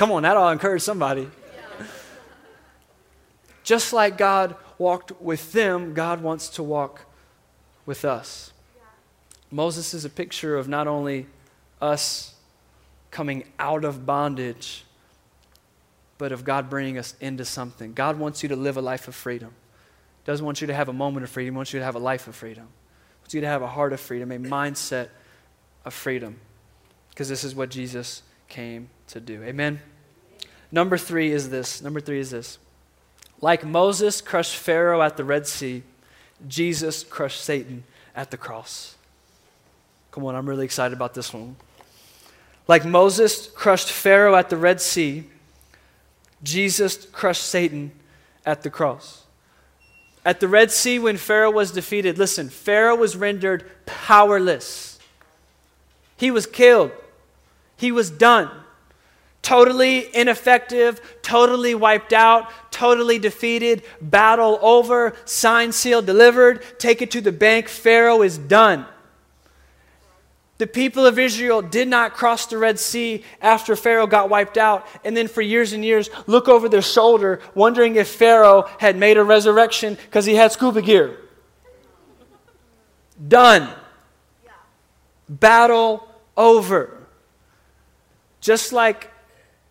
Come 0.00 0.12
on, 0.12 0.22
that'll 0.22 0.48
encourage 0.48 0.80
somebody. 0.80 1.28
Just 3.62 3.92
like 3.92 4.16
God 4.16 4.56
walked 4.78 5.12
with 5.20 5.52
them, 5.52 5.92
God 5.92 6.22
wants 6.22 6.48
to 6.48 6.62
walk 6.62 7.04
with 7.84 8.06
us. 8.06 8.54
Moses 9.50 9.92
is 9.92 10.06
a 10.06 10.08
picture 10.08 10.56
of 10.56 10.68
not 10.68 10.86
only 10.86 11.26
us 11.82 12.34
coming 13.10 13.44
out 13.58 13.84
of 13.84 14.06
bondage, 14.06 14.86
but 16.16 16.32
of 16.32 16.44
God 16.44 16.70
bringing 16.70 16.96
us 16.96 17.14
into 17.20 17.44
something. 17.44 17.92
God 17.92 18.18
wants 18.18 18.42
you 18.42 18.48
to 18.48 18.56
live 18.56 18.78
a 18.78 18.80
life 18.80 19.06
of 19.06 19.14
freedom. 19.14 19.50
He 19.50 20.24
doesn't 20.24 20.46
want 20.46 20.62
you 20.62 20.66
to 20.68 20.74
have 20.74 20.88
a 20.88 20.94
moment 20.94 21.24
of 21.24 21.30
freedom, 21.30 21.52
he 21.52 21.56
wants 21.58 21.74
you 21.74 21.80
to 21.80 21.84
have 21.84 21.94
a 21.94 21.98
life 21.98 22.26
of 22.26 22.34
freedom. 22.34 22.64
He 22.64 23.22
wants 23.24 23.34
you 23.34 23.42
to 23.42 23.46
have 23.46 23.60
a 23.60 23.68
heart 23.68 23.92
of 23.92 24.00
freedom, 24.00 24.32
a 24.32 24.38
mindset 24.38 25.10
of 25.84 25.92
freedom. 25.92 26.40
Because 27.10 27.28
this 27.28 27.44
is 27.44 27.54
what 27.54 27.68
Jesus 27.68 28.22
came 28.50 28.90
to 29.08 29.20
do. 29.20 29.42
Amen. 29.42 29.80
Number 30.70 30.98
three 30.98 31.32
is 31.32 31.48
this. 31.48 31.80
Number 31.80 32.00
three 32.00 32.18
is 32.18 32.30
this. 32.30 32.58
Like 33.40 33.64
Moses 33.64 34.20
crushed 34.20 34.56
Pharaoh 34.56 35.00
at 35.00 35.16
the 35.16 35.24
Red 35.24 35.46
Sea, 35.46 35.82
Jesus 36.46 37.02
crushed 37.02 37.40
Satan 37.40 37.84
at 38.14 38.30
the 38.30 38.36
cross. 38.36 38.96
Come 40.10 40.24
on, 40.24 40.34
I'm 40.34 40.48
really 40.48 40.64
excited 40.64 40.94
about 40.94 41.14
this 41.14 41.32
one. 41.32 41.56
Like 42.68 42.84
Moses 42.84 43.46
crushed 43.46 43.90
Pharaoh 43.90 44.36
at 44.36 44.50
the 44.50 44.56
Red 44.56 44.80
Sea, 44.80 45.24
Jesus 46.42 47.06
crushed 47.06 47.42
Satan 47.42 47.92
at 48.44 48.62
the 48.62 48.70
cross. 48.70 49.24
At 50.24 50.40
the 50.40 50.48
Red 50.48 50.70
Sea, 50.70 50.98
when 50.98 51.16
Pharaoh 51.16 51.50
was 51.50 51.72
defeated, 51.72 52.18
listen, 52.18 52.50
Pharaoh 52.50 52.96
was 52.96 53.16
rendered 53.16 53.70
powerless. 53.86 54.98
He 56.16 56.30
was 56.30 56.46
killed, 56.46 56.92
he 57.80 57.90
was 57.90 58.10
done. 58.10 58.50
Totally 59.40 60.14
ineffective, 60.14 61.00
totally 61.22 61.74
wiped 61.74 62.12
out, 62.12 62.50
totally 62.70 63.18
defeated, 63.18 63.82
battle 64.02 64.58
over, 64.60 65.14
sign, 65.24 65.72
seal, 65.72 66.02
delivered, 66.02 66.62
take 66.78 67.00
it 67.00 67.10
to 67.12 67.22
the 67.22 67.32
bank. 67.32 67.68
Pharaoh 67.68 68.20
is 68.20 68.36
done. 68.36 68.84
The 70.58 70.66
people 70.66 71.06
of 71.06 71.18
Israel 71.18 71.62
did 71.62 71.88
not 71.88 72.12
cross 72.12 72.44
the 72.44 72.58
Red 72.58 72.78
Sea 72.78 73.24
after 73.40 73.74
Pharaoh 73.74 74.06
got 74.06 74.28
wiped 74.28 74.58
out, 74.58 74.86
and 75.02 75.16
then 75.16 75.26
for 75.26 75.40
years 75.40 75.72
and 75.72 75.82
years 75.82 76.10
look 76.26 76.48
over 76.48 76.68
their 76.68 76.82
shoulder, 76.82 77.40
wondering 77.54 77.96
if 77.96 78.08
Pharaoh 78.08 78.68
had 78.78 78.94
made 78.94 79.16
a 79.16 79.24
resurrection 79.24 79.94
because 79.94 80.26
he 80.26 80.34
had 80.34 80.52
scuba 80.52 80.82
gear. 80.82 81.16
Done. 83.26 83.70
Battle 85.30 86.06
over. 86.36 86.99
Just 88.40 88.72
like 88.72 89.10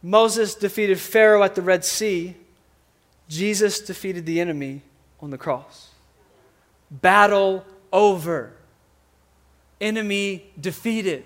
Moses 0.02 0.56
defeated 0.56 1.00
Pharaoh 1.00 1.44
at 1.44 1.56
the 1.56 1.62
Red 1.62 1.84
Sea, 1.84 2.36
Jesus 3.28 3.80
defeated 3.80 4.26
the 4.26 4.40
enemy 4.40 4.82
on 5.20 5.30
the 5.30 5.38
cross. 5.38 5.90
Battle 6.90 7.66
over 7.92 8.54
enemy 9.82 10.52
defeated, 10.60 11.24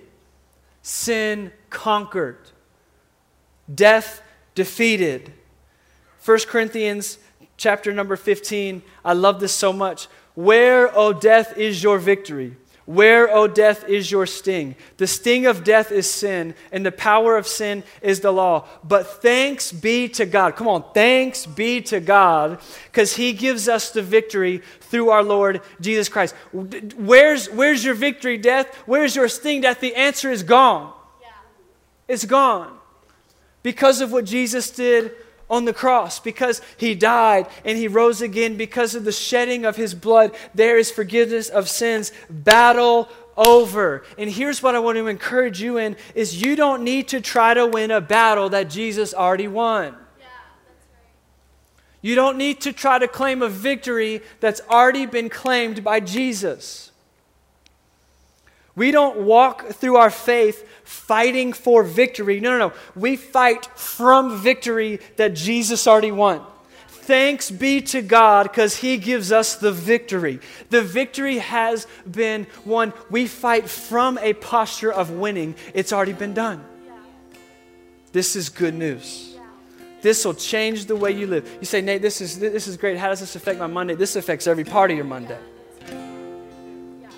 sin 0.82 1.52
conquered, 1.70 2.38
death 3.74 4.22
defeated. 4.56 5.34
1 6.24 6.40
Corinthians 6.48 7.18
chapter 7.58 7.92
number 7.92 8.16
15, 8.16 8.82
I 9.04 9.14
love 9.14 9.40
this 9.40 9.54
so 9.54 9.74
much. 9.74 10.08
Where, 10.36 10.96
O 10.98 11.14
death, 11.14 11.58
is 11.58 11.84
your 11.84 12.00
victory? 12.00 12.58
Where, 12.86 13.34
O 13.34 13.48
death, 13.48 13.88
is 13.88 14.12
your 14.12 14.26
sting? 14.26 14.76
The 14.98 15.08
sting 15.08 15.46
of 15.46 15.64
death 15.64 15.92
is 15.92 16.10
sin, 16.10 16.54
and 16.72 16.86
the 16.86 16.92
power 16.92 17.38
of 17.38 17.48
sin 17.48 17.84
is 18.02 18.20
the 18.20 18.32
law. 18.32 18.68
But 18.84 19.22
thanks 19.22 19.72
be 19.72 20.10
to 20.10 20.26
God. 20.26 20.58
Come 20.58 20.68
on, 20.68 20.84
thanks 20.94 21.46
be 21.46 21.82
to 21.84 22.02
God, 22.02 22.60
because 22.86 23.16
He 23.16 23.32
gives 23.32 23.70
us 23.70 23.92
the 23.92 24.02
victory 24.02 24.62
through 24.82 25.10
our 25.10 25.24
Lord 25.24 25.62
Jesus 25.80 26.10
Christ. 26.10 26.36
Where's, 26.52 27.50
where's 27.50 27.86
your 27.86 27.96
victory, 27.96 28.38
death? 28.38 28.68
Where's 28.86 29.16
your 29.16 29.30
sting, 29.30 29.62
death? 29.62 29.80
The 29.80 29.96
answer 29.96 30.30
is 30.30 30.44
gone. 30.44 30.94
Yeah. 31.22 31.30
It's 32.10 32.26
gone. 32.26 32.78
Because 33.62 34.02
of 34.02 34.12
what 34.12 34.26
Jesus 34.26 34.70
did 34.70 35.14
on 35.54 35.66
the 35.66 35.74
cross 35.74 36.20
because 36.20 36.62
he 36.78 36.96
died 36.96 37.48
and 37.64 37.78
he 37.78 37.88
rose 37.88 38.24
again 38.24 38.58
because 38.58 38.96
of 38.96 39.06
the 39.06 39.12
shedding 39.12 39.66
of 39.66 39.76
his 39.76 39.94
blood. 39.94 40.36
There 40.56 40.80
is 40.80 40.90
forgiveness 40.90 41.48
of 41.48 41.70
sins. 41.70 42.12
Battle 42.28 43.08
over. 43.38 44.04
And 44.18 44.30
here's 44.30 44.64
what 44.64 44.76
i 44.76 44.80
want 44.80 44.98
to 44.98 45.08
encourage 45.08 45.62
you 45.62 45.78
in 45.78 45.96
is 46.16 46.42
you 46.42 46.56
don't 46.56 46.84
need 46.84 47.08
to 47.10 47.22
try 47.22 47.54
to 47.54 47.68
win 47.68 47.92
a 47.92 48.02
battle 48.02 48.50
that 48.50 48.70
jesus 48.70 49.14
already 49.14 49.48
won. 49.48 49.96
You 52.02 52.16
don't 52.16 52.38
need 52.38 52.60
to 52.62 52.74
try 52.74 53.00
to 53.00 53.08
claim 53.08 53.42
a 53.42 53.48
victory 53.48 54.22
that's 54.40 54.60
already 54.70 55.06
been 55.06 55.30
claimed 55.30 55.84
by 55.84 56.00
jesus 56.00 56.93
we 58.76 58.92
don't 58.92 59.20
walk 59.20 59.68
through 59.68 59.98
our 59.98 60.10
faith 60.10 60.68
fighting 60.84 61.54
for 61.54 61.84
victory. 61.84 62.40
No, 62.40 62.58
no, 62.58 62.70
no. 62.70 62.74
We 62.96 63.16
fight 63.16 63.66
from 63.78 64.40
victory 64.40 65.00
that 65.18 65.36
Jesus 65.36 65.86
already 65.88 66.12
won. 66.12 66.42
Thanks 66.88 67.52
be 67.52 67.82
to 67.82 68.02
God 68.02 68.44
because 68.44 68.78
He 68.78 68.98
gives 68.98 69.32
us 69.32 69.58
the 69.58 69.72
victory. 69.72 70.40
The 70.70 70.82
victory 70.82 71.38
has 71.38 71.86
been 72.10 72.48
won. 72.66 72.94
We 73.10 73.28
fight 73.28 73.70
from 73.70 74.18
a 74.20 74.34
posture 74.34 74.92
of 74.92 75.12
winning. 75.12 75.56
It's 75.74 75.94
already 75.94 76.14
been 76.14 76.34
done. 76.34 76.64
This 78.12 78.36
is 78.36 78.50
good 78.50 78.74
news. 78.74 79.36
This 80.02 80.24
will 80.26 80.34
change 80.34 80.86
the 80.86 80.96
way 80.96 81.12
you 81.12 81.28
live. 81.28 81.58
You 81.60 81.66
say, 81.66 81.82
Nate, 81.82 82.02
this 82.02 82.22
is, 82.22 82.40
this 82.40 82.68
is 82.68 82.78
great. 82.78 82.98
How 82.98 83.10
does 83.10 83.20
this 83.20 83.36
affect 83.36 83.60
my 83.60 83.68
Monday? 83.68 83.96
This 83.96 84.16
affects 84.16 84.48
every 84.48 84.64
part 84.64 84.92
of 84.92 84.98
your 84.98 85.06
Monday. 85.06 85.40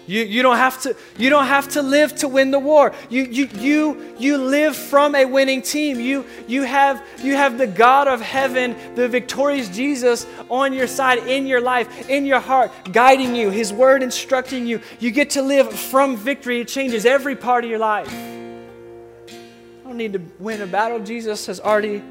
You, 0.08 0.22
you, 0.24 0.44
don't 0.44 0.58
have 0.58 0.80
to, 0.84 0.96
you 1.18 1.32
don't 1.32 1.48
have 1.48 1.68
to 1.70 1.82
live 1.82 2.16
to 2.18 2.28
win 2.28 2.52
the 2.52 2.60
war. 2.60 2.94
You, 3.10 3.24
you, 3.24 3.50
you, 3.56 4.16
you 4.20 4.38
live 4.38 4.76
from 4.76 5.16
a 5.16 5.26
winning 5.26 5.64
team. 5.64 6.00
You, 6.00 6.26
you, 6.48 6.62
have, 6.62 7.04
you 7.24 7.36
have 7.36 7.58
the 7.58 7.66
God 7.66 8.08
of 8.08 8.22
heaven, 8.22 8.76
the 8.94 9.08
victorious 9.08 9.68
Jesus 9.70 10.28
on 10.50 10.74
your 10.74 10.86
side, 10.86 11.20
in 11.20 11.48
your 11.48 11.60
life, 11.60 12.08
in 12.08 12.26
your 12.26 12.40
heart, 12.40 12.72
guiding 12.92 13.36
you, 13.36 13.50
His 13.50 13.74
word 13.74 14.04
instructing 14.04 14.68
you. 14.68 14.80
You 15.00 15.10
get 15.10 15.32
to 15.32 15.42
live 15.42 15.74
from 15.74 16.18
victory. 16.18 16.62
It 16.62 16.68
changes 16.68 17.06
every 17.06 17.36
part 17.36 17.64
of 17.64 17.70
your 17.70 17.80
life. 17.80 18.14
I 18.14 19.88
don't 19.88 19.98
need 19.98 20.14
to 20.14 20.22
win 20.38 20.62
a 20.62 20.68
battle. 20.68 21.00
Jesus 21.00 21.48
has 21.48 21.60
already 21.60 22.04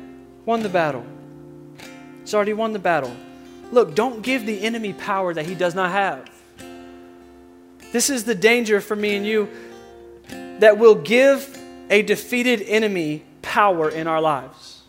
won 0.45 0.65
the 0.65 0.69
battle. 0.69 1.07
He's 2.23 2.35
already 2.35 2.55
won 2.55 2.73
the 2.73 2.79
battle. 2.81 3.15
Look, 3.71 3.95
don't 3.95 4.23
give 4.23 4.47
the 4.47 4.63
enemy 4.63 4.95
power 4.95 5.33
that 5.33 5.47
he 5.47 5.55
does 5.55 5.77
not 5.77 5.93
have. 5.93 6.34
This 7.95 8.11
is 8.11 8.25
the 8.25 8.35
danger 8.35 8.81
for 8.81 8.97
me 8.97 9.15
and 9.15 9.25
you 9.25 9.49
that 10.59 10.79
will 10.79 10.97
give 10.97 11.57
a 11.89 12.03
defeated 12.03 12.61
enemy 12.63 13.23
power 13.41 13.89
in 13.89 14.09
our 14.09 14.21
lives. 14.21 14.83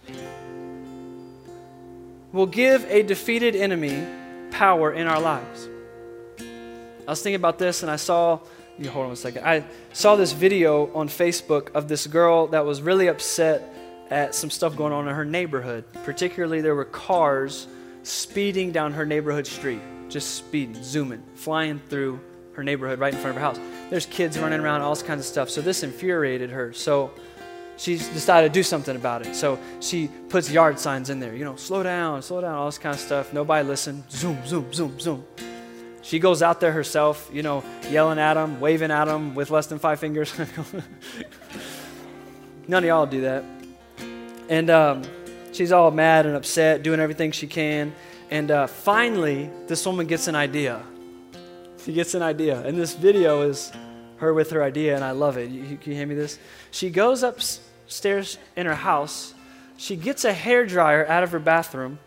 Will 2.31 2.47
give 2.47 2.83
a 2.89 3.03
defeated 3.03 3.55
enemy 3.55 4.07
power 4.49 4.91
in 4.91 5.05
our 5.05 5.21
lives. 5.21 5.69
I 6.39 7.11
was 7.11 7.21
thinking 7.21 7.35
about 7.35 7.59
this 7.59 7.83
and 7.83 7.91
I 7.91 7.97
saw, 7.97 8.39
you 8.79 8.89
hold 8.89 9.05
on 9.05 9.11
a 9.11 9.15
second. 9.15 9.45
I 9.45 9.65
saw 9.93 10.15
this 10.15 10.31
video 10.31 10.91
on 10.95 11.07
Facebook 11.07 11.75
of 11.75 11.87
this 11.87 12.07
girl 12.07 12.47
that 12.47 12.65
was 12.65 12.81
really 12.81 13.05
upset 13.05 13.71
at 14.09 14.33
some 14.33 14.49
stuff 14.49 14.75
going 14.75 14.93
on 14.93 15.07
in 15.07 15.13
her 15.13 15.25
neighborhood. 15.25 15.85
Particularly, 16.05 16.59
there 16.59 16.73
were 16.73 16.85
cars 16.85 17.67
speeding 18.01 18.71
down 18.71 18.93
her 18.93 19.05
neighborhood 19.05 19.45
street, 19.45 19.81
just 20.09 20.33
speeding, 20.33 20.81
zooming, 20.81 21.21
flying 21.35 21.79
through 21.87 22.19
her 22.55 22.63
neighborhood 22.63 22.99
right 22.99 23.13
in 23.13 23.19
front 23.19 23.35
of 23.35 23.41
her 23.41 23.47
house. 23.47 23.59
There's 23.89 24.05
kids 24.05 24.39
running 24.39 24.59
around, 24.59 24.81
all 24.81 24.95
kinds 24.95 25.21
of 25.21 25.25
stuff. 25.25 25.49
So 25.49 25.61
this 25.61 25.83
infuriated 25.83 26.51
her. 26.51 26.73
So 26.73 27.11
she 27.77 27.97
decided 27.97 28.53
to 28.53 28.53
do 28.53 28.63
something 28.63 28.95
about 28.95 29.25
it. 29.25 29.35
So 29.35 29.59
she 29.81 30.09
puts 30.29 30.49
yard 30.49 30.79
signs 30.79 31.09
in 31.09 31.19
there, 31.19 31.35
you 31.35 31.43
know, 31.43 31.55
slow 31.55 31.83
down, 31.83 32.21
slow 32.21 32.41
down, 32.41 32.55
all 32.55 32.67
this 32.67 32.77
kind 32.77 32.95
of 32.95 33.01
stuff. 33.01 33.33
Nobody 33.33 33.67
listened. 33.67 34.03
Zoom, 34.09 34.45
zoom, 34.45 34.71
zoom, 34.73 34.99
zoom. 34.99 35.25
She 36.01 36.19
goes 36.19 36.43
out 36.43 36.59
there 36.59 36.71
herself, 36.71 37.29
you 37.33 37.41
know, 37.41 37.63
yelling 37.89 38.19
at 38.19 38.35
them, 38.35 38.59
waving 38.59 38.91
at 38.91 39.05
them 39.05 39.33
with 39.33 39.49
less 39.49 39.65
than 39.67 39.79
five 39.79 39.99
fingers. 39.99 40.31
None 42.67 42.83
of 42.83 42.87
y'all 42.87 43.07
do 43.07 43.21
that. 43.21 43.43
And 44.47 44.69
um, 44.69 45.01
she's 45.51 45.71
all 45.71 45.89
mad 45.91 46.27
and 46.27 46.35
upset, 46.35 46.83
doing 46.83 46.99
everything 46.99 47.31
she 47.31 47.47
can. 47.47 47.95
And 48.29 48.51
uh, 48.51 48.67
finally, 48.67 49.49
this 49.67 49.85
woman 49.85 50.07
gets 50.07 50.27
an 50.27 50.35
idea. 50.35 50.83
She 51.85 51.93
gets 51.93 52.15
an 52.15 52.23
idea. 52.23 52.61
And 52.61 52.79
this 52.79 52.95
video 52.95 53.43
is 53.43 53.71
her 54.17 54.33
with 54.33 54.49
her 54.49 54.63
idea, 54.63 54.95
and 54.95 55.03
I 55.03 55.11
love 55.11 55.37
it. 55.37 55.51
You, 55.51 55.77
can 55.77 55.91
you 55.91 55.97
hand 55.97 56.09
me 56.09 56.15
this? 56.15 56.39
She 56.71 56.89
goes 56.89 57.21
upstairs 57.21 58.39
in 58.55 58.65
her 58.65 58.73
house. 58.73 59.35
She 59.77 59.95
gets 59.95 60.25
a 60.25 60.33
hair 60.33 60.65
dryer 60.65 61.07
out 61.07 61.21
of 61.21 61.31
her 61.31 61.37
bathroom. 61.37 61.99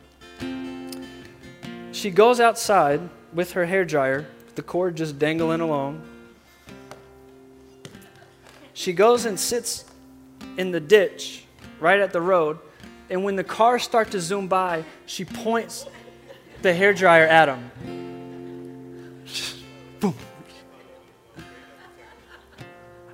She 1.92 2.10
goes 2.10 2.40
outside 2.40 3.08
with 3.32 3.52
her 3.52 3.66
hair 3.66 3.84
dryer, 3.84 4.26
the 4.56 4.62
cord 4.62 4.96
just 4.96 5.16
dangling 5.16 5.60
along. 5.60 6.02
She 8.74 8.92
goes 8.92 9.26
and 9.26 9.38
sits 9.38 9.84
in 10.56 10.72
the 10.72 10.80
ditch 10.80 11.44
right 11.78 12.00
at 12.00 12.12
the 12.12 12.20
road. 12.20 12.58
And 13.10 13.22
when 13.22 13.36
the 13.36 13.44
cars 13.44 13.84
start 13.84 14.10
to 14.10 14.20
zoom 14.20 14.48
by, 14.48 14.84
she 15.06 15.24
points 15.24 15.86
the 16.62 16.74
hair 16.74 16.92
dryer 16.92 17.26
at 17.26 17.48
him. 17.48 18.07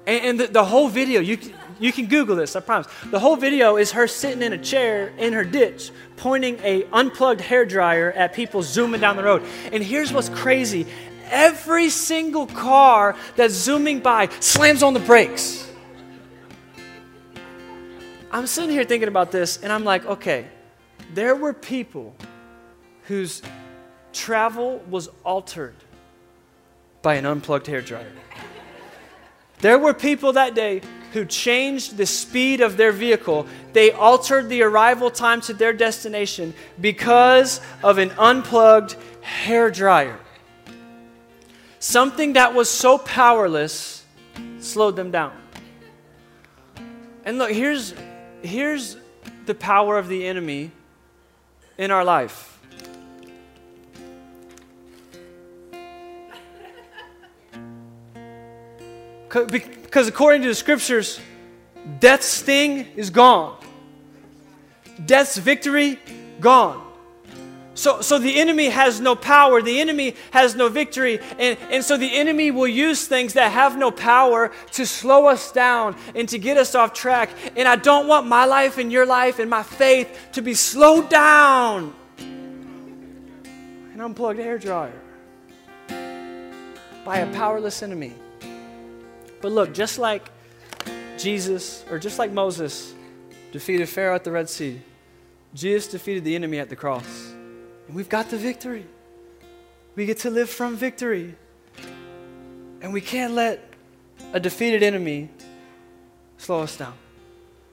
And, 0.07 0.25
and 0.25 0.41
the, 0.41 0.47
the, 0.49 0.65
whole 0.65 0.89
video, 0.89 1.21
you, 1.21 1.39
you 1.79 1.93
can 1.93 2.07
Google 2.07 2.37
this, 2.37 2.57
I 2.57 2.61
promise. 2.61 2.87
The 3.11 3.19
whole 3.19 3.37
video 3.37 3.77
is 3.77 3.93
her 3.93 4.07
sitting 4.07 4.43
in 4.43 4.53
a 4.53 4.59
chair 4.59 5.09
in 5.19 5.33
her 5.33 5.45
ditch, 5.45 5.91
pointing 6.17 6.59
a 6.63 6.85
unplugged 6.93 7.41
hair 7.41 7.65
dryer 7.65 8.13
at 8.13 8.35
people 8.35 8.63
zooming 8.63 9.01
down 9.01 9.17
the 9.17 9.25
road. 9.25 9.43
And 9.73 9.83
here's 9.83 10.13
what's 10.13 10.29
crazy 10.29 10.87
every 11.31 11.89
single 11.89 12.47
car 12.47 13.17
that's 13.35 13.55
zooming 13.55 14.01
by 14.01 14.29
slams 14.41 14.83
on 14.83 14.95
the 14.95 15.01
brakes. 15.01 15.71
I'm 18.31 18.47
sitting 18.47 18.71
here 18.71 18.85
thinking 18.85 19.09
about 19.09 19.31
this, 19.31 19.63
and 19.63 19.73
I'm 19.73 19.85
like, 19.85 20.05
okay, 20.07 20.47
there 21.15 21.37
were 21.37 21.53
people 21.53 22.15
whose 23.05 23.43
travel 24.13 24.79
was 24.91 25.09
altered 25.25 25.77
by 27.01 27.15
an 27.15 27.27
unplugged 27.27 27.67
hair 27.67 27.81
dryer. 27.81 28.11
There 29.65 29.79
were 29.79 29.95
people 29.95 30.35
that 30.35 30.55
day 30.55 30.83
who 31.15 31.25
changed 31.25 31.97
the 31.97 32.05
speed 32.05 32.61
of 32.61 32.77
their 32.77 32.93
vehicle. 32.93 33.47
They 33.73 33.93
altered 33.93 34.51
the 34.51 34.61
arrival 34.61 35.11
time 35.11 35.41
to 35.41 35.55
their 35.55 35.73
destination 35.73 36.53
because 36.79 37.63
of 37.83 37.97
an 37.97 38.11
unplugged 38.19 38.95
hair 39.23 39.71
dryer. 39.71 40.19
Something 41.79 42.35
that 42.35 42.53
was 42.53 42.69
so 42.69 42.99
powerless 42.99 44.05
slowed 44.59 44.97
them 44.97 45.11
down. 45.11 45.33
And 47.25 47.39
look, 47.39 47.51
here's 47.51 47.95
here's 48.43 48.99
the 49.47 49.55
power 49.55 49.97
of 49.97 50.09
the 50.09 50.27
enemy 50.27 50.73
in 51.79 51.91
our 51.91 52.05
life. 52.05 52.54
Because 59.35 60.07
according 60.07 60.43
to 60.43 60.49
the 60.49 60.55
scriptures, 60.55 61.21
death's 61.99 62.27
sting 62.27 62.87
is 62.95 63.11
gone, 63.11 63.59
death's 65.05 65.37
victory 65.37 65.99
gone. 66.41 66.83
So, 67.77 68.01
so 68.03 68.21
the 68.21 68.39
enemy 68.39 68.67
has 68.67 69.01
no 69.01 69.17
power, 69.17 69.61
the 69.61 69.81
enemy 69.81 70.15
has 70.31 70.55
no 70.55 70.69
victory, 70.69 71.19
and, 71.41 71.59
and 71.71 71.85
so 71.85 71.97
the 71.97 72.15
enemy 72.17 72.53
will 72.53 72.69
use 72.69 73.09
things 73.09 73.33
that 73.33 73.51
have 73.51 73.77
no 73.77 73.91
power 73.91 74.53
to 74.73 74.87
slow 74.87 75.27
us 75.27 75.51
down 75.51 75.97
and 76.15 76.29
to 76.29 76.39
get 76.39 76.57
us 76.57 76.77
off 76.77 76.93
track. 76.93 77.31
And 77.57 77.67
I 77.67 77.75
don't 77.75 78.07
want 78.07 78.29
my 78.29 78.45
life 78.45 78.79
and 78.79 78.93
your 78.93 79.07
life 79.07 79.41
and 79.41 79.51
my 79.51 79.65
faith 79.65 80.17
to 80.33 80.43
be 80.43 80.55
slowed 80.55 81.09
down. 81.09 81.93
An 82.19 84.01
unplugged 84.01 84.39
hair 84.39 84.59
dryer 84.59 85.01
by 87.05 87.19
a 87.19 87.33
powerless 87.35 87.83
enemy. 87.83 88.15
But 89.45 89.53
look, 89.53 89.75
just 89.75 89.99
like 89.99 90.31
Jesus, 91.19 91.85
or 91.91 91.99
just 91.99 92.19
like 92.19 92.33
Moses 92.33 92.95
defeated 93.53 93.87
Pharaoh 93.91 94.15
at 94.15 94.25
the 94.25 94.33
Red 94.33 94.49
Sea, 94.49 94.81
Jesus 95.53 95.87
defeated 95.87 96.25
the 96.25 96.35
enemy 96.35 96.59
at 96.59 96.71
the 96.71 96.77
cross. 96.77 97.35
And 97.87 97.95
we've 97.95 98.09
got 98.09 98.31
the 98.31 98.39
victory. 98.39 98.87
We 99.97 100.07
get 100.07 100.21
to 100.21 100.31
live 100.31 100.49
from 100.49 100.77
victory. 100.77 101.35
And 102.81 102.91
we 102.91 103.03
can't 103.03 103.35
let 103.35 103.75
a 104.33 104.41
defeated 104.41 104.83
enemy 104.83 105.29
slow 106.39 106.63
us 106.63 106.79
down. 106.79 106.95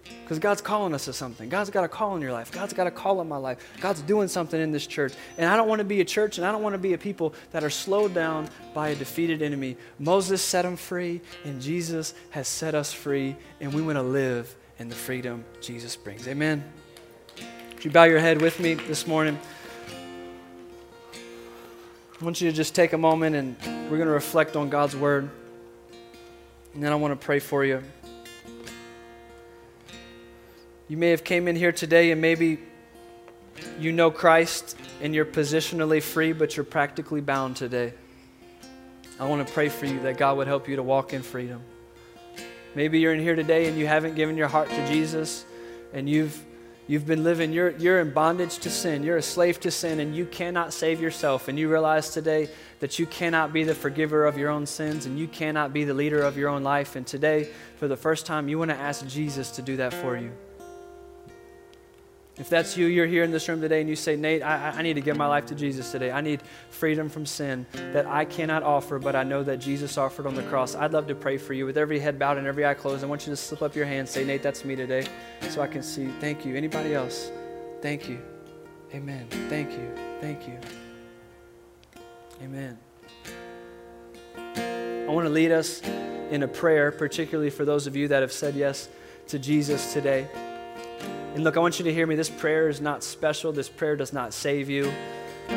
Because 0.03 0.39
God's 0.39 0.61
calling 0.61 0.93
us 0.93 1.05
to 1.05 1.13
something. 1.13 1.49
God's 1.49 1.69
got 1.69 1.83
a 1.83 1.87
call 1.87 2.15
in 2.15 2.21
your 2.21 2.31
life. 2.31 2.51
God's 2.51 2.73
got 2.73 2.87
a 2.87 2.91
call 2.91 3.21
in 3.21 3.27
my 3.27 3.37
life. 3.37 3.59
God's 3.79 4.01
doing 4.01 4.27
something 4.27 4.59
in 4.59 4.71
this 4.71 4.87
church. 4.87 5.13
And 5.37 5.49
I 5.49 5.57
don't 5.57 5.67
want 5.67 5.79
to 5.79 5.85
be 5.85 6.01
a 6.01 6.05
church 6.05 6.37
and 6.37 6.47
I 6.47 6.51
don't 6.51 6.63
want 6.63 6.73
to 6.73 6.79
be 6.79 6.93
a 6.93 6.97
people 6.97 7.33
that 7.51 7.63
are 7.63 7.69
slowed 7.69 8.13
down 8.13 8.49
by 8.73 8.89
a 8.89 8.95
defeated 8.95 9.41
enemy. 9.41 9.77
Moses 9.99 10.41
set 10.41 10.63
them 10.63 10.75
free, 10.75 11.21
and 11.43 11.61
Jesus 11.61 12.13
has 12.31 12.47
set 12.47 12.75
us 12.75 12.93
free, 12.93 13.35
and 13.59 13.73
we 13.73 13.81
want 13.81 13.97
to 13.97 14.03
live 14.03 14.55
in 14.79 14.89
the 14.89 14.95
freedom 14.95 15.43
Jesus 15.61 15.95
brings. 15.95 16.27
Amen. 16.27 16.63
Would 17.73 17.85
you 17.85 17.91
bow 17.91 18.03
your 18.03 18.19
head 18.19 18.41
with 18.41 18.59
me 18.59 18.75
this 18.75 19.07
morning? 19.07 19.39
I 22.21 22.23
want 22.23 22.39
you 22.39 22.49
to 22.51 22.55
just 22.55 22.75
take 22.75 22.93
a 22.93 22.97
moment 22.97 23.35
and 23.35 23.57
we're 23.89 23.97
going 23.97 24.07
to 24.07 24.13
reflect 24.13 24.55
on 24.55 24.69
God's 24.69 24.95
word. 24.95 25.27
And 26.75 26.83
then 26.83 26.91
I 26.91 26.95
want 26.95 27.19
to 27.19 27.25
pray 27.25 27.39
for 27.39 27.65
you. 27.65 27.81
You 30.91 30.97
may 30.97 31.11
have 31.11 31.23
came 31.23 31.47
in 31.47 31.55
here 31.55 31.71
today 31.71 32.11
and 32.11 32.19
maybe 32.19 32.59
you 33.79 33.93
know 33.93 34.11
Christ 34.11 34.77
and 35.01 35.15
you're 35.15 35.23
positionally 35.23 36.03
free, 36.03 36.33
but 36.33 36.57
you're 36.57 36.65
practically 36.65 37.21
bound 37.21 37.55
today. 37.55 37.93
I 39.17 39.25
want 39.25 39.47
to 39.47 39.53
pray 39.53 39.69
for 39.69 39.85
you 39.85 40.01
that 40.01 40.17
God 40.17 40.35
would 40.35 40.47
help 40.47 40.67
you 40.67 40.75
to 40.75 40.83
walk 40.83 41.13
in 41.13 41.23
freedom. 41.23 41.61
Maybe 42.75 42.99
you're 42.99 43.13
in 43.13 43.21
here 43.21 43.37
today 43.37 43.69
and 43.69 43.77
you 43.77 43.87
haven't 43.87 44.15
given 44.15 44.35
your 44.35 44.49
heart 44.49 44.69
to 44.69 44.87
Jesus 44.89 45.45
and 45.93 46.09
you've 46.09 46.37
You've 46.87 47.05
been 47.05 47.23
living, 47.23 47.53
you're, 47.53 47.69
you're 47.77 48.01
in 48.01 48.11
bondage 48.11 48.57
to 48.57 48.69
sin. 48.69 49.03
You're 49.03 49.15
a 49.15 49.21
slave 49.21 49.61
to 49.61 49.71
sin, 49.71 50.01
and 50.01 50.13
you 50.13 50.25
cannot 50.25 50.73
save 50.73 50.99
yourself. 50.99 51.47
And 51.47 51.57
you 51.57 51.69
realize 51.69 52.09
today 52.09 52.49
that 52.79 52.99
you 52.99 53.05
cannot 53.05 53.53
be 53.53 53.63
the 53.63 53.75
forgiver 53.75 54.25
of 54.25 54.37
your 54.37 54.49
own 54.49 54.65
sins, 54.65 55.05
and 55.05 55.17
you 55.17 55.29
cannot 55.29 55.71
be 55.71 55.85
the 55.85 55.93
leader 55.93 56.21
of 56.21 56.37
your 56.37 56.49
own 56.49 56.63
life. 56.63 56.97
And 56.97 57.07
today, 57.07 57.47
for 57.77 57.87
the 57.87 57.95
first 57.95 58.25
time, 58.25 58.49
you 58.49 58.59
want 58.59 58.71
to 58.71 58.77
ask 58.77 59.07
Jesus 59.07 59.51
to 59.51 59.61
do 59.61 59.77
that 59.77 59.93
for 59.93 60.17
you. 60.17 60.31
If 62.41 62.49
that's 62.49 62.75
you, 62.75 62.87
you're 62.87 63.05
here 63.05 63.21
in 63.21 63.29
this 63.29 63.47
room 63.47 63.61
today 63.61 63.81
and 63.81 63.87
you 63.89 63.95
say, 63.95 64.15
Nate, 64.15 64.41
I, 64.41 64.71
I, 64.71 64.81
need 64.81 64.95
to 64.95 65.01
give 65.01 65.15
my 65.15 65.27
life 65.27 65.45
to 65.45 65.55
Jesus 65.55 65.91
today. 65.91 66.09
I 66.09 66.21
need 66.21 66.41
freedom 66.71 67.07
from 67.07 67.23
sin 67.23 67.67
that 67.93 68.07
I 68.07 68.25
cannot 68.25 68.63
offer, 68.63 68.97
but 68.97 69.15
I 69.15 69.21
know 69.21 69.43
that 69.43 69.57
Jesus 69.57 69.95
offered 69.95 70.25
on 70.25 70.33
the 70.33 70.41
cross. 70.41 70.73
I'd 70.73 70.91
love 70.91 71.05
to 71.09 71.13
pray 71.13 71.37
for 71.37 71.53
you 71.53 71.67
with 71.67 71.77
every 71.77 71.99
head 71.99 72.17
bowed 72.17 72.39
and 72.39 72.47
every 72.47 72.65
eye 72.65 72.73
closed. 72.73 73.03
I 73.03 73.05
want 73.05 73.27
you 73.27 73.31
to 73.31 73.37
slip 73.37 73.61
up 73.61 73.75
your 73.75 73.85
hand, 73.85 74.09
say, 74.09 74.25
Nate, 74.25 74.41
that's 74.41 74.65
me 74.65 74.75
today, 74.75 75.05
so 75.51 75.61
I 75.61 75.67
can 75.67 75.83
see. 75.83 76.07
Thank 76.19 76.43
you. 76.43 76.55
Anybody 76.55 76.95
else? 76.95 77.29
Thank 77.79 78.09
you. 78.09 78.19
Amen. 78.91 79.27
Thank 79.47 79.73
you. 79.73 79.93
Thank 80.19 80.47
you. 80.47 80.57
Amen. 82.41 82.75
I 84.35 85.13
want 85.13 85.27
to 85.27 85.31
lead 85.31 85.51
us 85.51 85.83
in 86.31 86.41
a 86.41 86.47
prayer, 86.47 86.91
particularly 86.91 87.51
for 87.51 87.65
those 87.65 87.85
of 87.85 87.95
you 87.95 88.07
that 88.07 88.21
have 88.21 88.31
said 88.31 88.55
yes 88.55 88.89
to 89.27 89.37
Jesus 89.37 89.93
today. 89.93 90.27
And 91.33 91.45
look, 91.45 91.55
I 91.55 91.61
want 91.61 91.79
you 91.79 91.85
to 91.85 91.93
hear 91.93 92.05
me. 92.05 92.15
This 92.15 92.29
prayer 92.29 92.67
is 92.67 92.81
not 92.81 93.03
special. 93.03 93.53
This 93.53 93.69
prayer 93.69 93.95
does 93.95 94.11
not 94.11 94.33
save 94.33 94.69
you. 94.69 94.91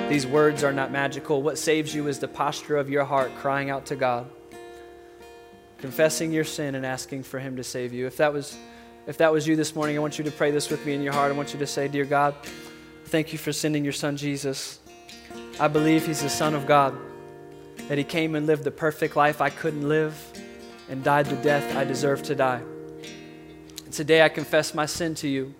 These 0.09 0.25
words 0.25 0.63
are 0.63 0.73
not 0.73 0.93
magical. 0.93 1.43
What 1.43 1.59
saves 1.59 1.93
you 1.93 2.07
is 2.07 2.21
the 2.21 2.29
posture 2.29 2.77
of 2.77 2.89
your 2.89 3.05
heart 3.05 3.33
crying 3.39 3.71
out 3.71 3.87
to 3.87 3.97
God, 3.97 4.31
confessing 5.79 6.31
your 6.31 6.45
sin 6.45 6.77
and 6.77 6.87
asking 6.87 7.25
for 7.25 7.41
Him 7.41 7.57
to 7.57 7.65
save 7.65 7.93
you. 7.93 8.07
If 8.07 8.17
that 8.19 8.33
was, 8.33 8.57
if 9.09 9.19
that 9.19 9.33
was 9.33 9.49
you 9.49 9.57
this 9.57 9.75
morning, 9.75 9.97
I 9.97 9.99
want 9.99 10.17
you 10.17 10.25
to 10.25 10.31
pray 10.31 10.53
this 10.53 10.71
with 10.71 10.87
me 10.87 10.95
in 10.95 11.03
your 11.03 11.13
heart. 11.13 11.33
I 11.33 11.35
want 11.35 11.53
you 11.53 11.59
to 11.59 11.67
say, 11.67 11.89
Dear 11.89 12.05
God, 12.05 12.37
thank 13.07 13.33
you 13.33 13.39
for 13.39 13.53
sending 13.53 13.83
your 13.83 13.93
Son 13.93 14.17
Jesus. 14.17 14.79
I 15.59 15.67
believe 15.67 16.07
He's 16.07 16.23
the 16.23 16.31
Son 16.31 16.55
of 16.55 16.67
God, 16.67 16.97
that 17.89 17.99
He 17.99 18.05
came 18.05 18.37
and 18.37 18.47
lived 18.47 18.63
the 18.63 18.71
perfect 18.71 19.17
life 19.17 19.41
I 19.41 19.51
couldn't 19.51 19.89
live 19.89 20.17
and 20.89 21.03
died 21.03 21.27
the 21.27 21.37
death 21.37 21.75
I 21.75 21.83
deserve 21.83 22.23
to 22.25 22.37
die. 22.37 22.63
Today 23.91 24.23
I 24.23 24.29
confess 24.29 24.73
my 24.73 24.87
sin 24.87 25.17
to 25.17 25.29
you 25.29 25.53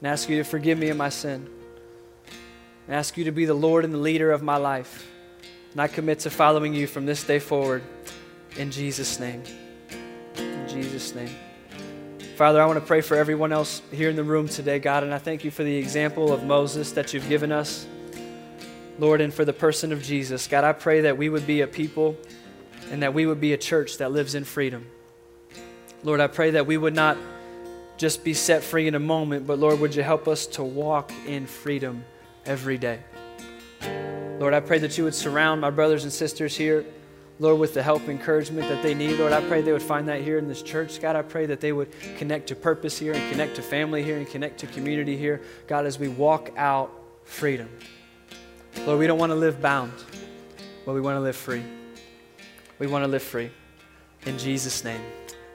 and 0.00 0.08
ask 0.08 0.28
you 0.28 0.36
to 0.38 0.44
forgive 0.44 0.78
me 0.78 0.88
of 0.88 0.96
my 0.96 1.10
sin. 1.10 1.48
And 2.86 2.96
ask 2.96 3.16
you 3.16 3.24
to 3.24 3.32
be 3.32 3.44
the 3.44 3.54
Lord 3.54 3.84
and 3.84 3.92
the 3.92 3.98
leader 3.98 4.32
of 4.32 4.42
my 4.42 4.56
life. 4.56 5.06
And 5.72 5.80
I 5.80 5.86
commit 5.88 6.20
to 6.20 6.30
following 6.30 6.74
you 6.74 6.86
from 6.86 7.06
this 7.06 7.22
day 7.22 7.38
forward. 7.38 7.82
In 8.56 8.70
Jesus' 8.70 9.20
name. 9.20 9.42
In 10.36 10.68
Jesus' 10.68 11.14
name. 11.14 11.30
Father, 12.36 12.60
I 12.62 12.66
want 12.66 12.80
to 12.80 12.84
pray 12.84 13.02
for 13.02 13.16
everyone 13.16 13.52
else 13.52 13.82
here 13.92 14.08
in 14.08 14.16
the 14.16 14.24
room 14.24 14.48
today, 14.48 14.78
God, 14.78 15.04
and 15.04 15.12
I 15.12 15.18
thank 15.18 15.44
you 15.44 15.50
for 15.50 15.62
the 15.62 15.76
example 15.76 16.32
of 16.32 16.42
Moses 16.42 16.92
that 16.92 17.12
you've 17.12 17.28
given 17.28 17.52
us. 17.52 17.86
Lord, 18.98 19.20
and 19.20 19.32
for 19.32 19.44
the 19.44 19.52
person 19.52 19.92
of 19.92 20.02
Jesus. 20.02 20.46
God, 20.46 20.64
I 20.64 20.72
pray 20.72 21.02
that 21.02 21.16
we 21.16 21.28
would 21.28 21.46
be 21.46 21.62
a 21.62 21.66
people 21.66 22.16
and 22.90 23.02
that 23.02 23.14
we 23.14 23.24
would 23.26 23.40
be 23.40 23.52
a 23.52 23.56
church 23.56 23.98
that 23.98 24.12
lives 24.12 24.34
in 24.34 24.44
freedom. 24.44 24.86
Lord, 26.02 26.20
I 26.20 26.26
pray 26.26 26.50
that 26.52 26.66
we 26.66 26.76
would 26.76 26.94
not 26.94 27.16
just 28.00 28.24
be 28.24 28.32
set 28.32 28.64
free 28.64 28.88
in 28.88 28.94
a 28.94 28.98
moment, 28.98 29.46
but 29.46 29.58
Lord, 29.58 29.78
would 29.78 29.94
you 29.94 30.02
help 30.02 30.26
us 30.26 30.46
to 30.46 30.64
walk 30.64 31.12
in 31.26 31.46
freedom 31.46 32.02
every 32.46 32.78
day? 32.78 33.00
Lord, 34.38 34.54
I 34.54 34.60
pray 34.60 34.78
that 34.78 34.96
you 34.96 35.04
would 35.04 35.14
surround 35.14 35.60
my 35.60 35.68
brothers 35.68 36.04
and 36.04 36.10
sisters 36.10 36.56
here, 36.56 36.86
Lord, 37.40 37.60
with 37.60 37.74
the 37.74 37.82
help 37.82 38.00
and 38.00 38.12
encouragement 38.12 38.70
that 38.70 38.82
they 38.82 38.94
need. 38.94 39.18
Lord, 39.18 39.34
I 39.34 39.46
pray 39.46 39.60
they 39.60 39.72
would 39.72 39.82
find 39.82 40.08
that 40.08 40.22
here 40.22 40.38
in 40.38 40.48
this 40.48 40.62
church. 40.62 40.98
God, 40.98 41.14
I 41.14 41.20
pray 41.20 41.44
that 41.44 41.60
they 41.60 41.72
would 41.72 41.92
connect 42.16 42.46
to 42.46 42.56
purpose 42.56 42.98
here 42.98 43.12
and 43.12 43.30
connect 43.30 43.56
to 43.56 43.62
family 43.62 44.02
here 44.02 44.16
and 44.16 44.26
connect 44.26 44.60
to 44.60 44.66
community 44.68 45.14
here. 45.14 45.42
God, 45.66 45.84
as 45.84 45.98
we 45.98 46.08
walk 46.08 46.52
out 46.56 46.90
freedom. 47.24 47.68
Lord, 48.86 48.98
we 48.98 49.08
don't 49.08 49.18
want 49.18 49.28
to 49.28 49.36
live 49.36 49.60
bound, 49.60 49.92
but 50.86 50.94
we 50.94 51.02
want 51.02 51.16
to 51.16 51.20
live 51.20 51.36
free. 51.36 51.62
We 52.78 52.86
want 52.86 53.04
to 53.04 53.08
live 53.08 53.22
free. 53.22 53.50
In 54.24 54.38
Jesus' 54.38 54.84
name. 54.84 55.02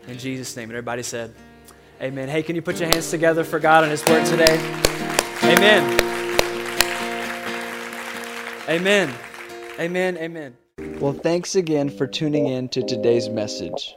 In 0.08 0.20
Jesus' 0.20 0.56
name. 0.56 0.70
And 0.70 0.74
everybody 0.74 1.02
said, 1.02 1.34
Amen. 2.02 2.28
Hey, 2.28 2.44
can 2.44 2.56
you 2.56 2.62
put 2.62 2.80
your 2.80 2.90
hands 2.90 3.10
together 3.10 3.44
for 3.44 3.60
God 3.60 3.84
and 3.84 3.92
His 3.92 4.06
word 4.06 4.26
today? 4.26 4.58
Amen. 5.44 6.02
Amen. 8.68 9.14
Amen. 9.80 10.18
Amen. 10.18 10.58
Well, 11.00 11.14
thanks 11.14 11.56
again 11.56 11.90
for 11.90 12.08
tuning 12.08 12.48
in 12.48 12.68
to 12.70 12.84
today's 12.84 13.30
message. 13.30 13.96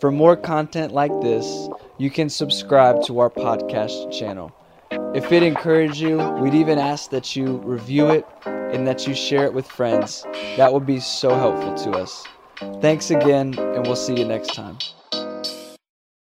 For 0.00 0.10
more 0.10 0.36
content 0.36 0.92
like 0.92 1.12
this, 1.20 1.68
you 1.98 2.10
can 2.10 2.28
subscribe 2.28 3.04
to 3.04 3.20
our 3.20 3.30
podcast 3.30 4.16
channel. 4.16 4.52
If 5.14 5.30
it 5.32 5.42
encouraged 5.42 6.00
you, 6.00 6.18
we'd 6.40 6.54
even 6.54 6.78
ask 6.78 7.10
that 7.10 7.36
you 7.36 7.58
review 7.58 8.08
it 8.08 8.26
and 8.46 8.86
that 8.86 9.06
you 9.06 9.14
share 9.14 9.44
it 9.44 9.52
with 9.52 9.66
friends. 9.66 10.24
That 10.56 10.72
would 10.72 10.86
be 10.86 11.00
so 11.00 11.34
helpful 11.34 11.74
to 11.84 11.98
us. 11.98 12.24
Thanks 12.80 13.10
again, 13.10 13.54
and 13.58 13.86
we'll 13.86 13.96
see 13.96 14.16
you 14.16 14.24
next 14.24 14.54
time. 14.54 14.78